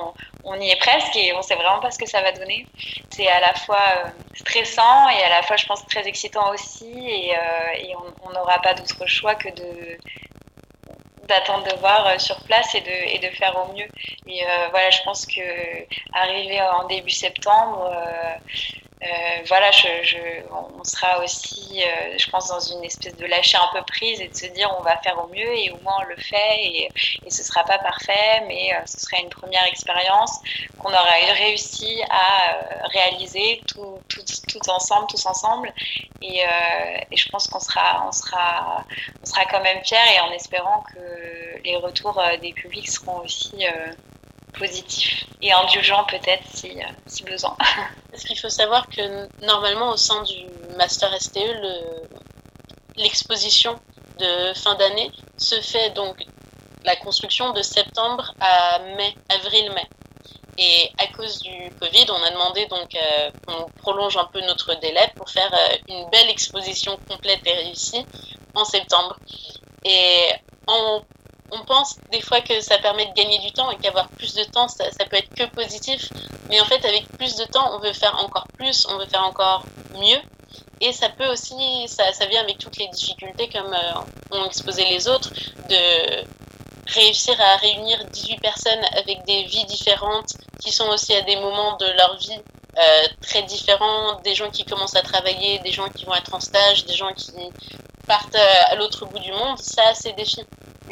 on, 0.44 0.60
y 0.60 0.70
est 0.70 0.76
presque 0.76 1.14
et 1.16 1.32
on 1.34 1.42
sait 1.42 1.54
vraiment 1.54 1.80
pas 1.80 1.90
ce 1.90 1.98
que 1.98 2.08
ça 2.08 2.20
va 2.20 2.32
donner. 2.32 2.66
C'est 3.10 3.28
à 3.28 3.40
la 3.40 3.54
fois 3.54 3.80
euh, 3.98 4.08
stressant 4.34 5.08
et 5.10 5.22
à 5.22 5.28
la 5.28 5.42
fois, 5.42 5.56
je 5.56 5.66
pense, 5.66 5.86
très 5.86 6.06
excitant 6.06 6.50
aussi 6.50 6.90
et, 6.90 7.36
euh, 7.36 7.94
on 8.24 8.30
n'aura 8.30 8.58
pas 8.60 8.74
d'autre 8.74 9.06
choix 9.06 9.34
que 9.34 9.48
d'attendre 11.28 11.64
de 11.64 11.76
voir 11.78 12.20
sur 12.20 12.36
place 12.44 12.74
et 12.74 12.80
de, 12.80 13.14
et 13.14 13.18
de 13.18 13.28
faire 13.36 13.56
au 13.56 13.72
mieux. 13.72 13.88
Et 14.26 14.42
voilà, 14.70 14.90
je 14.90 15.02
pense 15.02 15.26
que 15.26 15.40
arriver 16.14 16.60
en 16.60 16.86
début 16.86 17.10
septembre, 17.10 17.90
euh, 19.02 19.42
voilà, 19.48 19.70
je, 19.72 19.88
on 20.52 20.84
sera 20.84 21.18
aussi, 21.24 21.82
euh, 21.82 22.16
je 22.18 22.30
pense, 22.30 22.48
dans 22.48 22.60
une 22.60 22.84
espèce 22.84 23.16
de 23.16 23.26
lâcher 23.26 23.58
un 23.58 23.68
peu 23.72 23.82
prise 23.84 24.20
et 24.20 24.28
de 24.28 24.36
se 24.36 24.46
dire 24.46 24.72
on 24.78 24.82
va 24.82 24.96
faire 24.98 25.18
au 25.18 25.26
mieux 25.26 25.58
et 25.58 25.72
au 25.72 25.78
moins 25.78 25.96
on 26.02 26.04
le 26.04 26.16
fait 26.16 26.62
et, 26.62 26.88
et 27.26 27.30
ce 27.30 27.42
sera 27.42 27.64
pas 27.64 27.78
parfait, 27.78 28.44
mais 28.46 28.72
euh, 28.72 28.78
ce 28.86 29.00
serait 29.00 29.20
une 29.20 29.28
première 29.28 29.64
expérience 29.64 30.38
qu'on 30.78 30.90
aura 30.90 31.14
réussi 31.34 32.00
à 32.10 32.60
réaliser 32.92 33.60
tout, 33.66 33.98
tout, 34.08 34.22
tout, 34.46 34.70
ensemble, 34.70 35.08
tous 35.08 35.26
ensemble. 35.26 35.72
Et, 36.20 36.42
et 37.10 37.16
je 37.16 37.28
pense 37.28 37.48
qu'on 37.48 37.58
sera, 37.58 38.04
on 38.06 38.12
sera, 38.12 38.84
on 39.20 39.26
sera 39.26 39.44
quand 39.46 39.60
même 39.62 39.82
fiers 39.84 39.96
et 40.14 40.20
en 40.20 40.30
espérant 40.30 40.84
que 40.94 41.62
les 41.64 41.76
retours 41.76 42.22
des 42.40 42.52
publics 42.52 42.88
seront 42.88 43.20
aussi 43.20 43.66
positif 44.58 45.24
et 45.40 45.52
indulgent 45.52 46.04
peut-être 46.04 46.44
si, 46.52 46.70
euh, 46.70 46.86
si 47.06 47.22
besoin. 47.24 47.56
Parce 48.10 48.24
qu'il 48.24 48.38
faut 48.38 48.48
savoir 48.48 48.86
que 48.88 49.28
normalement 49.44 49.90
au 49.90 49.96
sein 49.96 50.22
du 50.22 50.46
Master 50.76 51.10
STE, 51.20 51.38
l'exposition 52.96 53.78
de 54.18 54.52
fin 54.54 54.74
d'année 54.74 55.10
se 55.36 55.60
fait 55.60 55.90
donc 55.90 56.24
la 56.84 56.96
construction 56.96 57.52
de 57.52 57.62
septembre 57.62 58.34
à 58.40 58.78
mai, 58.96 59.14
avril-mai. 59.28 59.88
Et 60.58 60.90
à 60.98 61.06
cause 61.06 61.40
du 61.40 61.70
Covid, 61.80 62.06
on 62.10 62.22
a 62.22 62.30
demandé 62.30 62.66
donc 62.66 62.94
euh, 62.94 63.30
qu'on 63.46 63.70
prolonge 63.80 64.16
un 64.18 64.26
peu 64.26 64.40
notre 64.42 64.74
délai 64.74 65.10
pour 65.16 65.30
faire 65.30 65.50
euh, 65.52 65.76
une 65.88 66.10
belle 66.10 66.28
exposition 66.28 66.98
complète 67.08 67.40
et 67.46 67.54
réussie 67.54 68.04
en 68.54 68.64
septembre. 68.64 69.18
Et 69.84 70.26
en 70.66 71.02
on 71.52 71.64
pense 71.64 71.96
des 72.10 72.20
fois 72.20 72.40
que 72.40 72.60
ça 72.60 72.78
permet 72.78 73.06
de 73.06 73.12
gagner 73.12 73.38
du 73.38 73.52
temps 73.52 73.70
et 73.70 73.76
qu'avoir 73.76 74.08
plus 74.08 74.34
de 74.34 74.44
temps, 74.44 74.68
ça, 74.68 74.84
peut 75.08 75.16
être 75.16 75.34
que 75.34 75.44
positif. 75.44 76.10
Mais 76.48 76.60
en 76.60 76.64
fait, 76.64 76.84
avec 76.84 77.06
plus 77.18 77.36
de 77.36 77.44
temps, 77.44 77.74
on 77.76 77.78
veut 77.78 77.92
faire 77.92 78.18
encore 78.24 78.46
plus, 78.56 78.86
on 78.88 78.98
veut 78.98 79.06
faire 79.06 79.24
encore 79.24 79.64
mieux. 79.94 80.20
Et 80.80 80.92
ça 80.92 81.08
peut 81.10 81.26
aussi, 81.30 81.86
ça, 81.86 82.26
vient 82.26 82.40
avec 82.40 82.58
toutes 82.58 82.76
les 82.78 82.88
difficultés, 82.88 83.48
comme 83.48 83.72
euh, 83.72 84.38
ont 84.38 84.46
exposé 84.46 84.84
les 84.86 85.06
autres, 85.08 85.30
de 85.68 86.24
réussir 86.92 87.40
à 87.40 87.56
réunir 87.56 88.04
18 88.06 88.40
personnes 88.40 88.84
avec 88.96 89.24
des 89.24 89.44
vies 89.44 89.64
différentes, 89.66 90.32
qui 90.60 90.72
sont 90.72 90.88
aussi 90.88 91.14
à 91.14 91.20
des 91.22 91.36
moments 91.36 91.76
de 91.76 91.86
leur 91.86 92.16
vie 92.16 92.40
euh, 92.78 93.06
très 93.20 93.42
différents, 93.42 94.20
des 94.24 94.34
gens 94.34 94.50
qui 94.50 94.64
commencent 94.64 94.96
à 94.96 95.02
travailler, 95.02 95.58
des 95.60 95.70
gens 95.70 95.88
qui 95.90 96.04
vont 96.06 96.14
être 96.14 96.34
en 96.34 96.40
stage, 96.40 96.86
des 96.86 96.94
gens 96.94 97.12
qui 97.12 97.32
partent 98.06 98.34
euh, 98.34 98.70
à 98.70 98.74
l'autre 98.76 99.06
bout 99.06 99.18
du 99.18 99.32
monde, 99.32 99.58
ça, 99.58 99.94
c'est 99.94 100.14
défi. 100.14 100.42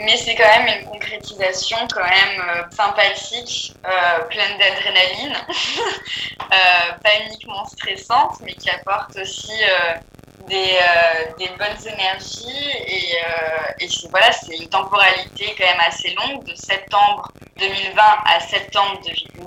Mais 0.00 0.16
c'est 0.16 0.34
quand 0.34 0.48
même 0.48 0.80
une 0.80 0.86
concrétisation 0.86 1.76
quand 1.92 2.02
même 2.02 2.40
euh, 2.48 2.62
sympathique, 2.70 3.74
euh, 3.84 4.24
pleine 4.30 4.58
d'adrénaline, 4.58 5.36
euh, 6.40 6.92
pas 7.04 7.10
uniquement 7.26 7.66
stressante, 7.66 8.40
mais 8.40 8.54
qui 8.54 8.70
apporte 8.70 9.16
aussi 9.16 9.52
des, 10.48 10.78
des, 11.38 11.48
bonnes 11.50 11.86
énergies 11.86 12.70
et, 12.86 13.84
et 13.84 13.88
voilà, 14.10 14.32
c'est 14.32 14.56
une 14.56 14.68
temporalité 14.68 15.54
quand 15.56 15.66
même 15.66 15.80
assez 15.86 16.14
longue 16.14 16.44
de 16.44 16.54
septembre 16.54 17.30
2020 17.58 18.02
à 18.24 18.40
septembre 18.40 19.00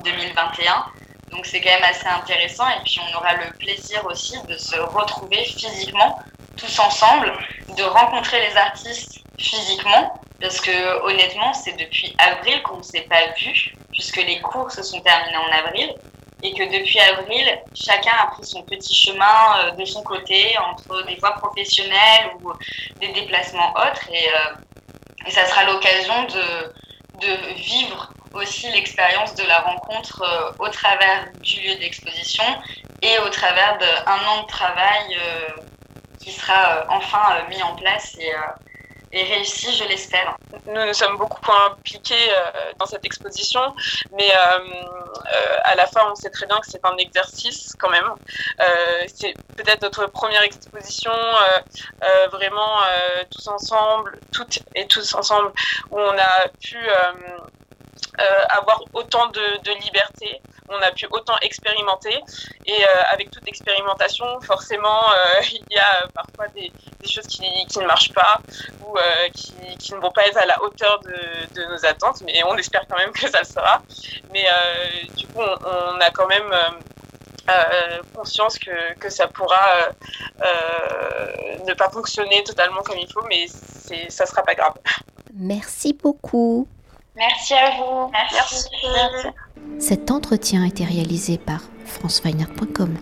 2021. 0.04 0.86
Donc 1.32 1.48
c'est 1.48 1.62
quand 1.62 1.72
même 1.72 1.84
assez 1.84 2.08
intéressant 2.08 2.70
et 2.70 2.84
puis 2.86 3.00
on 3.12 3.18
aura 3.18 3.34
le 3.34 3.52
plaisir 3.58 4.06
aussi 4.06 4.40
de 4.44 4.56
se 4.56 4.78
retrouver 4.78 5.44
physiquement 5.46 6.20
tous 6.56 6.80
ensemble, 6.80 7.34
de 7.76 7.84
rencontrer 7.84 8.48
les 8.48 8.56
artistes 8.56 9.23
physiquement, 9.38 10.14
parce 10.40 10.60
que 10.60 11.02
honnêtement, 11.04 11.54
c'est 11.54 11.78
depuis 11.78 12.16
avril 12.18 12.62
qu'on 12.64 12.78
ne 12.78 12.84
s'est 12.84 13.08
pas 13.10 13.28
vu, 13.38 13.74
puisque 13.92 14.18
les 14.18 14.40
cours 14.42 14.72
se 14.72 14.84
sont 14.84 15.00
terminés 15.02 15.38
en 15.38 15.66
avril, 15.66 15.96
et 16.44 16.54
que 16.54 16.64
depuis 16.64 17.00
avril, 17.00 17.62
chacun 17.74 18.12
a 18.22 18.28
pris 18.28 18.44
son 18.44 18.64
petit 18.64 18.94
chemin 18.94 19.58
euh, 19.60 19.72
de 19.72 19.86
son 19.86 20.04
côté, 20.04 20.58
entre 20.60 21.06
des 21.06 21.16
voies 21.16 21.36
professionnelles 21.36 22.32
ou 22.42 22.52
des 23.00 23.08
déplacements 23.14 23.72
autres, 23.72 24.10
et, 24.12 24.28
euh, 24.28 25.30
ça 25.30 25.46
sera 25.46 25.64
l'occasion 25.64 26.24
de, 26.24 27.26
de 27.26 27.54
vivre 27.54 28.12
aussi 28.34 28.70
l'expérience 28.72 29.36
de 29.36 29.44
la 29.44 29.60
rencontre 29.60 30.22
euh, 30.22 30.52
au 30.60 30.68
travers 30.68 31.32
du 31.40 31.62
lieu 31.62 31.76
d'exposition 31.76 32.44
et 33.02 33.18
au 33.20 33.30
travers 33.30 33.78
d'un 33.78 34.28
an 34.28 34.42
de 34.42 34.48
travail 34.48 35.18
qui 36.20 36.32
sera 36.32 36.86
enfin 36.90 37.44
mis 37.50 37.62
en 37.64 37.76
place 37.76 38.18
et, 38.20 38.32
et 39.14 39.24
réussi, 39.24 39.72
je 39.76 39.84
l'espère. 39.86 40.36
Nous 40.66 40.86
nous 40.86 40.94
sommes 40.94 41.18
beaucoup 41.18 41.52
impliqués 41.52 42.30
euh, 42.32 42.72
dans 42.80 42.88
cette 42.88 43.06
exposition, 43.06 43.62
mais 44.12 44.30
euh, 44.32 44.60
euh, 44.60 45.58
à 45.64 45.76
la 45.76 45.86
fin, 45.86 46.02
on 46.12 46.16
sait 46.16 46.32
très 46.32 46.48
bien 46.48 46.60
que 46.60 46.68
c'est 46.68 46.84
un 46.84 46.98
exercice 46.98 47.74
quand 47.78 47.90
même. 47.90 48.10
c'est 49.14 49.34
peut-être 49.56 49.84
notre 49.84 50.08
première 50.08 50.42
exposition 50.42 51.12
vraiment 52.32 52.80
tous 53.30 53.48
ensemble, 53.48 54.20
toutes 54.32 54.60
et 54.76 54.88
tous 54.88 55.14
ensemble, 55.14 55.52
où 55.92 56.00
on 56.00 56.18
a 56.18 56.48
pu 56.60 56.78
avoir 58.50 58.84
autant 58.94 59.28
de, 59.28 59.84
liberté, 59.84 60.42
on 60.70 60.82
a 60.82 60.92
pu 60.92 61.08
autant 61.12 61.38
expérimenter. 61.42 62.20
Et 62.66 62.84
euh, 62.84 62.88
avec 63.12 63.32
toute 63.32 63.48
expérimentation, 63.48 64.26
forcément, 64.42 65.12
euh, 65.12 65.42
il 65.52 65.76
y 65.76 65.80
a 65.80 66.08
parfois 66.14 66.48
des, 66.50 66.72
choses 67.06 67.28
qui, 67.28 67.42
ne 67.42 67.86
marchent 67.86 68.14
pas 68.14 68.40
ou 68.86 68.98
euh, 68.98 69.30
qui, 69.34 69.94
ne 69.94 70.00
vont 70.00 70.12
pas 70.12 70.26
être 70.26 70.38
à 70.38 70.46
la 70.46 70.62
hauteur 70.64 71.00
de, 71.02 71.66
nos 71.70 71.86
attentes, 71.86 72.22
mais 72.26 72.44
on 72.46 72.56
espère 72.56 72.86
quand 72.90 72.98
même 72.98 73.12
que 73.12 73.30
ça 73.30 73.40
le 73.40 73.46
sera. 73.46 73.82
Mais 74.32 74.46
du 75.16 75.28
coup, 75.28 75.42
on, 75.42 76.00
a 76.00 76.10
quand 76.12 76.28
même 76.28 76.52
conscience 78.16 78.58
que, 78.58 78.94
que, 78.96 79.10
ça 79.10 79.28
pourra 79.28 79.90
ne 81.66 81.74
pas 81.74 81.90
fonctionner 81.90 82.44
totalement 82.44 82.82
comme 82.82 82.98
il 82.98 83.12
faut, 83.12 83.24
mais 83.28 83.48
ça 84.10 84.26
sera 84.26 84.44
pas 84.44 84.56
grave. 84.56 84.74
Merci 85.34 85.94
beaucoup. 85.94 86.68
Merci 87.16 87.54
à 87.54 87.78
vous. 87.78 88.12
Merci. 88.12 88.68
Cet 89.80 90.12
entretien 90.12 90.64
a 90.64 90.68
été 90.68 90.84
réalisé 90.84 91.38
par 91.38 91.62
franceweiner.com. 91.86 92.98